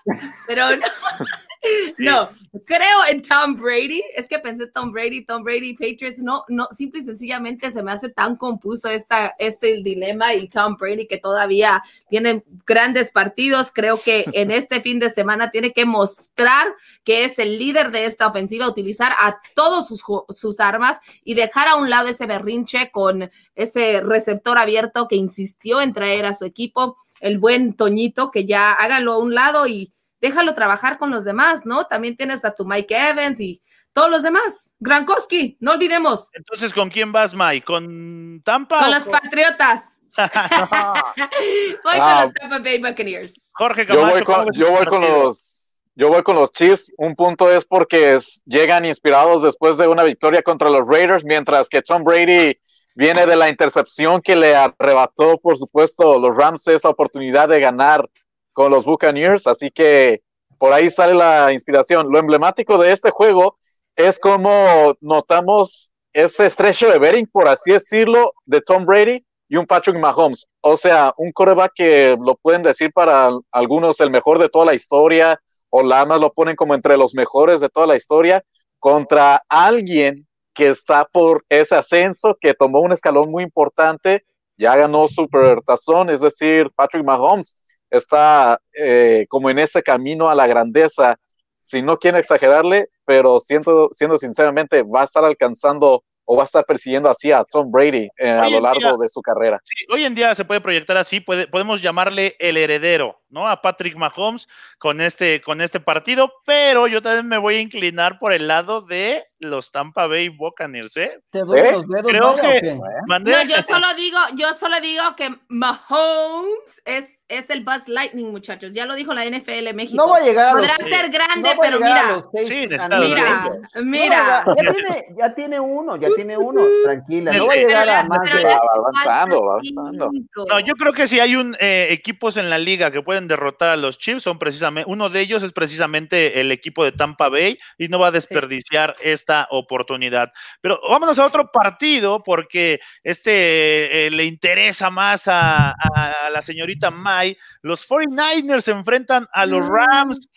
pero 0.45 0.75
no. 0.75 0.85
No, 1.97 2.29
creo 2.65 3.05
en 3.09 3.21
Tom 3.21 3.55
Brady. 3.55 4.03
Es 4.15 4.27
que 4.27 4.39
pensé 4.39 4.67
Tom 4.67 4.91
Brady, 4.91 5.25
Tom 5.25 5.43
Brady, 5.43 5.73
Patriots. 5.73 6.21
No, 6.21 6.43
no, 6.47 6.67
simple 6.71 7.01
y 7.01 7.03
sencillamente 7.03 7.71
se 7.71 7.83
me 7.83 7.91
hace 7.91 8.09
tan 8.09 8.35
confuso 8.35 8.89
esta, 8.89 9.33
este 9.39 9.81
dilema 9.81 10.33
y 10.33 10.47
Tom 10.47 10.75
Brady 10.77 11.07
que 11.07 11.17
todavía 11.17 11.83
tiene 12.09 12.43
grandes 12.65 13.11
partidos. 13.11 13.71
Creo 13.73 13.99
que 13.99 14.25
en 14.33 14.51
este 14.51 14.81
fin 14.81 14.99
de 14.99 15.09
semana 15.09 15.51
tiene 15.51 15.73
que 15.73 15.85
mostrar 15.85 16.67
que 17.03 17.23
es 17.23 17.39
el 17.39 17.59
líder 17.59 17.91
de 17.91 18.05
esta 18.05 18.27
ofensiva, 18.27 18.67
utilizar 18.67 19.13
a 19.19 19.39
todos 19.53 19.87
sus, 19.87 20.03
sus 20.33 20.59
armas 20.59 20.99
y 21.23 21.35
dejar 21.35 21.67
a 21.67 21.75
un 21.75 21.89
lado 21.89 22.07
ese 22.07 22.25
berrinche 22.25 22.89
con 22.91 23.29
ese 23.55 24.01
receptor 24.01 24.57
abierto 24.57 25.07
que 25.07 25.15
insistió 25.15 25.81
en 25.81 25.93
traer 25.93 26.25
a 26.25 26.33
su 26.33 26.45
equipo. 26.45 26.97
El 27.21 27.39
buen 27.39 27.73
Toñito, 27.73 28.29
que 28.29 28.45
ya 28.45 28.73
hágalo 28.73 29.13
a 29.13 29.17
un 29.19 29.33
lado 29.33 29.67
y 29.67 29.94
déjalo 30.25 30.53
trabajar 30.53 30.97
con 30.97 31.11
los 31.11 31.23
demás, 31.23 31.65
¿no? 31.65 31.85
También 31.85 32.17
tienes 32.17 32.43
a 32.45 32.53
tu 32.53 32.65
Mike 32.65 32.95
Evans 32.95 33.39
y 33.39 33.61
todos 33.93 34.09
los 34.09 34.23
demás. 34.23 34.75
Grankowski, 34.79 35.57
no 35.59 35.73
olvidemos. 35.73 36.29
Entonces, 36.33 36.73
¿con 36.73 36.89
quién 36.89 37.11
vas, 37.11 37.35
Mike? 37.35 37.65
¿Con 37.65 38.41
Tampa? 38.43 38.79
Con 38.79 38.91
los 38.91 39.03
Patriotas. 39.03 39.83
voy 40.17 41.99
con 41.99 42.23
los 42.23 42.33
Tampa 42.33 42.59
Bay 42.59 42.79
Buccaneers. 42.79 43.51
Jorge 43.53 43.85
Camacho, 43.85 44.05
yo 44.05 44.13
voy 44.13 44.23
con, 44.23 44.53
yo 44.53 44.71
voy 44.71 44.85
con 44.85 45.01
los 45.01 45.81
yo 45.95 46.09
voy 46.09 46.23
con 46.23 46.35
los 46.35 46.51
Chiefs. 46.51 46.91
Un 46.97 47.15
punto 47.15 47.51
es 47.51 47.63
porque 47.63 48.19
llegan 48.45 48.83
inspirados 48.83 49.43
después 49.43 49.77
de 49.77 49.87
una 49.87 50.03
victoria 50.03 50.41
contra 50.41 50.69
los 50.69 50.87
Raiders, 50.87 51.23
mientras 51.23 51.69
que 51.69 51.81
Tom 51.81 52.03
Brady 52.03 52.57
viene 52.95 53.25
de 53.25 53.35
la 53.35 53.49
intercepción 53.49 54.21
que 54.21 54.35
le 54.35 54.55
arrebató, 54.55 55.37
por 55.37 55.57
supuesto, 55.57 56.19
los 56.19 56.35
Rams 56.35 56.67
esa 56.67 56.89
oportunidad 56.89 57.47
de 57.47 57.59
ganar 57.59 58.09
con 58.55 58.71
los 58.71 58.85
Buccaneers. 58.85 59.45
Así 59.45 59.69
que 59.69 60.23
por 60.57 60.73
ahí 60.73 60.89
sale 60.89 61.13
la 61.13 61.53
inspiración. 61.53 62.07
Lo 62.09 62.17
emblemático 62.17 62.79
de 62.79 62.91
este 62.91 63.11
juego 63.11 63.57
es 63.95 64.17
como 64.17 64.95
notamos 65.01 65.93
ese 66.13 66.45
estrecho 66.45 66.89
de 66.89 66.97
Bering, 66.97 67.27
por 67.27 67.47
así 67.47 67.73
decirlo, 67.73 68.31
de 68.45 68.61
Tom 68.61 68.85
Brady 68.85 69.23
y 69.49 69.57
un 69.57 69.67
Patrick 69.67 69.97
Mahomes. 69.97 70.47
O 70.61 70.77
sea, 70.77 71.13
un 71.17 71.31
coreback 71.31 71.73
que 71.75 72.17
lo 72.19 72.35
pueden 72.35 72.63
decir 72.63 72.91
para 72.93 73.29
algunos 73.51 73.99
el 73.99 74.09
mejor 74.09 74.39
de 74.39 74.49
toda 74.49 74.65
la 74.65 74.73
historia, 74.73 75.39
o 75.69 75.83
la 75.83 76.05
más 76.05 76.21
lo 76.21 76.31
ponen 76.31 76.55
como 76.55 76.73
entre 76.73 76.97
los 76.97 77.13
mejores 77.13 77.59
de 77.59 77.69
toda 77.69 77.85
la 77.85 77.97
historia, 77.97 78.41
contra 78.79 79.43
alguien 79.49 80.25
que 80.53 80.69
está 80.69 81.05
por 81.05 81.43
ese 81.49 81.75
ascenso, 81.75 82.37
que 82.39 82.53
tomó 82.53 82.79
un 82.79 82.93
escalón 82.93 83.29
muy 83.29 83.43
importante, 83.43 84.23
ya 84.57 84.77
ganó 84.77 85.09
Super 85.09 85.61
Tazón, 85.63 86.09
es 86.09 86.21
decir, 86.21 86.71
Patrick 86.75 87.03
Mahomes 87.03 87.57
está 87.89 88.59
eh, 88.73 89.25
como 89.29 89.49
en 89.49 89.59
ese 89.59 89.83
camino 89.83 90.29
a 90.29 90.35
la 90.35 90.47
grandeza. 90.47 91.17
Si 91.59 91.81
no 91.81 91.97
quieren 91.97 92.19
exagerarle, 92.19 92.89
pero 93.05 93.39
siendo, 93.39 93.89
siendo 93.91 94.17
sinceramente, 94.17 94.83
va 94.83 95.01
a 95.01 95.05
estar 95.05 95.23
alcanzando 95.23 96.03
o 96.25 96.35
va 96.35 96.43
a 96.43 96.45
estar 96.45 96.65
persiguiendo 96.65 97.09
así 97.09 97.31
a 97.31 97.43
Tom 97.43 97.71
Brady 97.71 98.09
eh, 98.17 98.29
a 98.29 98.49
lo 98.49 98.59
largo 98.59 98.97
de 98.97 99.07
su 99.07 99.21
carrera. 99.21 99.59
Sí, 99.63 99.85
hoy 99.93 100.03
en 100.03 100.15
día 100.15 100.33
se 100.33 100.43
puede 100.43 100.59
proyectar 100.59 100.97
así, 100.97 101.19
puede, 101.19 101.47
podemos 101.47 101.81
llamarle 101.81 102.35
el 102.39 102.57
heredero, 102.57 103.21
¿no? 103.29 103.47
A 103.47 103.61
Patrick 103.61 103.95
Mahomes 103.95 104.47
con 104.79 105.01
este, 105.01 105.41
con 105.41 105.61
este 105.61 105.79
partido, 105.79 106.33
pero 106.45 106.87
yo 106.87 107.01
también 107.01 107.27
me 107.27 107.37
voy 107.37 107.55
a 107.55 107.61
inclinar 107.61 108.17
por 108.19 108.33
el 108.33 108.47
lado 108.47 108.81
de 108.81 109.23
los 109.49 109.71
Tampa 109.71 110.07
Bay 110.07 110.29
Buccaneers, 110.29 110.97
¿eh? 110.97 111.19
¿Te 111.29 111.39
los 111.39 111.51
dedos, 111.51 111.85
Creo 112.03 112.35
que 112.35 112.61
no, 112.73 113.43
yo 113.43 113.61
solo 113.61 113.93
digo, 113.95 114.17
yo 114.35 114.53
solo 114.53 114.79
digo 114.81 115.15
que 115.15 115.35
Mahomes 115.47 116.81
es 116.85 117.15
es 117.27 117.49
el 117.49 117.63
Buzz 117.63 117.87
Lightning, 117.87 118.29
muchachos. 118.29 118.71
Ya 118.73 118.85
lo 118.85 118.93
dijo 118.93 119.13
la 119.13 119.25
NFL 119.25 119.73
México. 119.73 119.97
No 119.97 120.11
va 120.11 120.17
a 120.17 120.21
llegar 120.21 120.49
a 120.49 120.53
Podrá 120.53 120.75
ser 120.77 121.09
grande, 121.09 121.49
pero 121.59 121.79
mira. 121.79 122.23
Sí, 122.45 122.67
mira, 122.67 123.59
mira. 123.83 124.45
ya, 124.45 124.73
tiene, 124.73 125.05
ya 125.17 125.35
tiene 125.35 125.59
uno, 125.59 125.95
ya 125.95 126.09
tiene 126.15 126.37
uno. 126.37 126.61
Tranquila. 126.83 127.33
No 127.33 127.47
va 127.47 127.53
a 127.53 127.55
llegar 127.55 127.89
a 127.89 128.03
más 128.03 128.21
de... 128.21 128.53
avanzando, 128.53 129.51
avanzando. 129.51 130.11
No, 130.47 130.59
yo 130.59 130.75
creo 130.75 130.93
que 130.93 131.07
si 131.07 131.19
hay 131.19 131.35
un 131.35 131.57
eh, 131.59 131.87
equipos 131.89 132.37
en 132.37 132.49
la 132.49 132.59
liga 132.59 132.91
que 132.91 133.01
pueden 133.01 133.27
derrotar 133.27 133.69
a 133.69 133.75
los 133.75 133.97
Chiefs, 133.97 134.23
son 134.23 134.37
precisamente, 134.37 134.89
uno 134.91 135.09
de 135.09 135.21
ellos 135.21 135.41
es 135.41 135.51
precisamente 135.51 136.39
el 136.39 136.51
equipo 136.51 136.83
de 136.83 136.91
Tampa 136.91 137.29
Bay 137.29 137.57
y 137.79 137.87
no 137.87 137.97
va 137.97 138.07
a 138.07 138.11
desperdiciar 138.11 138.95
esta 139.01 139.34
oportunidad. 139.49 140.31
Pero 140.61 140.79
vámonos 140.89 141.19
a 141.19 141.25
otro 141.25 141.51
partido 141.51 142.23
porque 142.23 142.79
este 143.03 144.07
eh, 144.07 144.11
le 144.11 144.25
interesa 144.25 144.89
más 144.89 145.27
a, 145.27 145.71
a 145.71 146.29
la 146.29 146.41
señorita 146.41 146.91
Más 146.91 147.15
los 147.61 147.87
49ers 147.87 148.61
se 148.61 148.71
enfrentan 148.71 149.27
a 149.31 149.45
los 149.45 149.69
mm. 149.69 149.73
Rams 149.73 150.29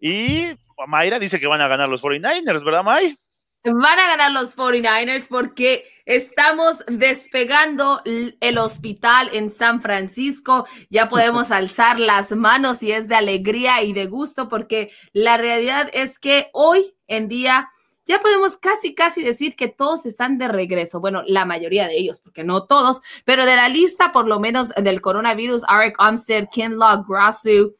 y 0.00 0.46
Mayra 0.86 1.18
dice 1.18 1.38
que 1.38 1.46
van 1.46 1.60
a 1.60 1.68
ganar 1.68 1.88
los 1.88 2.02
49ers, 2.02 2.64
¿verdad, 2.64 2.82
May? 2.82 3.16
Van 3.64 3.98
a 3.98 4.08
ganar 4.08 4.32
los 4.32 4.56
49ers 4.56 5.28
porque 5.28 5.84
estamos 6.04 6.84
despegando 6.88 8.02
el 8.04 8.58
hospital 8.58 9.30
en 9.32 9.52
San 9.52 9.80
Francisco. 9.80 10.66
Ya 10.90 11.08
podemos 11.08 11.50
alzar 11.52 12.00
las 12.00 12.32
manos 12.32 12.82
y 12.82 12.90
es 12.90 13.06
de 13.06 13.14
alegría 13.14 13.82
y 13.82 13.92
de 13.92 14.06
gusto 14.06 14.48
porque 14.48 14.90
la 15.12 15.36
realidad 15.36 15.88
es 15.92 16.18
que 16.18 16.50
hoy 16.52 16.96
en 17.06 17.28
día 17.28 17.70
ya 18.04 18.20
podemos 18.20 18.56
casi, 18.56 18.94
casi 18.94 19.22
decir 19.22 19.56
que 19.56 19.68
todos 19.68 20.06
están 20.06 20.38
de 20.38 20.48
regreso. 20.48 21.00
Bueno, 21.00 21.22
la 21.26 21.44
mayoría 21.44 21.86
de 21.86 21.96
ellos, 21.96 22.20
porque 22.20 22.44
no 22.44 22.66
todos, 22.66 23.00
pero 23.24 23.46
de 23.46 23.56
la 23.56 23.68
lista, 23.68 24.12
por 24.12 24.28
lo 24.28 24.40
menos 24.40 24.70
del 24.70 25.00
coronavirus, 25.00 25.62
Arik 25.68 25.96
Armstead, 25.98 26.48
Kinlaw, 26.50 27.04
Grassu, 27.08 27.76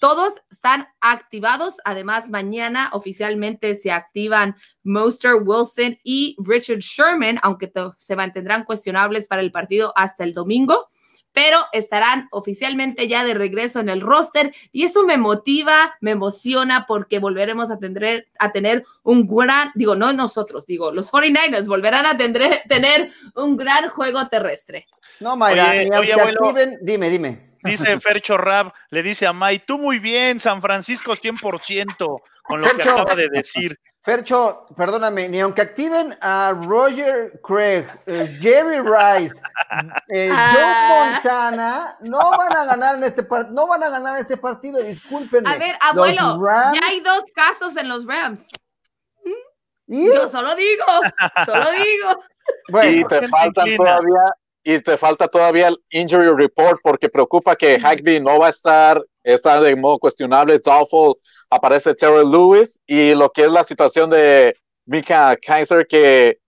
todos 0.00 0.34
están 0.50 0.86
activados. 1.00 1.76
Además, 1.84 2.30
mañana 2.30 2.90
oficialmente 2.92 3.74
se 3.74 3.90
activan 3.90 4.54
Moster, 4.82 5.36
Wilson 5.42 5.98
y 6.04 6.36
Richard 6.44 6.80
Sherman, 6.80 7.38
aunque 7.42 7.72
se 7.98 8.16
mantendrán 8.16 8.64
cuestionables 8.64 9.26
para 9.26 9.40
el 9.40 9.50
partido 9.50 9.92
hasta 9.96 10.24
el 10.24 10.34
domingo 10.34 10.88
pero 11.34 11.66
estarán 11.72 12.28
oficialmente 12.30 13.08
ya 13.08 13.24
de 13.24 13.34
regreso 13.34 13.80
en 13.80 13.90
el 13.90 14.00
roster 14.00 14.54
y 14.72 14.84
eso 14.84 15.04
me 15.04 15.18
motiva, 15.18 15.96
me 16.00 16.12
emociona 16.12 16.86
porque 16.86 17.18
volveremos 17.18 17.70
a 17.70 17.78
tener, 17.78 18.28
a 18.38 18.52
tener 18.52 18.84
un 19.02 19.26
gran, 19.26 19.72
digo, 19.74 19.96
no 19.96 20.12
nosotros, 20.12 20.64
digo, 20.64 20.92
los 20.92 21.12
49ers 21.12 21.66
volverán 21.66 22.06
a 22.06 22.16
tener, 22.16 22.62
tener 22.68 23.12
un 23.34 23.56
gran 23.56 23.88
juego 23.88 24.28
terrestre. 24.28 24.86
No, 25.20 25.36
Mayra, 25.36 25.72
dime, 26.80 27.10
dime. 27.10 27.54
Dice 27.64 27.98
Fercho 28.00 28.38
Rab, 28.38 28.72
le 28.90 29.02
dice 29.02 29.26
a 29.26 29.32
May, 29.32 29.58
tú 29.58 29.76
muy 29.76 29.98
bien, 29.98 30.38
San 30.38 30.62
Francisco 30.62 31.16
100%, 31.16 32.22
con 32.44 32.60
lo 32.60 32.70
que 32.76 32.82
acaba 32.82 33.16
de 33.16 33.28
decir. 33.28 33.78
Fercho, 34.04 34.66
perdóname, 34.76 35.30
ni 35.30 35.40
aunque 35.40 35.62
activen 35.62 36.14
a 36.20 36.52
Roger 36.66 37.40
Craig, 37.42 37.86
eh, 38.04 38.36
Jerry 38.38 38.80
Rice, 38.80 39.34
eh, 40.10 40.28
Joe 40.28 40.62
ah. 40.62 41.20
Montana, 41.22 41.96
no 42.02 42.18
van 42.36 42.54
a 42.54 42.64
ganar 42.66 42.96
en 42.96 43.04
este 43.04 43.22
partido, 43.22 43.54
no 43.54 43.66
van 43.66 43.82
a 43.82 43.88
ganar 43.88 44.18
este 44.18 44.36
partido, 44.36 44.82
discúlpenme. 44.82 45.48
A 45.48 45.56
ver, 45.56 45.74
abuelo, 45.80 46.38
ya 46.74 46.86
hay 46.86 47.00
dos 47.00 47.24
casos 47.34 47.78
en 47.78 47.88
los 47.88 48.04
Rams. 48.04 48.46
Yo 49.86 50.26
solo 50.26 50.54
digo, 50.54 50.84
solo 51.46 51.66
digo. 51.72 52.82
y 52.82 53.04
te 53.06 53.26
faltan 53.28 53.74
todavía, 53.74 54.24
y 54.64 54.78
te 54.80 54.98
falta 54.98 55.28
todavía 55.28 55.68
el 55.68 55.82
injury 55.92 56.28
report 56.36 56.78
porque 56.82 57.08
preocupa 57.08 57.56
que 57.56 57.80
Hagby 57.82 58.20
no 58.20 58.38
va 58.38 58.48
a 58.48 58.50
estar, 58.50 59.02
está 59.22 59.62
de 59.62 59.74
modo 59.74 59.98
cuestionable, 59.98 60.58
doubtful 60.58 61.16
aparece 61.54 61.94
Terrell 61.94 62.30
Lewis 62.30 62.80
y 62.86 63.14
lo 63.14 63.30
que 63.30 63.44
es 63.44 63.50
la 63.50 63.64
situación 63.64 64.10
de 64.10 64.56
Mika 64.86 65.36
Kaiser 65.36 65.86
que 65.86 66.38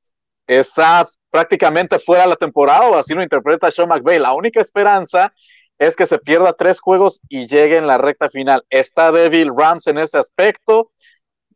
está 0.46 1.06
prácticamente 1.30 1.98
fuera 1.98 2.22
de 2.24 2.30
la 2.30 2.36
temporada, 2.36 2.88
o 2.88 2.96
así 2.96 3.14
lo 3.14 3.22
interpreta 3.22 3.70
Sean 3.70 3.88
McVay. 3.88 4.18
La 4.18 4.32
única 4.32 4.60
esperanza 4.60 5.32
es 5.78 5.94
que 5.94 6.06
se 6.06 6.18
pierda 6.18 6.52
tres 6.54 6.80
juegos 6.80 7.20
y 7.28 7.46
llegue 7.46 7.76
en 7.76 7.86
la 7.86 7.98
recta 7.98 8.28
final. 8.28 8.64
Está 8.70 9.12
débil 9.12 9.52
Rams 9.56 9.86
en 9.86 9.98
ese 9.98 10.18
aspecto. 10.18 10.90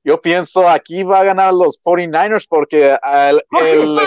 Yo 0.03 0.21
pienso 0.21 0.69
aquí 0.69 1.03
va 1.03 1.21
a 1.21 1.25
ganar 1.25 1.53
los 1.53 1.79
49ers 1.85 2.47
porque 2.49 2.97
el, 3.29 3.43
el 3.53 4.01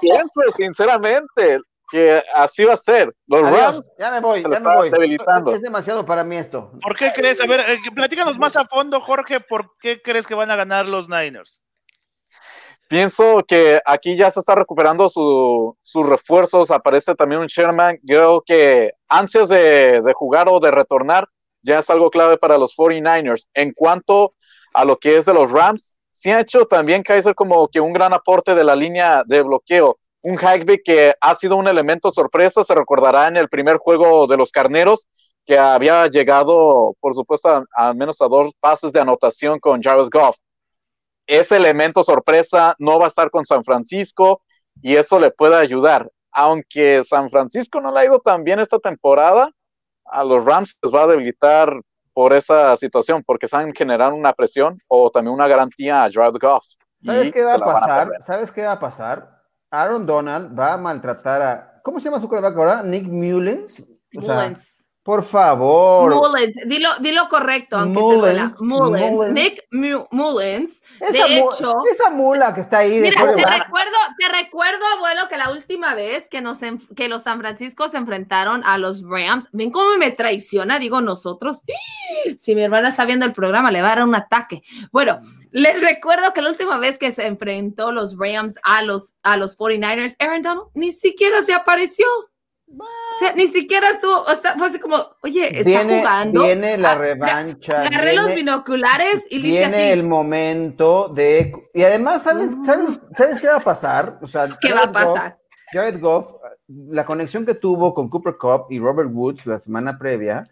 pienso 0.00 0.40
sinceramente, 0.54 1.60
que 1.90 2.22
así 2.34 2.64
va 2.64 2.74
a 2.74 2.76
ser. 2.76 3.14
Los 3.26 3.42
Rams. 3.50 3.92
Ya 3.98 4.10
me 4.12 4.20
voy, 4.20 4.42
ya 4.42 4.60
me 4.60 4.74
voy. 4.74 5.54
Es 5.54 5.62
demasiado 5.62 6.04
para 6.04 6.24
mí 6.24 6.36
esto. 6.36 6.72
¿Por 6.80 6.96
qué 6.96 7.10
crees? 7.12 7.40
A 7.40 7.46
ver, 7.46 7.60
eh, 7.60 7.80
platícanos 7.94 8.38
más 8.38 8.56
a 8.56 8.64
fondo, 8.66 9.00
Jorge, 9.00 9.40
¿por 9.40 9.76
qué 9.80 10.00
crees 10.00 10.26
que 10.26 10.34
van 10.34 10.50
a 10.50 10.56
ganar 10.56 10.86
los 10.86 11.08
Niners? 11.08 11.62
Pienso 12.88 13.44
que 13.46 13.80
aquí 13.84 14.16
ya 14.16 14.30
se 14.30 14.40
está 14.40 14.54
recuperando 14.54 15.08
sus 15.08 16.06
refuerzos. 16.06 16.70
Aparece 16.70 17.14
también 17.14 17.40
un 17.40 17.46
Sherman. 17.46 17.98
Creo 18.06 18.42
que 18.44 18.92
ansias 19.08 19.48
de, 19.48 20.00
de 20.00 20.12
jugar 20.12 20.48
o 20.48 20.58
de 20.58 20.70
retornar 20.70 21.28
ya 21.62 21.78
es 21.78 21.90
algo 21.90 22.10
clave 22.10 22.36
para 22.36 22.58
los 22.58 22.76
49ers. 22.76 23.48
En 23.54 23.72
cuanto 23.72 24.34
a 24.74 24.84
lo 24.84 24.96
que 24.96 25.16
es 25.16 25.24
de 25.24 25.34
los 25.34 25.50
Rams, 25.50 25.98
sí 26.10 26.30
ha 26.30 26.40
hecho 26.40 26.66
también 26.66 27.02
Kaiser 27.02 27.34
como 27.34 27.68
que 27.68 27.80
un 27.80 27.92
gran 27.92 28.12
aporte 28.12 28.54
de 28.54 28.64
la 28.64 28.74
línea 28.74 29.22
de 29.24 29.42
bloqueo 29.42 29.98
un 30.22 30.38
Hagby 30.38 30.82
que 30.82 31.14
ha 31.20 31.34
sido 31.34 31.56
un 31.56 31.68
elemento 31.68 32.10
sorpresa, 32.10 32.62
se 32.62 32.74
recordará 32.74 33.28
en 33.28 33.36
el 33.36 33.48
primer 33.48 33.78
juego 33.78 34.26
de 34.26 34.36
los 34.36 34.52
Carneros, 34.52 35.06
que 35.46 35.58
había 35.58 36.06
llegado, 36.06 36.94
por 37.00 37.14
supuesto, 37.14 37.64
al 37.74 37.96
menos 37.96 38.20
a 38.20 38.28
dos 38.28 38.52
pases 38.60 38.92
de 38.92 39.00
anotación 39.00 39.58
con 39.58 39.82
Jared 39.82 40.08
Goff. 40.12 40.36
Ese 41.26 41.56
elemento 41.56 42.02
sorpresa 42.02 42.74
no 42.78 42.98
va 42.98 43.06
a 43.06 43.08
estar 43.08 43.30
con 43.30 43.44
San 43.44 43.64
Francisco 43.64 44.42
y 44.82 44.96
eso 44.96 45.18
le 45.18 45.30
puede 45.30 45.56
ayudar. 45.56 46.10
Aunque 46.32 47.02
San 47.04 47.30
Francisco 47.30 47.80
no 47.80 47.92
le 47.92 48.00
ha 48.00 48.04
ido 48.04 48.20
tan 48.20 48.44
bien 48.44 48.60
esta 48.60 48.78
temporada, 48.78 49.50
a 50.04 50.24
los 50.24 50.44
Rams 50.44 50.78
les 50.82 50.94
va 50.94 51.04
a 51.04 51.06
debilitar 51.06 51.72
por 52.12 52.32
esa 52.32 52.76
situación, 52.76 53.22
porque 53.24 53.46
saben 53.46 53.72
generar 53.72 54.12
una 54.12 54.32
presión 54.32 54.78
o 54.88 55.10
también 55.10 55.34
una 55.34 55.48
garantía 55.48 56.04
a 56.04 56.10
Jared 56.10 56.38
Goff. 56.40 56.64
¿Sabes 57.02 57.32
qué 57.32 57.42
va 57.42 57.54
a 57.54 57.58
pasar? 57.60 58.10
¿Sabes 58.18 58.52
qué 58.52 58.64
va 58.64 58.72
a 58.72 58.78
pasar? 58.78 59.39
Aaron 59.70 60.06
Donald 60.06 60.58
va 60.58 60.74
a 60.74 60.76
maltratar 60.76 61.42
a. 61.42 61.80
¿Cómo 61.82 61.98
se 62.00 62.04
llama 62.06 62.20
su 62.20 62.28
coreback 62.28 62.56
ahora? 62.56 62.82
Nick 62.82 63.06
Mullens. 63.06 63.86
O 64.16 64.22
sea, 64.22 64.54
Por 65.02 65.24
favor. 65.24 66.14
Mullins, 66.14 66.54
dilo, 66.66 66.90
dilo 67.00 67.26
correcto, 67.28 67.78
aunque 67.78 67.98
Mullins, 67.98 68.20
te 68.20 68.26
duela. 68.26 68.50
Mullins, 68.60 69.32
Nick 69.70 70.08
Mullins. 70.10 70.82
Esa 71.00 71.26
de 71.26 71.38
hecho, 71.38 71.74
esa 71.90 72.10
mula 72.10 72.52
que 72.52 72.60
está 72.60 72.78
ahí. 72.78 73.00
Mira, 73.00 73.20
te 73.34 73.42
recuerdo, 73.42 73.96
te 74.18 74.28
recuerdo, 74.28 74.84
abuelo, 74.96 75.22
que 75.30 75.38
la 75.38 75.52
última 75.52 75.94
vez 75.94 76.28
que, 76.28 76.42
nos, 76.42 76.58
que 76.94 77.08
los 77.08 77.22
San 77.22 77.40
Francisco 77.40 77.88
se 77.88 77.96
enfrentaron 77.96 78.62
a 78.64 78.76
los 78.76 79.02
Rams, 79.02 79.48
ven 79.52 79.70
cómo 79.70 79.96
me 79.96 80.10
traiciona, 80.10 80.78
digo 80.78 81.00
nosotros. 81.00 81.60
Si 82.38 82.54
mi 82.54 82.62
hermana 82.62 82.90
está 82.90 83.06
viendo 83.06 83.24
el 83.24 83.32
programa, 83.32 83.70
le 83.70 83.80
va 83.80 83.92
a 83.92 83.96
dar 83.96 84.04
un 84.04 84.14
ataque. 84.14 84.62
Bueno, 84.92 85.20
les 85.50 85.80
recuerdo 85.80 86.34
que 86.34 86.42
la 86.42 86.50
última 86.50 86.76
vez 86.76 86.98
que 86.98 87.10
se 87.10 87.26
enfrentó 87.26 87.90
los 87.90 88.16
Rams 88.18 88.58
a 88.62 88.82
los, 88.82 89.16
a 89.22 89.38
los 89.38 89.56
49ers, 89.58 90.16
Aaron 90.18 90.42
Donald 90.42 90.68
ni 90.74 90.92
siquiera 90.92 91.40
se 91.42 91.54
apareció. 91.54 92.06
O 92.78 93.18
sea, 93.18 93.32
ni 93.34 93.48
siquiera 93.48 93.88
estuvo, 93.88 94.22
o 94.22 94.34
sea, 94.34 94.56
fue 94.56 94.68
así 94.68 94.78
como, 94.78 94.96
oye, 95.22 95.58
está 95.58 95.82
jugando. 95.82 96.44
Viene 96.44 96.78
la 96.78 96.92
ah, 96.92 96.98
revancha. 96.98 97.82
Agarré 97.82 98.14
los 98.14 98.34
binoculares 98.34 99.26
y 99.28 99.40
le 99.40 99.48
hice 99.48 99.64
así. 99.64 99.74
Viene 99.74 99.92
el 99.92 100.02
momento 100.04 101.08
de. 101.08 101.52
Y 101.74 101.82
además, 101.82 102.22
¿sabes, 102.22 102.52
sabes, 102.64 103.00
¿sabes 103.14 103.40
qué 103.40 103.48
va 103.48 103.56
a 103.56 103.64
pasar? 103.64 104.18
O 104.22 104.26
sea, 104.26 104.48
¿Qué 104.60 104.72
va 104.72 104.84
a 104.84 104.92
pasar? 104.92 105.38
Jared 105.72 106.00
Goff, 106.00 106.34
la 106.68 107.04
conexión 107.04 107.44
que 107.44 107.54
tuvo 107.54 107.92
con 107.92 108.08
Cooper 108.08 108.36
Cup 108.36 108.66
y 108.70 108.78
Robert 108.78 109.10
Woods 109.12 109.46
la 109.46 109.58
semana 109.58 109.98
previa, 109.98 110.48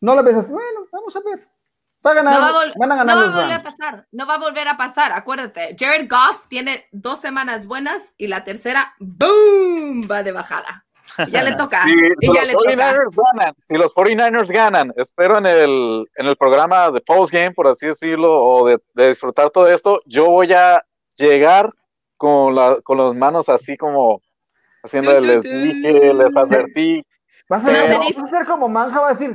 no 0.00 0.14
la 0.14 0.22
ves 0.22 0.36
así. 0.36 0.52
Bueno, 0.52 0.86
vamos 0.92 1.16
a 1.16 1.20
ver. 1.20 1.48
Va 2.06 2.12
a 2.12 2.14
ganar, 2.14 2.34
no 2.34 2.40
va 2.40 2.62
a 2.62 2.72
van 2.76 2.92
a 2.92 2.96
ganar 2.96 3.16
no 3.16 3.22
va 3.22 3.28
a 3.28 3.40
volver 3.40 3.52
a 3.54 3.62
pasar, 3.62 4.06
no 4.12 4.26
va 4.26 4.34
a 4.34 4.38
volver 4.38 4.68
a 4.68 4.76
pasar, 4.76 5.12
acuérdate. 5.12 5.74
Jared 5.76 6.08
Goff 6.08 6.46
tiene 6.46 6.86
dos 6.92 7.18
semanas 7.20 7.66
buenas 7.66 8.14
y 8.16 8.28
la 8.28 8.44
tercera, 8.44 8.94
¡boom! 9.00 10.08
va 10.08 10.22
de 10.22 10.30
bajada. 10.30 10.86
Ya 11.30 11.42
le 11.42 11.52
toca. 11.56 11.82
Si, 11.84 12.26
los 12.26 12.36
49ers 12.36 13.14
ganan, 13.16 13.54
si 13.58 13.76
los 13.76 13.94
49ers 13.94 14.52
ganan, 14.52 14.92
espero 14.96 15.38
en 15.38 15.46
el, 15.46 16.04
en 16.16 16.26
el 16.26 16.36
programa 16.36 16.90
de 16.90 17.00
postgame, 17.00 17.52
por 17.52 17.66
así 17.66 17.86
decirlo, 17.86 18.40
o 18.40 18.66
de, 18.66 18.78
disfrutar 19.08 19.50
todo 19.50 19.68
esto, 19.68 20.00
yo 20.06 20.26
voy 20.26 20.52
a 20.52 20.82
llegar 21.14 21.70
con, 22.16 22.54
la, 22.54 22.78
con 22.82 22.98
las 22.98 23.14
manos 23.14 23.48
así 23.48 23.76
como 23.76 24.22
haciendo 24.82 25.18
les 25.20 25.42
dije, 25.42 26.14
les 26.14 26.36
advertí. 26.36 27.04
Vas 27.50 27.66
a, 27.66 27.70
ser, 27.70 27.98
vas 27.98 28.24
a 28.24 28.26
ser 28.26 28.46
como 28.46 28.68
Manja, 28.68 29.00
va 29.00 29.08
a 29.08 29.12
decir, 29.14 29.34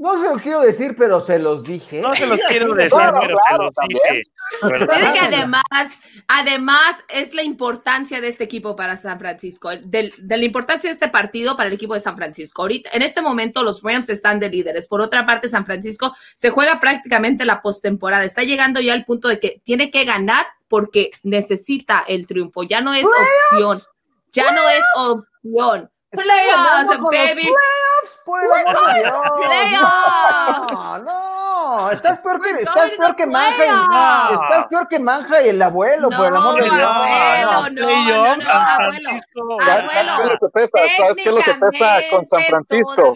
no 0.00 0.18
se 0.18 0.30
lo 0.30 0.38
quiero 0.38 0.62
decir, 0.62 0.94
pero 0.96 1.20
se 1.20 1.38
los 1.38 1.62
dije. 1.62 2.00
No 2.00 2.16
se 2.16 2.26
los 2.26 2.40
quiero 2.48 2.74
decir, 2.74 2.98
pero 3.20 3.36
se 3.50 3.58
los 3.58 3.74
dije. 3.86 5.12
que 5.12 5.18
además, 5.20 5.62
además 6.26 6.96
es 7.08 7.34
la 7.34 7.42
importancia 7.42 8.18
de 8.22 8.28
este 8.28 8.44
equipo 8.44 8.74
para 8.76 8.96
San 8.96 9.18
Francisco, 9.18 9.68
de, 9.68 10.10
la 10.26 10.38
importancia 10.38 10.88
de 10.88 10.94
este 10.94 11.08
partido 11.08 11.54
para 11.54 11.68
el 11.68 11.74
equipo 11.74 11.92
de 11.92 12.00
San 12.00 12.16
Francisco. 12.16 12.62
Ahorita, 12.62 12.88
en 12.94 13.02
este 13.02 13.20
momento 13.20 13.62
los 13.62 13.82
Rams 13.82 14.08
están 14.08 14.40
de 14.40 14.48
líderes. 14.48 14.88
Por 14.88 15.02
otra 15.02 15.26
parte, 15.26 15.48
San 15.48 15.66
Francisco 15.66 16.16
se 16.34 16.48
juega 16.48 16.80
prácticamente 16.80 17.44
la 17.44 17.60
postemporada. 17.60 18.24
Está 18.24 18.42
llegando 18.42 18.80
ya 18.80 18.94
al 18.94 19.04
punto 19.04 19.28
de 19.28 19.38
que 19.38 19.60
tiene 19.64 19.90
que 19.90 20.06
ganar 20.06 20.46
porque 20.68 21.10
necesita 21.22 22.04
el 22.08 22.26
triunfo. 22.26 22.62
Ya 22.62 22.80
no 22.80 22.94
es 22.94 23.04
opción. 23.04 23.78
Ya 24.32 24.50
no 24.50 24.62
es 24.70 24.82
opción. 24.96 25.90
Playoffs, 26.10 26.98
baby. 27.10 27.42
Playoffs, 27.42 28.20
por 28.24 28.40
Playoffs. 29.36 30.72
No, 30.74 30.98
no, 30.98 31.90
estás 31.90 32.18
peor 32.18 32.40
que, 32.40 32.50
estás 32.50 32.90
peor 32.98 33.14
que 33.14 33.26
Manja 33.26 33.64
y, 33.64 34.34
estás 34.34 34.66
peor 34.66 34.88
que 34.88 34.98
Manja 34.98 35.42
y 35.42 35.50
el 35.50 35.62
abuelo, 35.62 36.08
por 36.10 36.26
el 36.26 36.36
amor 36.36 36.56
de 36.56 36.64
Dios. 36.64 36.80
Abuelo, 36.80 37.70
no, 37.70 38.26
no, 38.26 38.34
no, 38.34 38.42
¿Sabes 39.64 39.90
qué 39.90 40.00
es 40.00 40.06
lo 40.06 40.38
que 40.38 40.48
pesa? 40.52 40.78
¿Sabes 40.96 41.16
qué 41.16 41.28
es 41.28 41.34
lo 41.34 41.42
que 41.42 41.54
pesa 41.54 42.00
con 42.10 42.26
San 42.26 42.40
Francisco? 42.42 43.14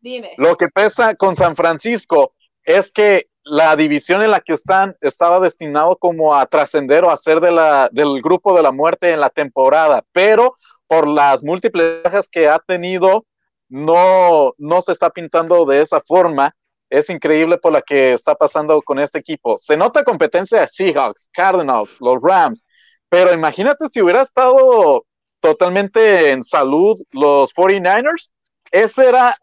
Dime. 0.00 0.34
Lo 0.38 0.56
que 0.56 0.68
pesa 0.68 1.14
con 1.14 1.36
San 1.36 1.54
Francisco 1.54 2.32
es 2.64 2.90
que 2.92 3.28
la 3.44 3.76
división 3.76 4.22
en 4.22 4.30
la 4.30 4.40
que 4.40 4.52
están 4.52 4.96
estaba 5.00 5.40
destinado 5.40 5.96
como 5.96 6.34
a 6.34 6.46
trascender 6.46 7.04
o 7.04 7.10
a 7.10 7.16
ser 7.16 7.40
de 7.40 7.50
la, 7.50 7.88
del 7.92 8.20
grupo 8.22 8.54
de 8.54 8.62
la 8.62 8.72
muerte 8.72 9.12
en 9.12 9.20
la 9.20 9.30
temporada, 9.30 10.04
pero 10.12 10.54
por 10.88 11.06
las 11.06 11.44
múltiples 11.44 12.02
bajas 12.02 12.28
que 12.28 12.48
ha 12.48 12.58
tenido, 12.58 13.26
no, 13.68 14.54
no 14.58 14.82
se 14.82 14.92
está 14.92 15.10
pintando 15.10 15.64
de 15.66 15.82
esa 15.82 16.00
forma. 16.00 16.54
Es 16.90 17.10
increíble 17.10 17.58
por 17.58 17.72
la 17.72 17.82
que 17.82 18.14
está 18.14 18.34
pasando 18.34 18.80
con 18.80 18.98
este 18.98 19.18
equipo. 19.18 19.58
Se 19.58 19.76
nota 19.76 20.02
competencia 20.02 20.60
de 20.60 20.68
Seahawks, 20.68 21.28
Cardinals, 21.32 22.00
los 22.00 22.16
Rams, 22.22 22.64
pero 23.10 23.32
imagínate 23.32 23.88
si 23.88 24.00
hubiera 24.00 24.22
estado 24.22 25.04
totalmente 25.40 26.30
en 26.30 26.42
salud 26.42 26.98
los 27.10 27.54
49ers. 27.54 28.32
Ese 28.70 29.08
era 29.08 29.36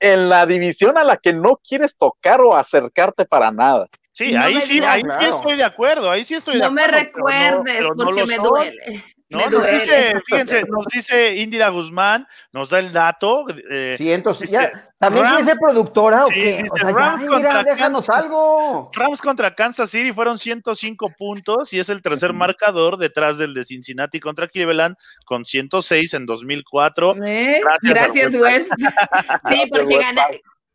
en 0.00 0.28
la 0.28 0.46
división 0.46 0.98
a 0.98 1.04
la 1.04 1.16
que 1.16 1.32
no 1.32 1.56
quieres 1.56 1.96
tocar 1.96 2.40
o 2.40 2.54
acercarte 2.54 3.24
para 3.24 3.50
nada. 3.50 3.86
Sí, 4.12 4.34
ahí 4.34 4.60
sí, 4.60 4.80
ahí 4.80 5.02
sí 5.02 5.26
estoy 5.26 5.56
de 5.56 5.64
acuerdo, 5.64 6.10
ahí 6.10 6.24
sí 6.24 6.34
estoy 6.34 6.58
de 6.58 6.64
acuerdo. 6.64 6.86
No 6.86 6.92
me 6.92 6.98
recuerdes 6.98 7.86
porque 7.96 8.26
me 8.26 8.36
duele. 8.36 9.04
No, 9.30 9.46
nos 9.50 9.70
dice, 9.70 10.14
fíjense, 10.24 10.64
nos 10.68 10.86
dice 10.86 11.36
Indira 11.36 11.68
Guzmán, 11.68 12.26
nos 12.50 12.70
da 12.70 12.78
el 12.78 12.92
dato. 12.92 13.44
Eh, 13.70 14.22
ya, 14.50 14.90
¿También 14.98 15.26
quiere 15.26 15.44
ser 15.44 15.56
productora 15.58 16.24
o 16.24 16.28
qué? 16.28 16.64
Rams, 16.80 17.26
contra 17.26 17.62
déjanos 17.62 18.06
Kansas, 18.06 18.24
algo. 18.24 18.90
Rams 18.94 19.20
contra 19.20 19.54
Kansas 19.54 19.90
City 19.90 20.12
fueron 20.12 20.38
105 20.38 21.12
puntos 21.18 21.72
y 21.74 21.78
es 21.78 21.90
el 21.90 22.00
tercer 22.00 22.32
marcador 22.32 22.96
detrás 22.96 23.36
del 23.36 23.52
de 23.52 23.64
Cincinnati 23.64 24.18
contra 24.18 24.48
Cleveland 24.48 24.96
con 25.26 25.44
106 25.44 26.14
en 26.14 26.24
2004. 26.24 27.14
¿Eh? 27.24 27.60
Gracias, 27.62 28.32
Gracias 28.32 28.68
sí, 29.48 29.62
porque 29.70 29.98
gana. 29.98 30.22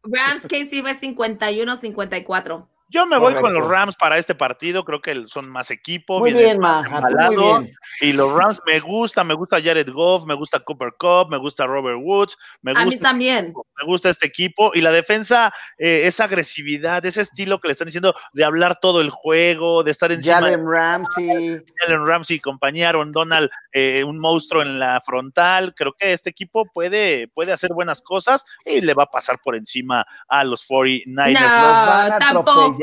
Rams 0.04 0.44
KC 0.44 0.82
fue 0.82 0.96
51-54. 0.96 2.68
Yo 2.94 3.08
me 3.08 3.18
voy 3.18 3.34
con 3.34 3.52
los 3.52 3.68
Rams 3.68 3.96
para 3.96 4.20
este 4.20 4.36
partido, 4.36 4.86
creo 4.86 5.02
que 5.02 5.26
son 5.26 5.50
más 5.50 5.72
equipo. 5.72 6.20
Muy 6.20 6.32
bien, 6.32 6.60
Maja, 6.60 7.02
muy 7.02 7.36
bien. 7.36 7.76
Y 8.02 8.14
los 8.14 8.32
Rams 8.32 8.62
me 8.68 8.80
gusta, 8.82 9.24
me 9.24 9.34
gusta 9.34 9.60
Jared 9.60 9.90
Goff, 9.92 10.26
me 10.26 10.36
gusta 10.36 10.60
Cooper 10.60 10.94
Cup, 11.00 11.32
me 11.32 11.38
gusta 11.38 11.66
Robert 11.66 11.98
Woods, 12.00 12.38
me 12.62 12.72
gusta, 12.72 12.84
A 12.84 12.86
mí 12.86 12.98
también. 12.98 13.52
Me 13.80 13.86
gusta 13.88 14.12
este 14.12 14.28
equipo 14.28 14.74
y 14.76 14.82
la 14.82 14.92
defensa, 14.92 15.52
eh, 15.80 16.04
esa 16.06 16.26
agresividad, 16.26 17.04
ese 17.04 17.22
estilo 17.22 17.60
que 17.60 17.68
le 17.68 17.72
están 17.72 17.88
diciendo 17.88 18.14
de 18.32 18.44
hablar 18.46 18.80
todo 18.80 19.02
el 19.02 19.10
juego, 19.10 19.84
de 19.84 19.90
estar 19.90 20.12
encima. 20.12 20.36
Jalen 20.36 20.64
Ramsey. 20.64 21.64
Jalen 21.80 22.06
Ramsey, 22.06 22.38
compañía, 22.38 22.90
Aaron 22.90 23.12
Donald, 23.12 23.50
eh, 23.72 24.04
un 24.04 24.20
monstruo 24.20 24.62
en 24.62 24.78
la 24.78 25.02
frontal. 25.02 25.74
Creo 25.74 25.94
que 25.94 26.14
este 26.14 26.30
equipo 26.30 26.66
puede, 26.72 27.28
puede 27.30 27.54
hacer 27.54 27.72
buenas 27.74 28.04
cosas 28.04 28.46
y 28.64 28.82
le 28.82 28.94
va 28.94 29.06
a 29.06 29.10
pasar 29.10 29.40
por 29.44 29.56
encima 29.56 30.06
a 30.28 30.44
los 30.44 30.64
49ers. 30.70 32.12
No, 32.12 32.20
tampoco 32.20 32.83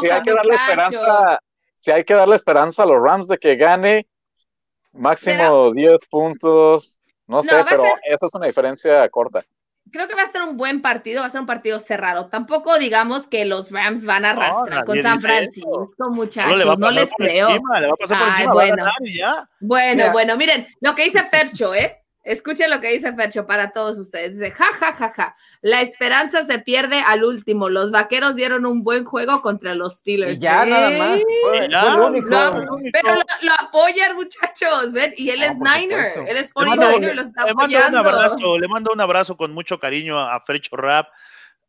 si, 0.00 0.08
hay 0.08 0.22
que 0.22 0.32
darle 0.32 0.54
esperanza, 0.54 1.38
si 1.74 1.90
hay 1.90 2.04
que 2.04 2.14
darle 2.14 2.36
esperanza 2.36 2.82
a 2.82 2.86
los 2.86 3.02
Rams 3.02 3.28
de 3.28 3.38
que 3.38 3.56
gane 3.56 4.06
máximo 4.92 5.72
10 5.72 6.06
puntos, 6.06 7.00
no, 7.26 7.42
sé, 7.42 7.64
pero 7.68 7.84
esa 8.04 8.26
es 8.26 8.34
una 8.34 8.46
diferencia 8.46 9.08
corta. 9.08 9.44
Creo 9.90 10.06
que 10.06 10.14
va 10.14 10.22
a 10.22 10.26
ser 10.26 10.42
un 10.42 10.56
buen 10.56 10.80
partido, 10.80 11.20
va 11.20 11.26
a 11.26 11.30
ser 11.30 11.40
un 11.40 11.46
partido 11.46 11.78
cerrado. 11.78 12.28
Tampoco 12.28 12.78
digamos 12.78 13.26
que 13.26 13.44
los 13.44 13.70
Rams 13.70 14.04
van 14.04 14.24
a 14.24 14.30
arrastrar 14.30 14.84
con 14.84 15.02
San 15.02 15.20
Francisco, 15.20 16.10
muchachos, 16.10 16.78
no, 16.78 16.90
les 16.90 17.10
creo. 17.16 17.48
bueno, 18.52 18.84
bueno, 19.60 20.12
bueno, 20.12 20.36
miren, 20.36 20.66
lo 20.80 20.94
que 20.94 21.04
dice 21.04 21.24
Fercho, 21.24 21.74
¿eh? 21.74 22.01
Escuchen 22.24 22.70
lo 22.70 22.80
que 22.80 22.92
dice 22.92 23.12
Fercho 23.14 23.46
para 23.46 23.72
todos 23.72 23.98
ustedes. 23.98 24.38
Dice, 24.38 24.52
ja, 24.52 24.66
ja, 24.72 24.92
ja, 24.92 25.10
ja. 25.10 25.34
La 25.60 25.80
esperanza 25.80 26.44
se 26.44 26.58
pierde 26.60 27.00
al 27.00 27.24
último. 27.24 27.68
Los 27.68 27.90
vaqueros 27.90 28.36
dieron 28.36 28.64
un 28.64 28.84
buen 28.84 29.04
juego 29.04 29.42
contra 29.42 29.74
los 29.74 29.96
Steelers. 29.96 30.38
ya, 30.40 30.64
nada 30.64 30.90
más. 30.90 31.20
pero 32.92 33.14
lo, 33.42 33.52
apoyan, 33.58 34.14
muchachos. 34.14 34.92
¿ven? 34.92 35.12
Y 35.16 35.30
él 35.30 35.42
es 35.42 35.56
Niner. 35.56 36.12
Él 36.28 36.36
es 36.36 36.52
49 36.52 37.14
los 37.14 37.26
está 37.26 37.44
le 37.44 37.50
apoyando. 37.50 38.00
un 38.00 38.06
abrazo, 38.06 38.58
le 38.58 38.68
mando 38.68 38.92
un 38.92 39.00
abrazo 39.00 39.36
con 39.36 39.52
mucho 39.52 39.78
cariño 39.78 40.18
a 40.18 40.40
Fercho 40.40 40.76
Rap 40.76 41.08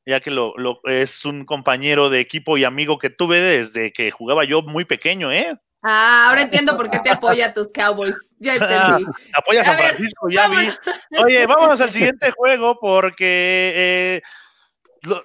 ya 0.05 0.19
que 0.19 0.31
lo, 0.31 0.53
lo, 0.57 0.81
es 0.83 1.23
un 1.25 1.45
compañero 1.45 2.09
de 2.09 2.19
equipo 2.19 2.57
y 2.57 2.63
amigo 2.63 2.97
que 2.97 3.09
tuve 3.09 3.39
desde 3.39 3.91
que 3.93 4.11
jugaba 4.11 4.43
yo 4.43 4.61
muy 4.61 4.85
pequeño, 4.85 5.31
¿eh? 5.31 5.57
Ah, 5.83 6.29
ahora 6.29 6.43
entiendo 6.43 6.77
por 6.77 6.89
qué 6.89 6.99
te 6.99 7.09
apoya 7.09 7.47
a 7.47 7.53
tus 7.53 7.67
Cowboys. 7.73 8.35
Ya 8.39 8.55
entendí. 8.55 9.05
apoya 9.33 9.61
a 9.61 9.63
San 9.65 9.77
Francisco, 9.77 10.29
ya 10.29 10.47
vi. 10.47 10.69
Oye, 11.23 11.45
vámonos 11.45 11.81
al 11.81 11.91
siguiente 11.91 12.31
juego 12.31 12.79
porque 12.79 13.73
eh, 13.75 14.21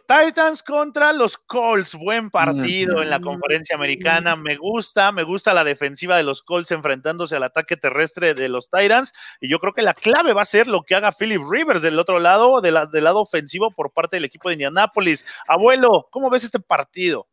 Titans 0.07 0.65
contra 0.65 1.13
los 1.13 1.39
Colts. 1.39 1.95
Buen 1.95 2.31
partido 2.31 3.01
en 3.01 3.11
la 3.11 3.21
conferencia 3.21 3.77
americana. 3.77 4.35
Me 4.35 4.57
gusta, 4.57 5.13
me 5.13 5.23
gusta 5.23 5.55
la 5.55 5.63
defensiva 5.63 6.17
de 6.17 6.25
los 6.25 6.43
Colts 6.43 6.73
enfrentándose 6.73 7.37
al 7.37 7.45
ataque 7.45 7.77
terrestre 7.77 8.35
de 8.35 8.49
los 8.49 8.69
Titans. 8.69 9.13
Y 9.41 9.49
yo 9.49 9.61
creo 9.61 9.73
que 9.73 9.83
la 9.83 9.95
clave 9.95 10.33
va 10.33 10.43
a 10.43 10.47
ser 10.47 10.67
lo 10.67 10.83
que 10.83 10.97
haga 10.97 11.13
Philip 11.13 11.43
Rivers 11.49 11.83
del 11.83 11.99
otro 12.01 12.19
lado, 12.19 12.61
del 12.61 12.75
lado 12.75 13.21
ofensivo 13.21 13.71
por 13.71 13.93
parte 13.93 14.17
del 14.17 14.25
equipo 14.25 14.49
de 14.49 14.55
Indianapolis. 14.55 15.25
Abuelo, 15.47 16.09
¿cómo 16.11 16.29
ves 16.31 16.43
este 16.43 16.59
partido? 16.59 17.29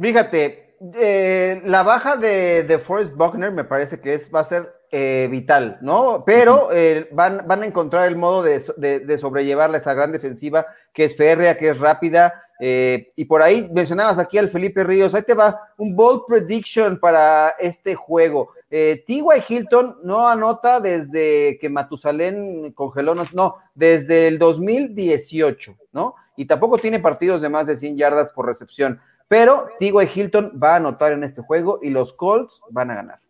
Fíjate, 0.00 0.71
eh, 0.94 1.62
la 1.64 1.82
baja 1.82 2.16
de, 2.16 2.64
de 2.64 2.78
Forrest 2.78 3.14
Buckner 3.14 3.52
me 3.52 3.64
parece 3.64 4.00
que 4.00 4.14
es, 4.14 4.30
va 4.34 4.40
a 4.40 4.44
ser 4.44 4.72
eh, 4.94 5.26
vital, 5.30 5.78
¿no? 5.80 6.22
Pero 6.26 6.68
eh, 6.70 7.08
van, 7.12 7.44
van 7.46 7.62
a 7.62 7.66
encontrar 7.66 8.08
el 8.08 8.16
modo 8.16 8.42
de, 8.42 8.60
de, 8.76 9.16
sobrellevar 9.16 9.74
esta 9.74 9.94
gran 9.94 10.12
defensiva 10.12 10.66
que 10.92 11.06
es 11.06 11.16
férrea, 11.16 11.56
que 11.56 11.70
es 11.70 11.78
rápida. 11.78 12.42
Eh, 12.60 13.10
y 13.16 13.24
por 13.24 13.40
ahí 13.40 13.70
mencionabas 13.72 14.18
aquí 14.18 14.36
al 14.36 14.50
Felipe 14.50 14.84
Ríos, 14.84 15.14
ahí 15.14 15.22
te 15.22 15.32
va 15.32 15.58
un 15.78 15.96
bold 15.96 16.24
prediction 16.26 17.00
para 17.00 17.54
este 17.58 17.94
juego. 17.94 18.50
T.Y. 18.68 19.22
Hilton 19.48 19.96
no 20.04 20.28
anota 20.28 20.78
desde 20.78 21.58
que 21.58 21.70
Matusalén 21.70 22.72
congeló, 22.72 23.14
no, 23.14 23.56
desde 23.74 24.28
el 24.28 24.38
2018, 24.38 25.74
¿no? 25.92 26.16
Y 26.36 26.44
tampoco 26.44 26.76
tiene 26.76 27.00
partidos 27.00 27.40
de 27.40 27.48
más 27.48 27.66
de 27.66 27.78
100 27.78 27.96
yardas 27.96 28.30
por 28.32 28.44
recepción. 28.44 29.00
Pero 29.32 29.66
T.Y. 29.78 30.10
Hilton 30.14 30.60
va 30.62 30.74
a 30.74 30.76
anotar 30.76 31.12
en 31.12 31.24
este 31.24 31.40
juego 31.40 31.78
y 31.80 31.88
los 31.88 32.12
Colts 32.12 32.60
van 32.68 32.90
a 32.90 32.96
ganar. 32.96 33.20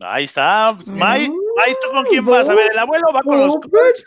Ahí 0.00 0.24
está. 0.24 0.74
May, 0.86 1.28
¿tú 1.28 1.90
con 1.92 2.04
quién 2.06 2.24
vas? 2.24 2.48
A 2.48 2.54
ver, 2.54 2.72
el 2.72 2.78
abuelo 2.78 3.08
va 3.14 3.20
con 3.20 3.38
los 3.38 3.56
Colts. 3.56 4.06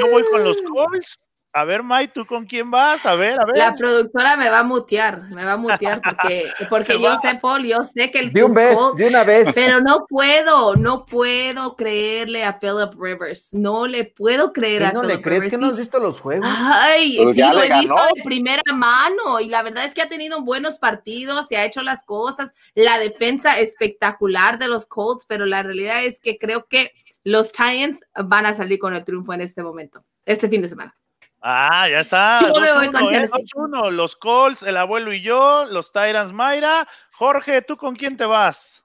Yo 0.00 0.10
voy 0.10 0.24
con 0.32 0.42
los 0.42 0.60
Colts. 0.62 1.20
A 1.54 1.64
ver, 1.64 1.82
May, 1.82 2.08
¿tú 2.08 2.24
con 2.24 2.46
quién 2.46 2.70
vas? 2.70 3.04
A 3.04 3.14
ver, 3.14 3.38
a 3.38 3.44
ver. 3.44 3.58
La 3.58 3.74
productora 3.74 4.36
me 4.36 4.48
va 4.48 4.60
a 4.60 4.62
mutear, 4.62 5.24
me 5.30 5.44
va 5.44 5.52
a 5.52 5.56
mutear 5.58 6.00
porque, 6.02 6.46
porque 6.70 6.98
yo 6.98 7.14
sé, 7.16 7.38
Paul, 7.42 7.66
yo 7.66 7.82
sé 7.82 8.10
que 8.10 8.20
el 8.20 8.32
de, 8.32 8.44
un 8.44 8.54
vez, 8.54 8.78
de 8.96 9.08
una 9.08 9.22
vez. 9.22 9.50
Pero 9.54 9.82
no 9.82 10.06
puedo, 10.08 10.76
no 10.76 11.04
puedo 11.04 11.76
creerle 11.76 12.42
a 12.44 12.58
Philip 12.58 12.94
Rivers. 12.98 13.52
No 13.52 13.86
le 13.86 14.04
puedo 14.04 14.54
creer 14.54 14.84
a 14.84 14.92
no 14.92 15.02
Philip 15.02 15.16
le 15.16 15.22
crees 15.22 15.50
que 15.50 15.58
no 15.58 15.66
has 15.66 15.76
visto 15.76 15.98
los 15.98 16.20
juegos? 16.20 16.48
Ay, 16.50 17.18
sí, 17.34 17.42
lo 17.42 17.62
he 17.62 17.80
visto 17.80 18.00
de 18.14 18.22
primera 18.22 18.62
mano 18.74 19.38
y 19.38 19.48
la 19.48 19.62
verdad 19.62 19.84
es 19.84 19.92
que 19.92 20.00
ha 20.00 20.08
tenido 20.08 20.40
buenos 20.40 20.78
partidos 20.78 21.52
y 21.52 21.56
ha 21.56 21.66
hecho 21.66 21.82
las 21.82 22.02
cosas. 22.04 22.54
La 22.74 22.98
defensa 22.98 23.58
espectacular 23.58 24.58
de 24.58 24.68
los 24.68 24.86
Colts, 24.86 25.26
pero 25.28 25.44
la 25.44 25.62
realidad 25.62 26.02
es 26.02 26.18
que 26.18 26.38
creo 26.38 26.66
que 26.66 26.92
los 27.24 27.52
Giants 27.52 28.00
van 28.14 28.46
a 28.46 28.54
salir 28.54 28.78
con 28.78 28.94
el 28.94 29.04
triunfo 29.04 29.34
en 29.34 29.42
este 29.42 29.62
momento, 29.62 30.02
este 30.24 30.48
fin 30.48 30.62
de 30.62 30.68
semana. 30.68 30.96
Ah, 31.42 31.88
ya 31.88 32.00
está. 32.00 32.38
Yo 32.40 32.60
me 32.60 32.72
voy 32.72 32.90
con 32.90 33.14
¿eh? 33.14 33.90
Los 33.90 34.14
Colts, 34.14 34.62
el 34.62 34.76
abuelo 34.76 35.12
y 35.12 35.22
yo, 35.22 35.64
los 35.66 35.92
Tyrants 35.92 36.32
Mayra. 36.32 36.86
Jorge, 37.12 37.62
¿tú 37.62 37.76
con 37.76 37.96
quién 37.96 38.16
te 38.16 38.24
vas? 38.24 38.84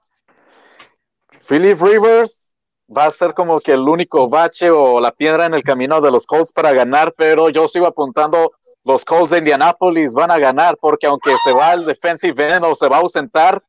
Philip 1.48 1.80
Rivers 1.80 2.54
va 2.94 3.06
a 3.06 3.10
ser 3.12 3.34
como 3.34 3.60
que 3.60 3.72
el 3.72 3.80
único 3.80 4.28
bache 4.28 4.70
o 4.70 5.00
la 5.00 5.12
piedra 5.12 5.46
en 5.46 5.54
el 5.54 5.62
camino 5.62 6.00
de 6.00 6.10
los 6.10 6.26
Colts 6.26 6.52
para 6.52 6.72
ganar, 6.72 7.14
pero 7.16 7.48
yo 7.48 7.68
sigo 7.68 7.86
apuntando 7.86 8.52
los 8.84 9.04
Colts 9.04 9.30
de 9.30 9.38
Indianapolis 9.38 10.12
van 10.12 10.30
a 10.30 10.38
ganar 10.38 10.76
porque 10.80 11.06
aunque 11.06 11.36
se 11.44 11.52
va 11.52 11.74
el 11.74 11.84
defensive 11.84 12.54
end 12.54 12.64
o 12.64 12.74
se 12.74 12.88
va 12.88 12.96
a 12.96 13.00
ausentar, 13.00 13.62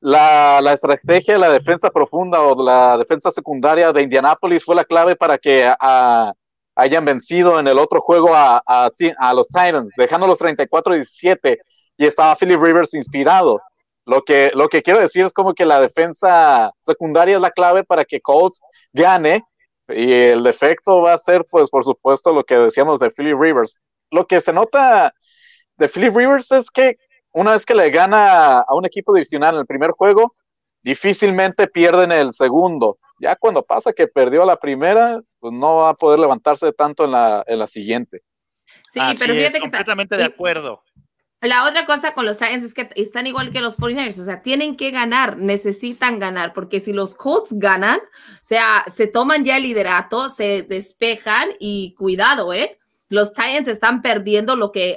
la, 0.00 0.60
la, 0.62 0.72
estrategia 0.72 1.34
de 1.34 1.40
la 1.40 1.50
defensa 1.50 1.90
profunda 1.90 2.40
o 2.40 2.62
la 2.62 2.96
defensa 2.96 3.30
secundaria 3.30 3.92
de 3.92 4.02
Indianapolis 4.02 4.64
fue 4.64 4.74
la 4.74 4.84
clave 4.84 5.14
para 5.14 5.36
que 5.36 5.70
a, 5.78 6.32
hayan 6.80 7.04
vencido 7.04 7.60
en 7.60 7.68
el 7.68 7.78
otro 7.78 8.00
juego 8.00 8.34
a, 8.34 8.62
a, 8.66 9.34
los 9.34 9.48
Titans, 9.48 9.92
dejando 9.96 10.26
los 10.26 10.40
34-17 10.40 11.58
y 11.98 12.06
estaba 12.06 12.36
Philip 12.36 12.60
Rivers 12.60 12.94
inspirado. 12.94 13.60
Lo 14.06 14.22
que, 14.22 14.50
lo 14.54 14.68
que 14.68 14.82
quiero 14.82 14.98
decir 14.98 15.24
es 15.24 15.34
como 15.34 15.54
que 15.54 15.66
la 15.66 15.80
defensa 15.80 16.72
secundaria 16.80 17.36
es 17.36 17.42
la 17.42 17.50
clave 17.50 17.84
para 17.84 18.04
que 18.04 18.20
Colts 18.20 18.62
gane 18.92 19.44
y 19.88 20.12
el 20.12 20.42
defecto 20.42 21.02
va 21.02 21.12
a 21.12 21.18
ser, 21.18 21.44
pues, 21.50 21.68
por 21.68 21.84
supuesto, 21.84 22.32
lo 22.32 22.44
que 22.44 22.56
decíamos 22.56 22.98
de 23.00 23.10
Philip 23.10 23.38
Rivers. 23.38 23.82
Lo 24.10 24.26
que 24.26 24.40
se 24.40 24.52
nota 24.52 25.12
de 25.76 25.88
Philip 25.88 26.16
Rivers 26.16 26.50
es 26.52 26.70
que 26.70 26.96
una 27.32 27.52
vez 27.52 27.66
que 27.66 27.74
le 27.74 27.90
gana 27.90 28.60
a 28.60 28.74
un 28.74 28.86
equipo 28.86 29.12
divisional 29.12 29.54
en 29.54 29.60
el 29.60 29.66
primer 29.66 29.90
juego, 29.90 30.34
difícilmente 30.82 31.66
pierden 31.68 32.10
el 32.10 32.32
segundo. 32.32 32.98
Ya 33.20 33.36
cuando 33.36 33.62
pasa 33.62 33.92
que 33.92 34.08
perdió 34.08 34.46
la 34.46 34.56
primera, 34.56 35.20
pues 35.40 35.52
no 35.52 35.76
va 35.76 35.90
a 35.90 35.94
poder 35.94 36.20
levantarse 36.20 36.72
tanto 36.72 37.04
en 37.04 37.12
la, 37.12 37.42
en 37.46 37.58
la 37.58 37.66
siguiente. 37.66 38.22
Sí, 38.88 39.00
pero 39.18 39.34
fíjate 39.34 39.54
que 39.54 39.60
completamente 39.60 40.16
de 40.16 40.24
acuerdo. 40.24 40.82
La 41.42 41.64
otra 41.64 41.86
cosa 41.86 42.12
con 42.12 42.26
los 42.26 42.36
Giants 42.36 42.66
es 42.66 42.74
que 42.74 42.90
están 42.96 43.26
igual 43.26 43.50
que 43.50 43.62
los 43.62 43.78
49ers, 43.78 44.20
o 44.20 44.24
sea, 44.24 44.42
tienen 44.42 44.76
que 44.76 44.90
ganar, 44.90 45.38
necesitan 45.38 46.18
ganar, 46.18 46.52
porque 46.52 46.80
si 46.80 46.92
los 46.92 47.14
Colts 47.14 47.52
ganan, 47.52 47.98
o 47.98 48.38
sea, 48.42 48.84
se 48.92 49.06
toman 49.06 49.42
ya 49.42 49.56
el 49.56 49.62
liderato, 49.62 50.28
se 50.28 50.62
despejan 50.62 51.48
y 51.58 51.94
cuidado, 51.94 52.52
¿eh? 52.52 52.78
Los 53.10 53.34
Titans 53.34 53.66
están 53.66 54.02
perdiendo 54.02 54.54
lo 54.54 54.70
que, 54.70 54.96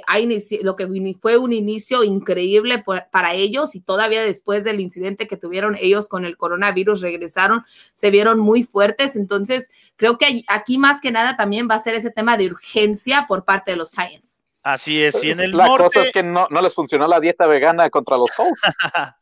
lo 0.62 0.76
que 0.76 1.16
fue 1.20 1.36
un 1.36 1.52
inicio 1.52 2.04
increíble 2.04 2.84
para 3.10 3.34
ellos 3.34 3.74
y 3.74 3.80
todavía 3.80 4.22
después 4.22 4.62
del 4.62 4.80
incidente 4.80 5.26
que 5.26 5.36
tuvieron 5.36 5.76
ellos 5.78 6.08
con 6.08 6.24
el 6.24 6.36
coronavirus 6.36 7.00
regresaron, 7.00 7.64
se 7.92 8.12
vieron 8.12 8.38
muy 8.38 8.62
fuertes. 8.62 9.16
Entonces, 9.16 9.68
creo 9.96 10.16
que 10.16 10.44
aquí 10.46 10.78
más 10.78 11.00
que 11.00 11.10
nada 11.10 11.36
también 11.36 11.68
va 11.68 11.74
a 11.74 11.80
ser 11.80 11.96
ese 11.96 12.10
tema 12.10 12.36
de 12.36 12.46
urgencia 12.46 13.26
por 13.26 13.44
parte 13.44 13.72
de 13.72 13.78
los 13.78 13.90
Giants. 13.90 14.42
Así 14.62 15.02
es, 15.02 15.22
y 15.22 15.30
en 15.30 15.40
el 15.40 15.50
la 15.50 15.66
cosa 15.66 16.02
es 16.02 16.12
que 16.12 16.22
no, 16.22 16.46
les 16.48 16.72
funcionó 16.72 17.06
la 17.06 17.20
dieta 17.20 17.46
vegana 17.46 17.90
contra 17.90 18.16
los 18.16 18.30
Colts. 18.32 18.62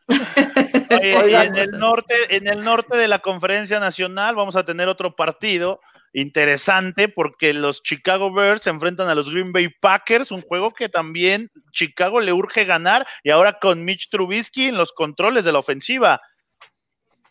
en 0.90 1.56
el 1.56 1.70
norte, 1.72 2.14
en 2.36 2.46
el 2.46 2.62
norte 2.62 2.96
de 2.96 3.08
la 3.08 3.20
conferencia 3.20 3.80
nacional 3.80 4.36
vamos 4.36 4.54
a 4.54 4.64
tener 4.64 4.86
otro 4.86 5.16
partido 5.16 5.80
interesante 6.12 7.08
porque 7.08 7.54
los 7.54 7.82
Chicago 7.82 8.32
Bears 8.32 8.62
se 8.62 8.70
enfrentan 8.70 9.08
a 9.08 9.14
los 9.14 9.30
Green 9.30 9.52
Bay 9.52 9.68
Packers, 9.68 10.30
un 10.30 10.42
juego 10.42 10.72
que 10.72 10.88
también 10.88 11.50
Chicago 11.70 12.20
le 12.20 12.32
urge 12.32 12.64
ganar 12.64 13.06
y 13.22 13.30
ahora 13.30 13.58
con 13.58 13.84
Mitch 13.84 14.08
Trubisky 14.10 14.66
en 14.66 14.76
los 14.76 14.92
controles 14.92 15.44
de 15.44 15.52
la 15.52 15.58
ofensiva. 15.58 16.20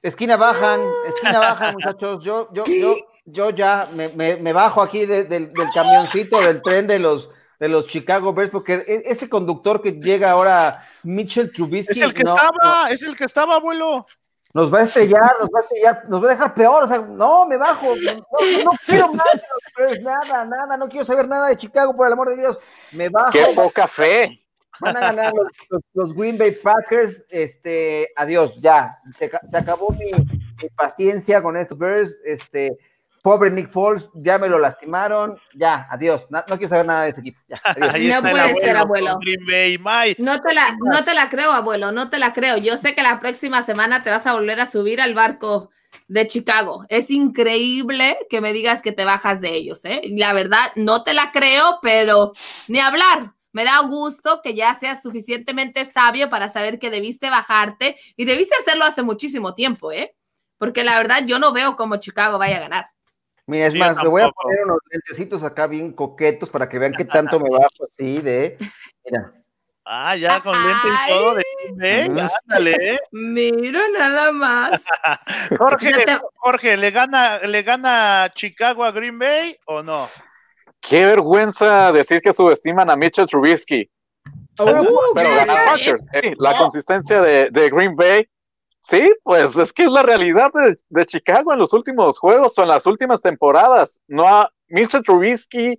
Esquina 0.01 0.35
bajan, 0.35 0.81
esquina 1.07 1.39
bajan, 1.39 1.73
muchachos. 1.75 2.23
Yo, 2.23 2.49
yo, 2.53 2.63
yo, 2.65 2.95
yo 3.25 3.49
ya 3.51 3.87
me, 3.93 4.53
bajo 4.53 4.81
aquí 4.81 5.05
del 5.05 5.51
camioncito 5.73 6.41
del 6.41 6.61
tren 6.61 6.87
de 6.87 6.99
los 6.99 7.29
de 7.61 7.69
los 7.69 7.85
Chicago 7.85 8.33
Bears, 8.33 8.49
porque 8.49 8.83
e, 8.87 9.03
ese 9.05 9.29
conductor 9.29 9.83
que 9.83 9.91
llega 9.91 10.31
ahora, 10.31 10.83
Mitchell 11.03 11.51
Trubisky. 11.51 11.91
Es 11.91 12.01
el 12.01 12.11
que 12.11 12.23
estaba, 12.23 12.89
es 12.89 13.03
el 13.03 13.15
que 13.15 13.25
estaba, 13.25 13.57
abuelo 13.57 14.07
nos 14.53 14.73
va 14.73 14.79
a 14.79 14.83
estrellar, 14.83 15.35
nos 15.39 15.49
va 15.49 15.59
a 15.59 15.61
estrellar, 15.61 16.09
nos 16.09 16.21
va 16.21 16.27
a 16.27 16.31
dejar 16.31 16.53
peor, 16.53 16.83
o 16.83 16.87
sea, 16.87 16.99
no, 16.99 17.45
me 17.47 17.57
bajo, 17.57 17.95
no, 17.95 18.71
quiero 18.85 19.13
más, 19.13 19.27
nada, 20.01 20.45
nada, 20.45 20.77
no 20.77 20.87
quiero 20.89 21.05
saber 21.05 21.27
nada 21.27 21.47
de 21.47 21.55
Chicago, 21.55 21.95
por 21.95 22.07
el 22.07 22.13
amor 22.13 22.29
de 22.29 22.37
Dios, 22.37 22.59
me 22.91 23.09
bajo. 23.09 23.31
Qué 23.31 23.53
poca 23.55 23.87
fe. 23.87 24.37
Van 24.79 24.97
a 24.97 24.99
ganar 24.99 25.31
los, 25.93 26.13
Green 26.13 26.37
Bay 26.37 26.51
Packers, 26.51 27.23
este, 27.29 28.09
adiós, 28.15 28.55
ya, 28.59 28.97
se, 29.15 29.29
acabó 29.55 29.91
mi, 29.91 30.11
mi, 30.11 30.69
paciencia 30.75 31.41
con 31.41 31.55
estos 31.55 31.77
Bears, 31.77 32.17
este, 32.25 32.77
Pobre 33.21 33.51
Nick 33.51 33.69
Foles, 33.69 34.09
ya 34.15 34.39
me 34.39 34.49
lo 34.49 34.57
lastimaron, 34.57 35.39
ya, 35.53 35.87
adiós, 35.91 36.25
no, 36.29 36.43
quiero 36.43 36.67
saber 36.67 36.87
nada 36.87 37.03
de 37.03 37.09
este 37.09 37.21
equipo. 37.21 37.39
no 37.49 38.21
puede 38.21 38.55
ser, 38.55 38.77
abuelo. 38.77 39.19
No 40.17 40.39
te, 40.41 40.53
la, 40.53 40.75
no 40.79 41.03
te 41.03 41.13
la 41.13 41.29
creo, 41.29 41.51
abuelo, 41.51 41.91
no 41.91 42.09
te 42.09 42.17
la 42.17 42.33
creo. 42.33 42.57
Yo 42.57 42.77
sé 42.77 42.95
que 42.95 43.03
la 43.03 43.19
próxima 43.19 43.61
semana 43.61 44.01
te 44.01 44.09
vas 44.09 44.25
a 44.25 44.33
volver 44.33 44.59
a 44.59 44.65
subir 44.65 45.01
al 45.01 45.13
barco 45.13 45.69
de 46.07 46.27
Chicago. 46.27 46.85
Es 46.89 47.11
increíble 47.11 48.17
que 48.29 48.41
me 48.41 48.53
digas 48.53 48.81
que 48.81 48.91
te 48.91 49.05
bajas 49.05 49.39
de 49.39 49.53
ellos, 49.53 49.85
¿eh? 49.85 50.01
La 50.15 50.33
verdad, 50.33 50.71
no 50.75 51.03
te 51.03 51.13
la 51.13 51.31
creo, 51.31 51.79
pero 51.81 52.31
ni 52.67 52.79
hablar. 52.79 53.33
Me 53.53 53.65
da 53.65 53.79
gusto 53.81 54.41
que 54.41 54.53
ya 54.53 54.73
seas 54.73 55.01
suficientemente 55.01 55.85
sabio 55.85 56.29
para 56.29 56.47
saber 56.47 56.79
que 56.79 56.89
debiste 56.89 57.29
bajarte 57.29 57.97
y 58.15 58.25
debiste 58.25 58.55
hacerlo 58.61 58.85
hace 58.85 59.03
muchísimo 59.03 59.53
tiempo, 59.53 59.91
¿eh? 59.91 60.15
Porque 60.57 60.83
la 60.83 60.97
verdad 60.97 61.23
yo 61.25 61.37
no 61.37 61.51
veo 61.53 61.75
cómo 61.75 61.97
Chicago 61.97 62.37
vaya 62.37 62.57
a 62.57 62.61
ganar. 62.61 62.90
Mira, 63.51 63.67
es 63.67 63.75
más, 63.75 63.97
me 63.97 64.07
voy 64.07 64.21
a 64.21 64.31
poner 64.31 64.63
unos 64.63 64.77
lentecitos 64.89 65.43
acá 65.43 65.67
bien 65.67 65.91
coquetos 65.91 66.49
para 66.49 66.69
que 66.69 66.79
vean 66.79 66.93
qué 66.93 67.03
tanto 67.03 67.37
me 67.37 67.49
bajo 67.49 67.85
así 67.85 68.21
de. 68.21 68.57
Mira. 69.03 69.33
Ah, 69.83 70.15
ya 70.15 70.39
con 70.39 70.53
lente 70.53 70.87
y 70.87 71.09
todo 71.09 71.35
de 71.35 71.43
Venga, 71.73 72.31
ándale. 72.45 73.01
Mira 73.11 73.81
nada 73.89 74.31
más. 74.31 74.85
Jorge, 75.57 75.91
Jorge, 76.35 76.77
¿le 76.77 76.91
gana, 76.91 77.39
¿le 77.39 77.61
gana 77.63 78.31
Chicago 78.33 78.85
a 78.85 78.91
Green 78.91 79.19
Bay 79.19 79.57
o 79.65 79.83
no? 79.83 80.07
Qué 80.79 81.05
vergüenza 81.05 81.91
decir 81.91 82.21
que 82.21 82.31
subestiman 82.31 82.89
a 82.89 82.95
Mitchell 82.95 83.27
Trubisky. 83.27 83.89
pero 84.55 84.81
uh, 84.81 85.13
gana 85.13 85.55
Packers. 85.65 86.05
la 86.37 86.57
consistencia 86.57 87.21
de, 87.21 87.49
de 87.51 87.69
Green 87.69 87.97
Bay 87.97 88.25
Sí, 88.81 89.13
pues 89.23 89.55
es 89.57 89.71
que 89.73 89.83
es 89.83 89.91
la 89.91 90.01
realidad 90.01 90.51
de, 90.89 91.05
Chicago 91.05 91.53
en 91.53 91.59
los 91.59 91.71
últimos 91.73 92.17
juegos 92.17 92.57
o 92.57 92.63
en 92.63 92.69
las 92.69 92.85
últimas 92.87 93.21
temporadas. 93.21 94.01
No 94.07 94.27
ha, 94.27 94.51
Mr. 94.69 95.03
Trubisky 95.03 95.77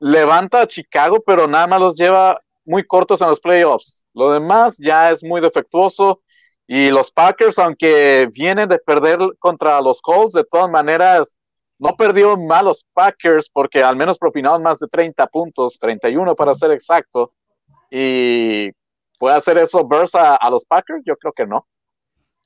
levanta 0.00 0.62
a 0.62 0.66
Chicago, 0.66 1.22
pero 1.26 1.48
nada 1.48 1.66
más 1.66 1.80
los 1.80 1.96
lleva 1.96 2.40
muy 2.64 2.84
cortos 2.84 3.20
en 3.20 3.28
los 3.28 3.40
playoffs. 3.40 4.04
Lo 4.14 4.32
demás 4.32 4.76
ya 4.78 5.10
es 5.10 5.24
muy 5.24 5.40
defectuoso. 5.40 6.22
Y 6.68 6.90
los 6.90 7.10
Packers, 7.12 7.58
aunque 7.58 8.28
vienen 8.32 8.68
de 8.68 8.78
perder 8.78 9.18
contra 9.38 9.80
los 9.80 10.00
Colts, 10.00 10.32
de 10.34 10.44
todas 10.44 10.70
maneras, 10.70 11.38
no 11.78 11.96
perdió 11.96 12.36
mal 12.36 12.64
los 12.64 12.84
Packers 12.92 13.48
porque 13.50 13.82
al 13.82 13.96
menos 13.96 14.18
propinaron 14.18 14.62
más 14.62 14.78
de 14.78 14.88
30 14.88 15.26
puntos, 15.28 15.78
31 15.78 16.34
para 16.34 16.54
ser 16.54 16.70
exacto. 16.72 17.32
Y 17.90 18.70
puede 19.18 19.36
hacer 19.36 19.58
eso 19.58 19.86
Versa 19.86 20.36
a 20.36 20.50
los 20.50 20.64
Packers, 20.64 21.02
yo 21.04 21.16
creo 21.16 21.32
que 21.32 21.46
no. 21.46 21.66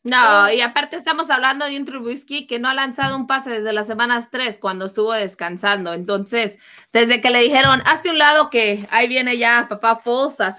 No, 0.02 0.50
y 0.50 0.62
aparte 0.62 0.96
estamos 0.96 1.28
hablando 1.28 1.66
de 1.66 1.76
un 1.76 1.84
Trubisky 1.84 2.46
que 2.46 2.58
no 2.58 2.68
ha 2.68 2.74
lanzado 2.74 3.16
un 3.16 3.26
pase 3.26 3.50
desde 3.50 3.74
las 3.74 3.86
semanas 3.86 4.28
3 4.30 4.58
cuando 4.58 4.86
estuvo 4.86 5.12
descansando. 5.12 5.92
Entonces, 5.92 6.58
desde 6.90 7.20
que 7.20 7.28
le 7.28 7.40
dijeron, 7.40 7.82
hazte 7.84 8.08
un 8.08 8.16
lado 8.18 8.48
que 8.48 8.86
ahí 8.90 9.08
viene 9.08 9.36
ya 9.36 9.66
papá 9.68 9.96
Foles 9.96 10.40
a 10.40 10.54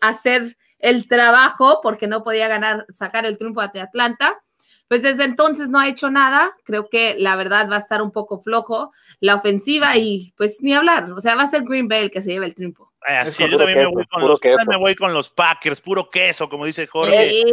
hacer, 0.00 0.56
el 0.78 1.08
trabajo 1.08 1.80
porque 1.82 2.06
no 2.06 2.22
podía 2.22 2.48
ganar, 2.48 2.86
sacar 2.92 3.26
el 3.26 3.36
triunfo 3.38 3.60
ante 3.60 3.80
Atlanta. 3.80 4.40
Pues 4.88 5.02
desde 5.02 5.24
entonces 5.24 5.68
no 5.68 5.78
ha 5.78 5.88
hecho 5.88 6.10
nada. 6.10 6.52
Creo 6.64 6.88
que 6.88 7.16
la 7.18 7.36
verdad 7.36 7.68
va 7.70 7.76
a 7.76 7.78
estar 7.78 8.00
un 8.00 8.12
poco 8.12 8.40
flojo 8.40 8.92
la 9.20 9.34
ofensiva 9.34 9.96
y 9.96 10.32
pues 10.36 10.58
ni 10.60 10.74
hablar. 10.74 11.10
O 11.12 11.20
sea, 11.20 11.34
va 11.34 11.42
a 11.42 11.46
ser 11.48 11.64
Green 11.64 11.88
Bay 11.88 12.04
el 12.04 12.10
que 12.10 12.22
se 12.22 12.30
lleve 12.30 12.46
el 12.46 12.54
triunfo. 12.54 12.85
Así 13.06 13.48
yo 13.48 13.56
también 13.56 13.78
me 13.78 13.86
voy, 13.86 14.06
con 14.06 14.26
los, 14.26 14.40
me 14.68 14.76
voy 14.76 14.96
con 14.96 15.14
los 15.14 15.30
Packers, 15.30 15.80
puro 15.80 16.10
queso, 16.10 16.48
como 16.48 16.64
dice 16.64 16.86
Jorge. 16.86 17.44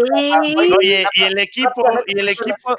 Oye, 0.80 1.06
y 1.14 1.24
el 1.24 1.38
equipo, 1.38 1.84
y 2.08 2.20
el 2.20 2.30
equipo. 2.30 2.76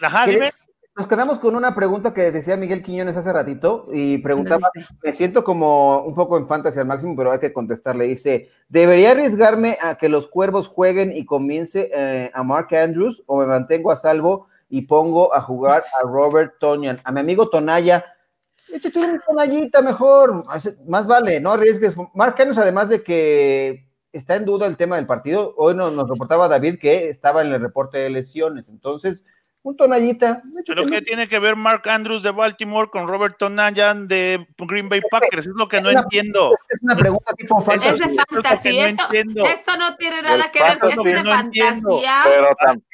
Ajá, 0.00 0.26
dime. 0.26 0.52
Nos 0.94 1.06
quedamos 1.06 1.38
con 1.38 1.56
una 1.56 1.74
pregunta 1.74 2.12
que 2.12 2.30
decía 2.30 2.58
Miguel 2.58 2.82
Quiñones 2.82 3.16
hace 3.16 3.32
ratito 3.32 3.86
y 3.90 4.18
preguntaba, 4.18 4.68
me 5.02 5.14
siento 5.14 5.42
como 5.42 6.02
un 6.02 6.14
poco 6.14 6.36
en 6.36 6.46
fantasy 6.46 6.80
al 6.80 6.86
máximo, 6.86 7.16
pero 7.16 7.32
hay 7.32 7.38
que 7.38 7.52
contestarle. 7.52 8.04
Dice, 8.04 8.50
¿debería 8.68 9.12
arriesgarme 9.12 9.78
a 9.80 9.94
que 9.94 10.10
los 10.10 10.28
cuervos 10.28 10.68
jueguen 10.68 11.16
y 11.16 11.24
comience 11.24 11.90
eh, 11.94 12.30
a 12.34 12.42
Mark 12.42 12.74
Andrews 12.74 13.22
o 13.24 13.38
me 13.38 13.46
mantengo 13.46 13.90
a 13.90 13.96
salvo 13.96 14.48
y 14.68 14.82
pongo 14.82 15.34
a 15.34 15.40
jugar 15.40 15.82
a 15.98 16.06
Robert 16.06 16.58
Tonian? 16.60 17.00
A 17.04 17.10
mi 17.10 17.20
amigo 17.20 17.48
Tonaya, 17.48 18.04
échate 18.72 18.98
una 18.98 19.20
tonallita 19.20 19.82
mejor, 19.82 20.44
más 20.86 21.06
vale, 21.06 21.40
no 21.40 21.52
arriesgues. 21.52 21.94
Mark 22.14 22.36
además 22.38 22.88
de 22.88 23.02
que 23.02 23.86
está 24.12 24.36
en 24.36 24.44
duda 24.44 24.66
el 24.66 24.76
tema 24.76 24.96
del 24.96 25.06
partido, 25.06 25.54
hoy 25.56 25.74
nos, 25.74 25.92
nos 25.92 26.08
reportaba 26.08 26.48
David 26.48 26.78
que 26.78 27.08
estaba 27.08 27.42
en 27.42 27.52
el 27.52 27.60
reporte 27.60 27.98
de 27.98 28.10
lesiones, 28.10 28.68
entonces, 28.68 29.24
un 29.62 29.76
tonallita. 29.76 30.42
Pero 30.66 30.86
¿qué 30.86 31.02
tiene 31.02 31.28
que 31.28 31.38
ver 31.38 31.56
Mark 31.56 31.88
Andrews 31.88 32.22
de 32.22 32.30
Baltimore 32.30 32.90
con 32.90 33.06
Robert 33.06 33.36
Tonayan 33.38 34.08
de 34.08 34.46
Green 34.58 34.88
Bay 34.88 35.00
Packers? 35.08 35.46
Es 35.46 35.52
lo 35.54 35.68
que 35.68 35.80
no 35.80 35.90
entiendo. 35.90 36.52
Es 36.68 36.82
una 36.82 36.96
pregunta 36.96 37.32
tipo 37.34 37.60
fantasy. 37.60 37.90
Es 37.90 37.98
de 37.98 38.22
fantasy. 38.32 38.80
esto, 38.80 39.76
no 39.76 39.96
tiene 39.96 40.22
nada 40.22 40.50
que 40.50 40.62
ver, 40.62 40.78
es 40.90 41.02
de 41.02 41.14
fantasía. 41.24 42.22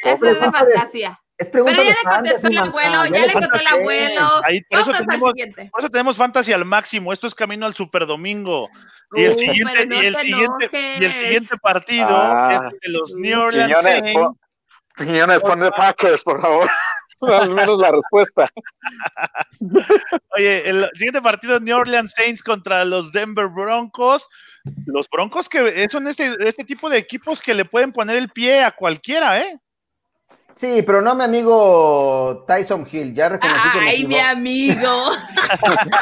Eso 0.05 0.27
es 0.27 0.41
de 0.41 0.53
fantasía. 0.53 1.21
Pero 1.39 1.67
ya 1.67 1.83
le 1.83 1.95
contestó 2.05 2.49
el 2.49 2.59
abuelo, 2.59 3.07
ya 3.07 3.27
le 3.27 3.33
contestó 3.33 3.61
el 3.61 3.67
abuelo. 3.69 4.29
por, 4.69 4.81
eso 4.81 4.93
tenemos, 4.93 5.33
por, 5.71 5.81
eso 5.81 5.91
tenemos, 5.91 6.17
fantasy 6.17 6.53
al 6.53 6.65
máximo. 6.65 7.13
Esto 7.13 7.29
es 7.29 7.35
camino 7.35 7.65
al 7.65 7.75
Super 7.75 8.07
Domingo. 8.07 8.69
Y 9.15 9.23
el 9.23 9.37
siguiente, 9.37 9.89
y 9.89 10.07
el 10.07 10.17
siguiente, 10.17 10.71
y 11.01 11.05
el 11.05 11.13
siguiente 11.13 11.57
partido 11.59 12.09
ah, 12.11 12.51
es 12.53 12.81
de 12.81 12.99
los 12.99 13.15
New 13.15 13.41
Orleans 13.41 13.81
Saints. 13.81 14.13
Piñones, 14.97 15.41
pon 15.43 15.61
de 15.61 15.71
Packers, 15.71 16.25
por 16.25 16.43
favor. 16.43 16.69
Al 17.21 17.51
menos 17.51 17.79
la 17.79 17.91
respuesta. 17.91 18.49
Oye, 20.37 20.69
el 20.69 20.91
siguiente 20.95 21.23
partido 21.23 21.57
es 21.57 21.63
New 21.63 21.77
Orleans 21.77 22.13
Saints 22.13 22.43
contra 22.43 22.85
los 22.85 23.13
Denver 23.13 23.49
Broncos. 23.49 24.29
Los 24.87 25.09
Broncos 25.09 25.49
que 25.49 25.89
son 25.89 26.07
este, 26.09 26.37
este 26.47 26.65
tipo 26.65 26.91
de 26.91 26.99
equipos 26.99 27.41
que 27.41 27.55
le 27.55 27.65
pueden 27.65 27.93
poner 27.93 28.17
el 28.17 28.29
pie 28.29 28.63
a 28.63 28.73
cualquiera, 28.73 29.41
¿eh? 29.41 29.59
Sí, 30.59 30.83
pero 30.83 31.01
no 31.01 31.15
mi 31.15 31.23
amigo 31.23 32.45
Tyson 32.49 32.85
Hill, 32.91 33.15
ya 33.15 33.29
reconocí 33.29 33.79
Ay, 33.81 34.05
mi 34.05 34.19
amigo. 34.19 34.91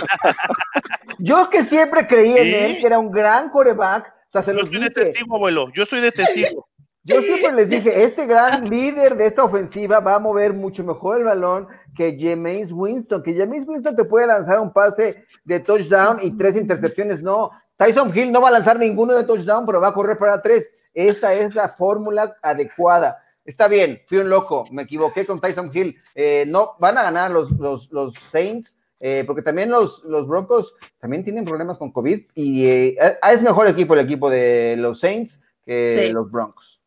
Yo 1.18 1.50
que 1.50 1.62
siempre 1.62 2.06
creí 2.06 2.38
en 2.38 2.54
él, 2.54 2.78
que 2.80 2.86
era 2.86 2.98
un 2.98 3.10
gran 3.10 3.50
coreback. 3.50 4.06
O 4.08 4.12
sea, 4.28 4.42
se 4.42 4.54
Yo 4.54 4.60
estoy 4.60 4.80
de 4.80 4.88
testigo, 4.88 5.36
abuelo. 5.36 5.70
Yo 5.74 5.82
estoy 5.82 6.00
de 6.00 6.10
testigo. 6.10 6.66
Yo 7.04 7.20
siempre 7.20 7.52
les 7.52 7.68
dije, 7.68 8.02
este 8.02 8.24
gran 8.24 8.66
líder 8.70 9.16
de 9.16 9.26
esta 9.26 9.44
ofensiva 9.44 10.00
va 10.00 10.14
a 10.14 10.20
mover 10.20 10.54
mucho 10.54 10.82
mejor 10.84 11.18
el 11.18 11.24
balón 11.24 11.68
que 11.94 12.16
James 12.18 12.72
Winston, 12.72 13.22
que 13.22 13.36
James 13.36 13.68
Winston 13.68 13.94
te 13.94 14.06
puede 14.06 14.26
lanzar 14.26 14.58
un 14.58 14.72
pase 14.72 15.22
de 15.44 15.60
touchdown 15.60 16.18
y 16.22 16.30
tres 16.30 16.56
intercepciones. 16.56 17.20
No, 17.20 17.50
Tyson 17.76 18.10
Hill 18.16 18.32
no 18.32 18.40
va 18.40 18.48
a 18.48 18.52
lanzar 18.52 18.78
ninguno 18.78 19.12
de 19.12 19.24
touchdown, 19.24 19.66
pero 19.66 19.82
va 19.82 19.88
a 19.88 19.92
correr 19.92 20.16
para 20.16 20.40
tres. 20.40 20.70
Esa 20.94 21.34
es 21.34 21.54
la 21.54 21.68
fórmula 21.68 22.34
adecuada 22.40 23.18
está 23.46 23.68
bien, 23.68 24.02
fui 24.06 24.18
un 24.18 24.28
loco, 24.28 24.66
me 24.70 24.82
equivoqué 24.82 25.24
con 25.24 25.40
Tyson 25.40 25.70
Hill. 25.72 25.96
Eh, 26.14 26.44
no, 26.46 26.72
van 26.78 26.98
a 26.98 27.02
ganar 27.02 27.30
los, 27.30 27.50
los, 27.52 28.14
Saints, 28.14 28.76
eh, 29.00 29.24
porque 29.26 29.42
también 29.42 29.70
los, 29.70 30.02
los, 30.04 30.26
Broncos 30.26 30.74
también 30.98 31.24
tienen 31.24 31.44
problemas 31.44 31.78
con 31.78 31.92
COVID 31.92 32.20
y 32.34 32.66
eh, 32.66 32.96
es 33.30 33.42
mejor 33.42 33.68
equipo 33.68 33.94
el 33.94 34.00
equipo 34.00 34.28
de 34.28 34.76
los 34.78 35.00
Saints 35.00 35.40
que 35.64 36.10
los 36.12 36.30
Broncos. 36.30 36.82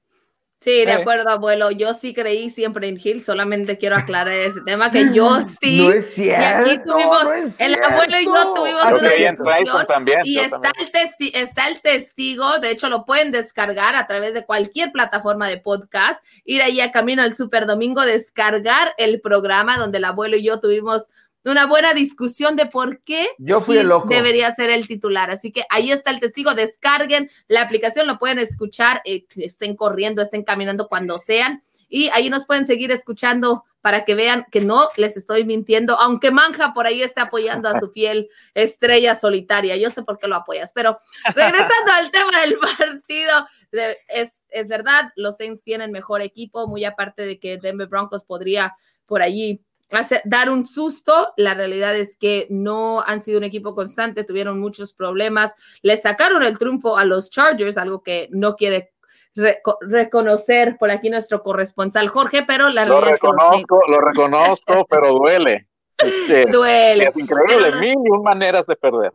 Sí, 0.62 0.86
de 0.86 0.91
acuerdo, 0.91 1.30
abuelo. 1.30 1.72
Yo 1.72 1.93
sí 1.93 2.14
creí 2.14 2.49
siempre 2.49 2.89
en 2.89 2.99
Hill, 3.01 3.24
solamente 3.24 3.78
quiero 3.78 3.95
aclarar 3.95 4.34
ese 4.34 4.60
tema 4.66 4.91
que 4.91 5.07
yo 5.14 5.39
sí. 5.62 5.88
No 5.88 5.93
es 5.93 6.14
cierto. 6.14 6.68
Y 6.68 6.72
aquí 6.72 6.84
tuvimos, 6.86 7.60
el 7.62 7.82
abuelo 7.82 8.20
y 8.20 8.26
yo 8.26 8.53
tuvimos 8.53 8.84
una 9.01 9.10
discusión. 9.55 9.86
También, 9.86 10.20
y 10.26 10.38
está 10.38 10.72
el, 10.78 11.32
está 11.34 11.68
el 11.70 11.80
testigo, 11.80 12.60
de 12.60 12.72
hecho 12.72 12.89
lo 12.89 13.05
pueden 13.05 13.32
descargar 13.32 13.95
a 13.95 14.05
través 14.05 14.34
de 14.34 14.45
cualquier 14.45 14.91
plataforma 14.91 15.47
de 15.47 15.62
podcast, 15.62 16.24
ir 16.43 16.62
ahí 16.62 16.82
a 16.82 16.91
Camino 16.91 17.22
al 17.22 17.38
Super 17.38 17.66
Domingo, 17.66 18.01
descargar 18.01 18.93
el 18.97 19.22
programa 19.22 19.78
donde 19.78 19.99
el 19.99 20.05
abuelo 20.05 20.36
y 20.36 20.43
yo 20.43 20.60
tuvimos 20.60 21.07
una 21.46 21.66
buena 21.66 21.94
discusión 21.94 22.56
de 22.56 22.66
por 22.66 23.02
qué 23.04 23.30
Yo 23.38 23.62
fui 23.62 23.80
debería 24.08 24.54
ser 24.54 24.70
el 24.70 24.88
titular. 24.88 25.32
Así 25.32 25.52
que 25.52 25.64
ahí 25.70 25.92
está 25.92 26.12
el 26.12 26.20
testigo. 26.20 26.54
Descarguen 26.54 27.30
la 27.48 27.62
aplicación, 27.62 28.08
lo 28.08 28.20
pueden 28.20 28.40
escuchar, 28.40 29.02
eh, 29.06 29.26
estén 29.38 29.76
corriendo, 29.76 30.22
estén 30.22 30.44
caminando 30.44 30.88
cuando 30.88 31.18
sean. 31.18 31.64
Y 31.88 32.10
ahí 32.10 32.30
nos 32.30 32.46
pueden 32.46 32.66
seguir 32.66 32.92
escuchando 32.92 33.64
para 33.82 34.04
que 34.04 34.14
vean 34.14 34.46
que 34.52 34.62
no 34.62 34.90
les 34.98 35.16
estoy 35.16 35.46
mintiendo, 35.46 35.98
aunque 36.00 36.32
Manja 36.32 36.74
por 36.74 36.86
ahí 36.86 37.02
está 37.02 37.24
apoyando 37.24 37.70
a 37.70 37.80
su 37.80 37.90
fiel 37.94 38.30
estrella 38.54 39.16
solitaria. 39.16 39.78
Yo 39.78 39.90
sé 39.90 40.04
por 40.04 40.20
qué 40.20 40.28
lo 40.28 40.36
apoyas, 40.36 40.72
pero 40.74 41.00
regresando 41.34 41.92
al 41.94 42.12
tema 42.12 42.42
del 42.42 42.58
partido, 42.58 43.48
es, 44.08 44.46
es 44.50 44.68
verdad, 44.68 45.12
los 45.16 45.38
Saints 45.38 45.64
tienen 45.64 45.92
mejor 45.92 46.22
equipo, 46.22 46.68
muy 46.68 46.84
aparte 46.84 47.26
de 47.26 47.40
que 47.40 47.58
Denver 47.58 47.88
Broncos 47.88 48.24
podría 48.24 48.74
por 49.06 49.22
allí 49.22 49.64
dar 50.26 50.50
un 50.50 50.66
susto. 50.66 51.34
La 51.38 51.54
realidad 51.54 51.96
es 51.96 52.16
que 52.16 52.48
no 52.50 53.02
han 53.02 53.22
sido 53.22 53.38
un 53.38 53.44
equipo 53.44 53.76
constante, 53.76 54.24
tuvieron 54.24 54.60
muchos 54.60 54.94
problemas. 54.94 55.56
Le 55.82 55.98
sacaron 55.98 56.44
el 56.44 56.58
triunfo 56.58 56.98
a 56.98 57.06
los 57.06 57.30
Chargers, 57.30 57.78
algo 57.78 58.04
que 58.04 58.28
no 58.32 58.56
quiere 58.56 58.92
reconocer 59.82 60.78
por 60.78 60.92
aquí 60.92 61.10
nuestro 61.10 61.44
corresponsal 61.44 62.10
Jorge, 62.10 62.44
pero 62.46 62.70
la 62.70 62.86
realidad 62.86 63.14
es 63.14 63.20
que 63.20 63.28
lo 63.88 64.02
reconozco, 64.02 64.86
pero 64.90 65.14
duele. 65.14 65.68
duele. 66.52 67.06
Es 67.06 67.18
increíble, 67.18 67.72
mil 67.80 67.98
maneras 68.24 68.66
de 68.68 68.76
perder. 68.76 69.14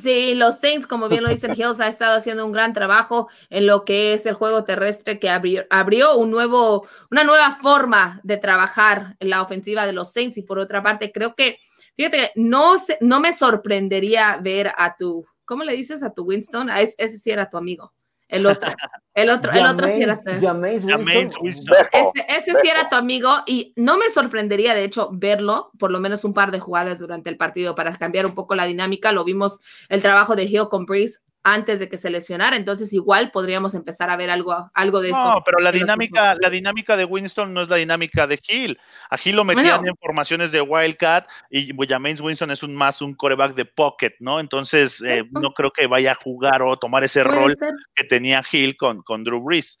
Sí, 0.00 0.34
los 0.34 0.58
Saints, 0.58 0.86
como 0.86 1.08
bien 1.08 1.22
lo 1.22 1.28
dicen 1.28 1.52
Hills, 1.56 1.80
ha 1.80 1.88
estado 1.88 2.16
haciendo 2.16 2.46
un 2.46 2.52
gran 2.52 2.72
trabajo 2.72 3.28
en 3.50 3.66
lo 3.66 3.84
que 3.84 4.14
es 4.14 4.26
el 4.26 4.34
juego 4.34 4.64
terrestre 4.64 5.18
que 5.18 5.28
abrió, 5.28 5.64
abrió, 5.70 6.16
un 6.16 6.30
nuevo, 6.30 6.86
una 7.10 7.24
nueva 7.24 7.52
forma 7.52 8.20
de 8.22 8.36
trabajar 8.36 9.16
en 9.20 9.30
la 9.30 9.42
ofensiva 9.42 9.86
de 9.86 9.92
los 9.92 10.12
Saints. 10.12 10.38
Y 10.38 10.42
por 10.42 10.58
otra 10.58 10.82
parte, 10.82 11.12
creo 11.12 11.34
que, 11.34 11.58
fíjate, 11.96 12.32
no, 12.36 12.76
no 13.00 13.20
me 13.20 13.32
sorprendería 13.32 14.38
ver 14.42 14.72
a 14.76 14.96
tu, 14.96 15.26
¿cómo 15.44 15.64
le 15.64 15.74
dices 15.74 16.02
a 16.02 16.12
tu 16.12 16.24
Winston? 16.24 16.70
A 16.70 16.80
ese, 16.80 16.94
ese 16.98 17.18
sí 17.18 17.30
era 17.30 17.50
tu 17.50 17.56
amigo. 17.56 17.92
El 18.32 18.46
otro. 18.46 18.70
El 19.14 19.28
otro, 19.28 19.52
el 19.52 19.66
otro 19.66 19.86
sí 19.88 20.02
era 20.02 20.18
tu, 20.18 20.30
ese, 20.30 22.26
ese, 22.28 22.60
sí 22.62 22.68
era 22.68 22.88
tu 22.88 22.96
amigo 22.96 23.28
y 23.46 23.74
no 23.76 23.98
me 23.98 24.08
sorprendería, 24.08 24.74
de 24.74 24.84
hecho, 24.84 25.10
verlo 25.12 25.70
por 25.78 25.90
lo 25.90 26.00
menos 26.00 26.24
un 26.24 26.32
par 26.32 26.50
de 26.50 26.58
jugadas 26.58 26.98
durante 26.98 27.28
el 27.28 27.36
partido 27.36 27.74
para 27.74 27.94
cambiar 27.94 28.24
un 28.24 28.34
poco 28.34 28.54
la 28.54 28.64
dinámica. 28.64 29.12
Lo 29.12 29.24
vimos 29.24 29.60
el 29.90 30.00
trabajo 30.00 30.34
de 30.34 30.44
Hill 30.44 30.68
con 30.70 30.86
Breeze 30.86 31.20
antes 31.44 31.80
de 31.80 31.88
que 31.88 31.98
se 31.98 32.10
lesionara, 32.10 32.56
entonces 32.56 32.92
igual 32.92 33.32
podríamos 33.32 33.74
empezar 33.74 34.10
a 34.10 34.16
ver 34.16 34.30
algo, 34.30 34.70
algo 34.74 35.00
de 35.00 35.10
eso. 35.10 35.24
No, 35.24 35.42
pero 35.44 35.58
la 35.58 35.72
dinámica, 35.72 36.36
la 36.40 36.50
dinámica 36.50 36.96
de 36.96 37.04
Winston 37.04 37.52
no 37.52 37.62
es 37.62 37.68
la 37.68 37.76
dinámica 37.76 38.26
de 38.26 38.38
Hill. 38.46 38.78
A 39.10 39.16
Hill 39.22 39.36
lo 39.36 39.44
metían 39.44 39.86
en 39.86 39.96
formaciones 39.96 40.52
de 40.52 40.60
Wildcat 40.60 41.28
y 41.50 41.72
James 41.86 42.20
Winston 42.20 42.52
es 42.52 42.62
un 42.62 42.74
más 42.74 43.02
un 43.02 43.14
coreback 43.14 43.54
de 43.54 43.64
pocket, 43.64 44.14
¿no? 44.20 44.38
Entonces 44.38 45.02
eh, 45.02 45.24
no 45.30 45.52
creo 45.52 45.72
que 45.72 45.86
vaya 45.88 46.12
a 46.12 46.14
jugar 46.14 46.62
o 46.62 46.76
tomar 46.76 47.02
ese 47.02 47.24
rol 47.24 47.56
que 47.94 48.04
tenía 48.04 48.42
Hill 48.50 48.76
con, 48.76 49.02
con 49.02 49.24
Drew 49.24 49.42
Brees. 49.42 49.78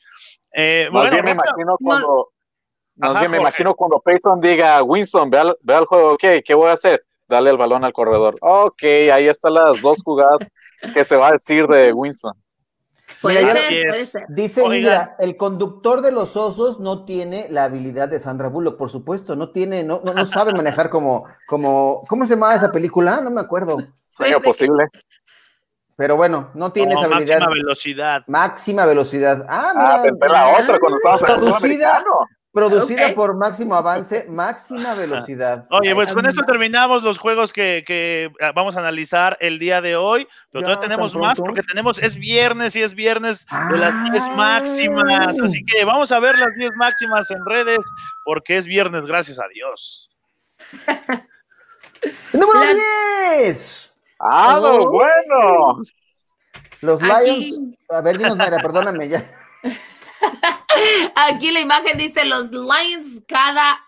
Eh, 0.52 0.88
bien 0.90 1.24
me 1.24 1.30
imagino 1.30 1.76
cuando, 1.78 2.32
me 2.96 3.36
imagino 3.36 3.74
cuando 3.74 4.00
Peyton 4.00 4.40
diga 4.40 4.82
Winston, 4.82 5.30
ve 5.30 5.38
al, 5.38 5.56
ve 5.62 5.74
al 5.74 5.84
juego, 5.86 6.14
ok, 6.14 6.24
¿qué 6.44 6.54
voy 6.54 6.70
a 6.70 6.72
hacer? 6.72 7.04
Dale 7.28 7.50
el 7.50 7.56
balón 7.56 7.84
al 7.84 7.92
corredor. 7.92 8.36
Ok, 8.40 8.82
ahí 8.82 9.28
están 9.28 9.54
las 9.54 9.80
dos 9.80 10.02
jugadas 10.04 10.40
¿Qué 10.94 11.04
se 11.04 11.16
va 11.16 11.28
a 11.28 11.32
decir 11.32 11.66
de 11.66 11.92
Winston? 11.92 12.32
Puede 13.20 13.46
ser, 13.46 13.88
puede 13.88 14.06
ser. 14.06 14.24
Dice 14.28 14.64
Indra, 14.64 15.16
el 15.18 15.36
conductor 15.36 16.00
de 16.00 16.12
los 16.12 16.36
osos 16.36 16.80
no 16.80 17.04
tiene 17.04 17.46
la 17.50 17.64
habilidad 17.64 18.08
de 18.08 18.18
Sandra 18.18 18.48
Bullock, 18.48 18.76
por 18.76 18.90
supuesto, 18.90 19.36
no 19.36 19.50
tiene, 19.50 19.84
no, 19.84 20.00
no, 20.02 20.26
sabe 20.26 20.52
manejar 20.52 20.90
como, 20.90 21.26
como, 21.46 22.04
¿cómo 22.08 22.24
se 22.24 22.34
llama 22.34 22.54
esa 22.54 22.72
película? 22.72 23.20
No 23.20 23.30
me 23.30 23.40
acuerdo. 23.40 23.76
Sueño 24.08 24.40
posible. 24.40 24.88
Pero 25.94 26.16
bueno, 26.16 26.50
no 26.54 26.72
tiene 26.72 26.94
esa 26.94 27.04
habilidad. 27.04 27.40
Máxima 27.40 27.54
velocidad. 27.54 28.24
Máxima 28.26 28.86
velocidad. 28.86 29.46
Ah, 29.48 29.72
Ah, 29.74 29.74
mira. 29.74 30.02
pensé 30.02 30.28
la 30.28 30.48
otra 30.48 30.80
cuando 30.80 30.96
el 30.96 31.18
fútbol 31.18 32.26
Producida, 32.52 33.14
por 33.14 33.34
máximo 33.34 33.74
avance, 33.74 34.26
máxima 34.28 34.92
velocidad. 34.92 35.66
Oye, 35.70 35.94
pues 35.94 36.12
con 36.12 36.26
esto 36.26 36.42
terminamos 36.46 37.02
los 37.02 37.18
juegos 37.18 37.50
que, 37.50 37.82
que, 37.86 38.30
ah, 38.42 38.52
vamos 38.54 38.76
a 38.76 38.80
analizar 38.80 39.38
el 39.40 39.58
día 39.58 39.80
de 39.80 39.96
hoy, 39.96 40.28
pero 40.50 40.60
Ya, 40.60 40.66
todavía 40.66 40.82
tenemos 40.88 41.12
¿tan 41.12 41.20
más 41.22 41.38
porque 41.40 41.62
tenemos, 41.62 41.98
es 41.98 42.16
viernes 42.16 42.76
y 42.76 42.82
es 42.82 42.94
viernes 42.94 43.46
de 43.70 43.78
las 43.78 44.10
10 44.10 44.22
Ah. 44.28 44.34
máximas, 44.36 45.40
así 45.40 45.64
que 45.64 45.82
vamos 45.86 46.12
a 46.12 46.18
ver 46.20 46.38
las 46.38 46.54
10 46.58 46.70
máximas 46.76 47.30
en 47.30 47.38
redes 47.46 47.78
porque 48.22 48.58
es 48.58 48.66
viernes, 48.66 49.04
gracias 49.06 49.38
a 49.40 49.48
Dios. 49.48 50.10
Número 52.34 52.60
La- 52.60 52.74
10. 53.38 53.90
Ah, 54.20 54.58
no, 54.60 54.68
Oh. 54.74 54.90
bueno. 54.90 55.76
Los 56.82 57.02
Aquí. 57.02 57.50
Lions. 57.50 57.78
A 57.88 58.00
ver, 58.02 58.18
dinos, 58.18 58.36
Mayra, 58.36 58.58
perdóname 58.58 59.08
ya. 59.08 59.24
Aquí 61.14 61.50
la 61.50 61.60
imagen 61.60 61.98
dice 61.98 62.24
los 62.24 62.50
Lions 62.50 63.22
cada 63.26 63.78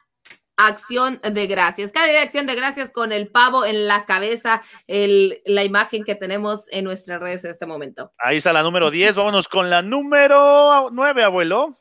acción 0.57 1.21
de 1.23 1.47
gracias. 1.47 1.93
Cada 1.93 2.07
día 2.07 2.17
de 2.17 2.25
acción 2.25 2.47
de 2.47 2.55
gracias 2.55 2.91
con 2.91 3.13
el 3.13 3.29
pavo 3.29 3.65
en 3.65 3.87
la 3.87 4.05
cabeza, 4.05 4.63
el, 4.87 5.43
la 5.47 5.65
imagen 5.65 6.05
que 6.05 6.15
tenemos 6.15 6.67
en 6.71 6.85
nuestras 6.85 7.21
redes 7.21 7.45
en 7.45 7.51
este 7.51 7.67
momento. 7.67 8.13
Ahí 8.19 8.37
está 8.37 8.53
la 8.53 8.63
número 8.63 8.91
10, 8.91 9.17
vámonos 9.17 9.49
con 9.49 9.71
la 9.71 9.83
número 9.83 10.91
9, 10.91 11.25
abuelo. 11.25 11.81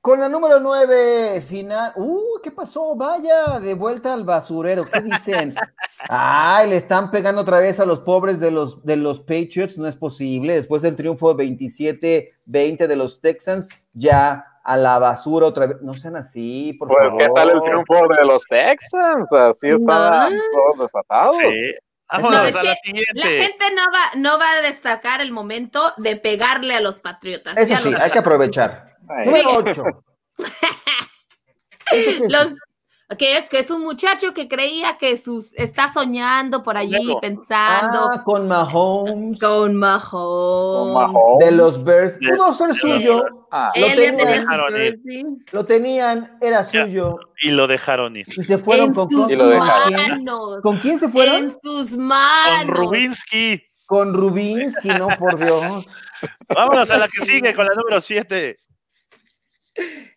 Con 0.00 0.20
la 0.20 0.28
número 0.28 0.60
9, 0.60 1.40
final. 1.40 1.92
Uh, 1.96 2.40
¿qué 2.40 2.52
pasó? 2.52 2.94
Vaya, 2.94 3.58
de 3.58 3.74
vuelta 3.74 4.14
al 4.14 4.22
basurero. 4.22 4.88
¿Qué 4.88 5.00
dicen? 5.00 5.52
Ay, 6.08 6.70
le 6.70 6.76
están 6.76 7.10
pegando 7.10 7.40
otra 7.40 7.58
vez 7.58 7.80
a 7.80 7.86
los 7.86 7.98
pobres 7.98 8.38
de 8.38 8.52
los, 8.52 8.84
de 8.84 8.94
los 8.94 9.18
Patriots. 9.18 9.78
No 9.78 9.88
es 9.88 9.96
posible. 9.96 10.54
Después 10.54 10.82
del 10.82 10.94
triunfo 10.94 11.36
27-20 11.36 12.86
de 12.86 12.94
los 12.94 13.20
Texans, 13.20 13.68
ya 13.96 14.44
a 14.62 14.76
la 14.76 14.98
basura 14.98 15.46
otra 15.46 15.66
vez. 15.66 15.76
No 15.80 15.94
sean 15.94 16.16
así, 16.16 16.74
por 16.78 16.88
Pues, 16.88 17.08
favor. 17.12 17.18
¿qué 17.18 17.28
tal 17.34 17.50
el 17.50 17.62
triunfo 17.62 17.94
de 18.08 18.24
los 18.24 18.44
Texans? 18.46 19.32
Así 19.32 19.68
estaban 19.68 20.34
No. 20.36 20.42
todos 20.52 20.86
desatados. 20.92 21.36
Sí. 21.36 21.74
No, 22.20 22.44
es 22.44 22.54
a 22.54 22.60
que 22.60 22.66
la 22.68 22.74
La 23.14 23.26
gente 23.26 23.64
no 23.74 23.82
va, 23.92 24.10
no 24.16 24.38
va 24.38 24.52
a 24.52 24.62
destacar 24.62 25.20
el 25.20 25.32
momento 25.32 25.92
de 25.96 26.16
pegarle 26.16 26.74
a 26.76 26.80
los 26.80 27.00
patriotas. 27.00 27.56
Eso 27.56 27.70
Ya 27.70 27.78
sí, 27.78 27.90
lo 27.90 28.00
hay 28.00 28.10
que 28.10 28.18
aprovechar. 28.20 28.96
Número 29.24 29.50
8. 29.56 29.84
Los, 32.28 32.54
que 33.18 33.36
es 33.36 33.48
que 33.48 33.60
es 33.60 33.70
un 33.70 33.82
muchacho 33.82 34.34
que 34.34 34.48
creía 34.48 34.98
que 34.98 35.16
sus 35.16 35.54
está 35.54 35.92
soñando 35.92 36.62
por 36.64 36.76
allí 36.76 37.14
pensando 37.20 38.10
Ah, 38.12 38.22
con 38.24 38.48
Mahomes 38.48 39.38
con 39.38 39.76
Mahomes. 39.76 40.10
con 40.10 40.92
Mahomes. 40.92 41.44
de 41.44 41.52
los 41.52 41.84
Bears. 41.84 42.18
Pudo 42.18 42.52
ser 42.52 42.74
suyo. 42.74 43.46
Ah, 43.52 43.70
Lo 43.76 43.86
tenían. 43.94 45.38
Lo 45.52 45.64
tenían, 45.66 46.36
era 46.40 46.64
suyo. 46.64 47.16
Y 47.42 47.50
lo 47.50 47.66
dejaron 47.68 48.16
ir. 48.16 48.26
Y 48.36 48.42
se 48.42 48.58
fueron 48.58 48.86
en 48.86 48.94
con, 48.94 49.08
sus 49.10 49.28
dejaron. 49.28 49.60
manos. 49.92 50.58
¿Con 50.62 50.78
quién 50.78 50.98
se 50.98 51.08
fueron? 51.08 51.36
En 51.36 51.50
sus 51.62 51.90
Con 51.90 52.00
manos. 52.06 52.76
Rubinsky. 52.76 53.62
Con 53.86 54.14
Rubinsky, 54.14 54.88
no 54.88 55.06
por 55.16 55.38
Dios. 55.38 55.86
Vámonos 56.48 56.90
a 56.90 56.98
la 56.98 57.06
que 57.06 57.24
sigue 57.24 57.54
con 57.54 57.66
la 57.66 57.72
número 57.74 58.00
7. 58.00 58.56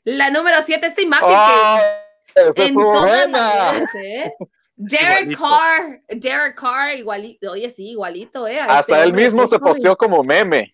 La 0.06 0.32
número 0.32 0.58
7, 0.64 0.88
esta 0.88 1.02
imagen 1.02 1.28
que 1.28 2.09
en 2.56 2.74
todas 2.76 3.06
buena. 3.06 3.38
las 3.38 3.74
redes, 3.74 3.90
¿eh? 3.96 4.34
Derek. 4.76 5.38
Carr, 5.38 6.02
Derek 6.08 6.56
Carr, 6.56 6.98
igualito, 6.98 7.52
oye, 7.52 7.70
sí, 7.70 7.90
igualito, 7.90 8.48
¿eh? 8.48 8.60
A 8.60 8.80
este 8.80 8.94
Hasta 8.94 9.04
él 9.04 9.10
hombre 9.10 9.24
de 9.24 9.28
mismo 9.28 9.46
se 9.46 9.60
posteó 9.60 9.98
como 9.98 10.24
meme. 10.24 10.72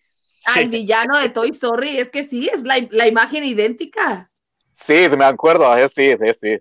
Al 0.54 0.68
villano 0.68 1.18
de 1.18 1.28
Toy 1.28 1.50
Story, 1.50 1.98
es 1.98 2.12
que 2.12 2.22
sí, 2.22 2.48
es 2.52 2.62
la, 2.62 2.76
la 2.90 3.08
imagen 3.08 3.42
idéntica. 3.42 4.30
Sí, 4.72 5.08
me 5.16 5.24
acuerdo, 5.24 5.76
eh, 5.76 5.88
sí, 5.88 6.14
sí, 6.20 6.34
sí. 6.34 6.58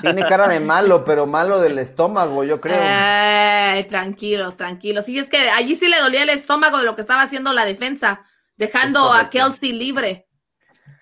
Tiene 0.00 0.24
cara 0.24 0.46
de 0.46 0.60
malo, 0.60 1.04
pero 1.04 1.26
malo 1.26 1.60
del 1.60 1.78
estómago, 1.78 2.44
yo 2.44 2.60
creo. 2.60 2.78
Ay, 2.80 3.84
tranquilo, 3.84 4.54
tranquilo. 4.54 5.02
Sí, 5.02 5.18
es 5.18 5.28
que 5.28 5.50
allí 5.50 5.74
sí 5.74 5.88
le 5.88 5.98
dolía 5.98 6.22
el 6.22 6.30
estómago 6.30 6.78
de 6.78 6.84
lo 6.84 6.94
que 6.94 7.00
estaba 7.00 7.22
haciendo 7.22 7.52
la 7.52 7.64
defensa, 7.64 8.24
dejando 8.56 9.12
Es 9.14 9.20
a. 9.20 9.30
Kelsey 9.30 9.72
libre. 9.72 10.27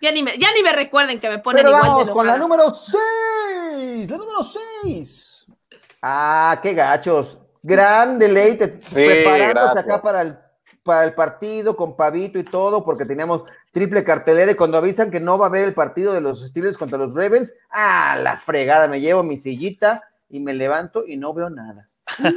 Ya 0.00 0.12
ni, 0.12 0.22
me, 0.22 0.36
ya 0.38 0.48
ni 0.54 0.62
me 0.62 0.72
recuerden 0.72 1.20
que 1.20 1.28
me 1.28 1.38
ponen 1.38 1.64
Pero 1.64 1.70
igual 1.76 1.90
vamos 1.90 2.06
de 2.06 2.12
con 2.12 2.26
la 2.26 2.36
número 2.36 2.70
6. 2.70 4.10
La 4.10 4.16
número 4.16 4.42
6. 4.82 5.46
Ah, 6.02 6.58
qué 6.62 6.74
gachos. 6.74 7.38
Gran 7.62 8.18
deleite. 8.18 8.78
Sí, 8.80 8.94
preparándose 8.94 9.48
gracias. 9.48 9.84
acá 9.84 10.02
para 10.02 10.22
el, 10.22 10.38
para 10.82 11.04
el 11.04 11.14
partido 11.14 11.76
con 11.76 11.96
Pavito 11.96 12.38
y 12.38 12.44
todo, 12.44 12.84
porque 12.84 13.04
teníamos 13.04 13.44
triple 13.72 14.04
cartelera 14.04 14.52
y 14.52 14.54
cuando 14.54 14.78
avisan 14.78 15.10
que 15.10 15.20
no 15.20 15.36
va 15.36 15.46
a 15.46 15.48
haber 15.48 15.64
el 15.64 15.74
partido 15.74 16.12
de 16.12 16.20
los 16.20 16.46
Steelers 16.46 16.78
contra 16.78 16.98
los 16.98 17.14
Ravens, 17.14 17.54
ah, 17.70 18.18
la 18.22 18.36
fregada, 18.36 18.88
me 18.88 19.00
llevo 19.00 19.22
mi 19.22 19.36
sillita 19.36 20.02
y 20.28 20.40
me 20.40 20.54
levanto 20.54 21.04
y 21.06 21.16
no 21.16 21.34
veo 21.34 21.50
nada. 21.50 21.88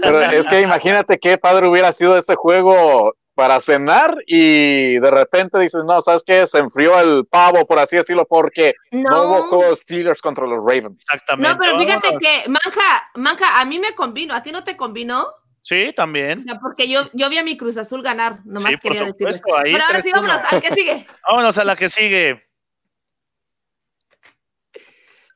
Pero 0.02 0.22
es 0.22 0.48
que 0.48 0.62
imagínate 0.62 1.20
qué 1.20 1.38
padre 1.38 1.68
hubiera 1.68 1.94
sido 1.94 2.18
ese 2.18 2.36
juego 2.36 3.14
para 3.40 3.62
cenar 3.62 4.18
y 4.28 5.00
de 5.00 5.12
repente 5.12 5.58
dices, 5.60 5.86
no, 5.86 6.02
¿sabes 6.02 6.26
qué? 6.26 6.46
Se 6.46 6.58
enfrió 6.58 7.00
el 7.00 7.26
pavo, 7.26 7.66
por 7.66 7.80
así 7.80 7.96
decirlo, 7.96 8.28
porque 8.28 8.74
no, 8.92 9.24
hubo 9.24 9.44
juego 9.44 9.76
Steelers 9.78 10.22
contra 10.22 10.46
los 10.46 10.58
Ravens. 10.58 11.06
Exactamente. 11.06 11.50
no, 11.50 11.58
pero 11.58 11.80
fíjate 11.80 12.18
que, 12.20 12.50
Manja, 12.50 13.10
Manja, 13.16 13.62
a 13.62 13.64
mí 13.64 13.80
me 13.80 13.96
convino, 13.96 14.34
¿a 14.34 14.44
ti 14.44 14.52
no 14.52 14.66
te 14.66 14.76
convino? 14.76 15.26
Sí, 15.62 15.88
O 15.88 15.94
también. 15.94 16.42
sea, 16.42 16.60
porque 16.60 16.90
yo, 16.90 17.04
yo 17.14 17.30
vi 17.30 17.38
a 17.38 17.44
mi 17.46 17.56
Cruz 17.56 17.78
Azul 17.78 18.04
ganar, 18.04 18.40
nomás 18.44 18.74
Sí, 18.74 18.80
quería 18.80 19.04
ahí 19.04 19.14
Pero 19.18 19.86
ahora 19.86 20.02
sí, 20.02 20.10
3-1. 20.10 20.14
vámonos, 20.16 20.42
al 20.52 20.62
que 20.62 20.76
sigue. 20.76 21.08
Vámonos 21.30 21.58
a 21.58 21.64
la 21.64 21.76
que 21.78 21.90
sigue. 21.90 22.49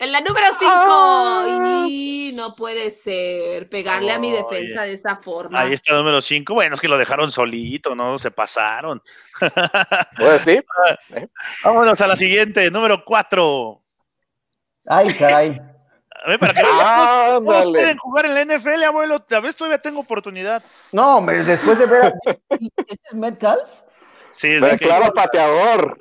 En 0.03 0.11
la 0.11 0.19
número 0.21 0.47
5. 0.59 0.65
Ah. 0.65 1.85
Y 1.87 2.33
no 2.35 2.53
puede 2.57 2.91
ser 2.91 3.69
pegarle 3.69 4.11
a 4.11 4.19
mi 4.19 4.31
defensa 4.31 4.83
de 4.83 4.93
esa 4.93 5.15
forma. 5.15 5.61
Ahí 5.61 5.73
está 5.73 5.91
el 5.93 5.99
número 5.99 6.19
5. 6.19 6.53
Bueno, 6.53 6.75
es 6.75 6.81
que 6.81 6.87
lo 6.89 6.97
dejaron 6.97 7.31
solito, 7.31 7.95
¿no? 7.95 8.17
Se 8.19 8.31
pasaron. 8.31 9.01
Pues 10.17 10.41
sí, 10.41 10.59
Vámonos 11.63 11.99
a 12.01 12.07
la 12.07 12.15
siguiente, 12.15 12.69
número 12.69 13.03
4. 13.05 13.81
Ay, 14.87 15.13
caray. 15.13 15.61
A 16.25 16.29
ver, 16.29 16.39
para 16.39 16.53
que 16.53 16.61
veas, 16.63 16.77
todos- 17.43 17.65
pueden 17.65 17.97
jugar 17.97 18.25
en 18.25 18.33
la 18.35 18.55
NFL, 18.57 18.83
abuelo. 18.83 19.25
A 19.29 19.39
veces 19.39 19.55
todavía 19.55 19.81
tengo 19.81 19.99
oportunidad. 20.01 20.63
No, 20.91 21.17
hombre, 21.17 21.43
después 21.43 21.79
de 21.79 21.85
ver 21.85 22.03
a... 22.05 22.13
¿Este 22.49 22.95
es 23.05 23.13
Metcalf? 23.13 23.69
Sí, 24.31 24.49
es 24.53 24.61
de 24.61 24.69
que- 24.69 24.75
Declaro 24.77 25.13
pateador. 25.13 25.97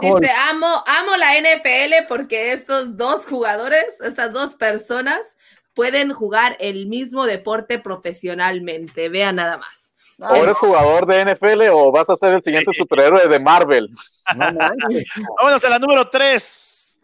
Dice, 0.00 0.30
amo, 0.48 0.84
amo 0.86 1.16
la 1.16 1.34
NFL 1.40 2.06
porque 2.08 2.52
estos 2.52 2.96
dos 2.96 3.26
jugadores, 3.26 4.00
estas 4.00 4.32
dos 4.32 4.54
personas, 4.54 5.36
pueden 5.74 6.12
jugar 6.12 6.56
el 6.60 6.86
mismo 6.86 7.26
deporte 7.26 7.78
profesionalmente. 7.78 9.08
Vean 9.08 9.36
nada 9.36 9.58
más. 9.58 9.94
O 10.18 10.34
eres 10.36 10.56
jugador 10.56 11.04
de 11.06 11.24
NFL 11.26 11.68
o 11.72 11.92
vas 11.92 12.08
a 12.08 12.16
ser 12.16 12.32
el 12.32 12.42
siguiente 12.42 12.70
Sí. 12.72 12.78
superhéroe 12.78 13.28
de 13.28 13.38
Marvel. 13.38 13.90
No. 14.34 14.46
Vámonos 15.38 15.64
a 15.64 15.68
la 15.68 15.78
número 15.78 16.08
3. 16.08 17.00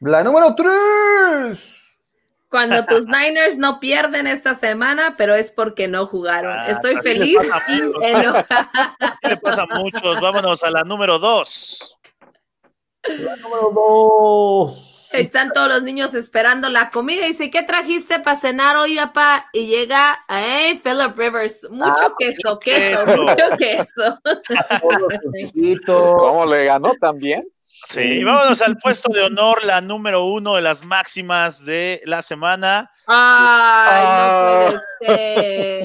La 0.00 0.24
número 0.24 0.54
3. 0.54 1.79
Cuando 2.50 2.84
tus 2.86 3.06
Niners 3.06 3.56
no 3.58 3.80
pierden 3.80 4.26
esta 4.26 4.54
semana, 4.54 5.14
pero 5.16 5.34
es 5.34 5.50
porque 5.50 5.88
no 5.88 6.06
jugaron. 6.06 6.58
Ah, 6.58 6.66
Estoy 6.68 6.96
feliz 7.02 7.38
y 7.68 7.82
muchos. 7.82 8.02
enojada. 8.02 8.70
¿Qué 9.22 9.28
le 9.28 9.36
pasa 9.38 9.62
a 9.68 9.76
muchos? 9.78 10.20
Vámonos 10.20 10.62
a 10.62 10.70
la 10.70 10.82
número 10.84 11.18
2. 11.18 11.96
La 13.18 13.36
número 13.36 13.70
2. 13.72 14.96
Están 15.12 15.52
todos 15.52 15.68
los 15.68 15.82
niños 15.82 16.14
esperando 16.14 16.68
la 16.68 16.90
comida 16.90 17.24
y 17.24 17.28
dice, 17.28 17.50
¿qué 17.50 17.64
trajiste 17.64 18.20
para 18.20 18.38
cenar 18.38 18.76
hoy, 18.76 18.94
papá? 18.94 19.46
Y 19.52 19.66
llega, 19.66 20.16
eh, 20.28 20.80
Philip 20.84 21.16
Rivers, 21.18 21.68
mucho 21.68 21.92
Ah, 21.98 22.14
queso, 22.16 22.60
queso, 22.60 23.06
queso. 23.06 23.16
mucho 23.16 23.56
queso. 23.58 24.18
Pues, 24.80 25.82
¿Cómo 25.84 26.46
le 26.46 26.64
ganó 26.64 26.92
también? 27.00 27.42
Sí, 27.90 28.22
vámonos 28.24 28.60
al 28.62 28.76
puesto 28.78 29.12
de 29.12 29.22
honor, 29.22 29.64
la 29.64 29.80
número 29.80 30.24
uno 30.24 30.54
de 30.54 30.62
las 30.62 30.84
máximas 30.84 31.64
de 31.64 32.00
la 32.04 32.22
semana, 32.22 32.90
Ay, 33.06 34.04
Ah. 34.06 34.70
no 34.72 34.80
puede 35.06 35.18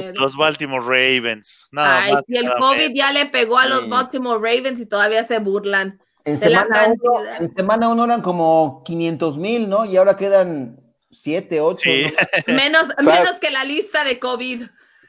ser. 0.04 0.18
los 0.18 0.36
Baltimore 0.36 0.84
Ravens. 0.84 1.68
Nada 1.72 2.02
Ay, 2.04 2.14
más, 2.14 2.24
si 2.28 2.38
el 2.38 2.54
COVID 2.54 2.92
ya 2.94 3.12
le 3.12 3.26
pegó 3.28 3.58
a 3.58 3.66
los 3.68 3.84
Sí. 3.84 3.90
Baltimore 3.90 4.38
Ravens 4.40 4.80
y 4.82 4.86
todavía 4.86 5.24
se 5.24 5.40
burlan. 5.40 6.00
En 6.26 6.40
de 6.40 6.50
la 6.50 6.64
semana, 6.64 6.88
uno, 6.88 7.14
cantidad. 7.14 7.42
en 7.42 7.56
semana 7.56 7.88
uno 7.90 8.06
eran 8.06 8.22
como 8.22 8.84
500 8.86 9.38
mil, 9.38 9.70
¿no? 9.70 9.86
Y 9.86 9.96
ahora 9.98 10.16
quedan 10.18 10.80
7, 11.12 11.62
8. 11.62 11.80
Sí. 11.84 12.06
Menos, 12.48 12.88
¿Sabes? 12.88 13.06
menos 13.06 13.34
que 13.40 13.52
la 13.52 13.64
lista 13.64 14.04
de 14.04 14.20
COVID. 14.20 14.64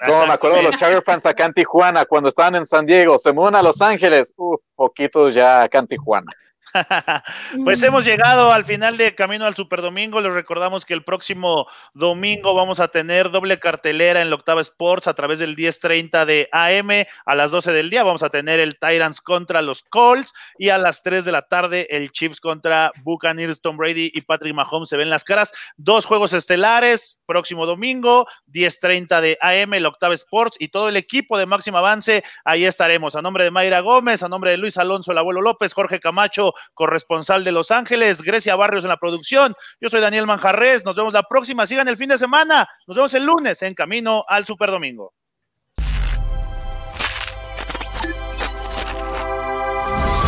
No, 0.06 0.26
me 0.26 0.32
acuerdo 0.34 0.58
de 0.58 0.62
los 0.64 0.76
Charger 0.76 1.02
fans 1.02 1.24
acá 1.24 1.46
en 1.46 1.54
Tijuana 1.54 2.04
cuando 2.04 2.28
estaban 2.28 2.54
en 2.54 2.66
San 2.66 2.84
Diego, 2.84 3.16
se 3.16 3.32
mudan 3.32 3.54
a 3.54 3.62
Los 3.62 3.80
Ángeles, 3.80 4.34
uh, 4.36 4.56
poquitos 4.74 5.34
ya 5.34 5.62
acá 5.62 5.78
en 5.78 5.86
Tijuana. 5.86 6.30
pues 7.64 7.82
hemos 7.82 8.04
llegado 8.04 8.52
al 8.52 8.64
final 8.64 8.96
de 8.96 9.14
Camino 9.14 9.46
al 9.46 9.54
Superdomingo. 9.54 10.20
Les 10.20 10.32
recordamos 10.32 10.84
que 10.84 10.94
el 10.94 11.04
próximo 11.04 11.66
domingo 11.94 12.54
vamos 12.54 12.80
a 12.80 12.88
tener 12.88 13.30
doble 13.30 13.58
cartelera 13.58 14.20
en 14.20 14.30
la 14.30 14.36
Octava 14.36 14.60
Sports 14.60 15.06
a 15.06 15.14
través 15.14 15.38
del 15.38 15.56
10:30 15.56 16.24
de 16.24 16.48
AM. 16.52 17.06
A 17.24 17.34
las 17.34 17.50
12 17.50 17.72
del 17.72 17.90
día 17.90 18.02
vamos 18.02 18.22
a 18.22 18.30
tener 18.30 18.60
el 18.60 18.78
Tyrants 18.78 19.20
contra 19.20 19.62
los 19.62 19.82
Colts 19.84 20.32
y 20.58 20.70
a 20.70 20.78
las 20.78 21.02
3 21.02 21.24
de 21.24 21.32
la 21.32 21.42
tarde 21.42 21.86
el 21.90 22.10
Chiefs 22.12 22.40
contra 22.40 22.92
Buccaneers. 23.02 23.60
Tom 23.60 23.76
Brady 23.76 24.10
y 24.12 24.22
Patrick 24.22 24.54
Mahomes 24.54 24.88
se 24.88 24.96
ven 24.96 25.10
las 25.10 25.24
caras. 25.24 25.52
Dos 25.76 26.04
juegos 26.04 26.32
estelares, 26.32 27.20
próximo 27.26 27.66
domingo, 27.66 28.26
10:30 28.46 29.20
de 29.20 29.38
AM, 29.40 29.74
el 29.74 29.86
Octava 29.86 30.14
Sports 30.14 30.56
y 30.58 30.68
todo 30.68 30.88
el 30.88 30.96
equipo 30.96 31.38
de 31.38 31.46
Máximo 31.46 31.78
Avance. 31.78 32.22
Ahí 32.44 32.64
estaremos. 32.64 33.16
A 33.16 33.22
nombre 33.22 33.44
de 33.44 33.50
Mayra 33.50 33.80
Gómez, 33.80 34.22
a 34.22 34.28
nombre 34.28 34.50
de 34.50 34.56
Luis 34.56 34.76
Alonso, 34.78 35.12
el 35.12 35.18
abuelo 35.18 35.40
López, 35.40 35.72
Jorge 35.72 36.00
Camacho, 36.00 36.52
corresponsal 36.74 37.44
de 37.44 37.52
Los 37.52 37.70
Ángeles, 37.70 38.22
Grecia 38.22 38.56
Barrios 38.56 38.84
en 38.84 38.90
la 38.90 38.96
producción. 38.96 39.54
Yo 39.80 39.88
soy 39.88 40.00
Daniel 40.00 40.26
Manjarres, 40.26 40.84
nos 40.84 40.96
vemos 40.96 41.12
la 41.12 41.22
próxima, 41.22 41.66
sigan 41.66 41.88
el 41.88 41.96
fin 41.96 42.08
de 42.08 42.18
semana, 42.18 42.68
nos 42.86 42.96
vemos 42.96 43.14
el 43.14 43.24
lunes 43.24 43.62
en 43.62 43.74
Camino 43.74 44.24
al 44.28 44.46
Superdomingo. 44.46 45.12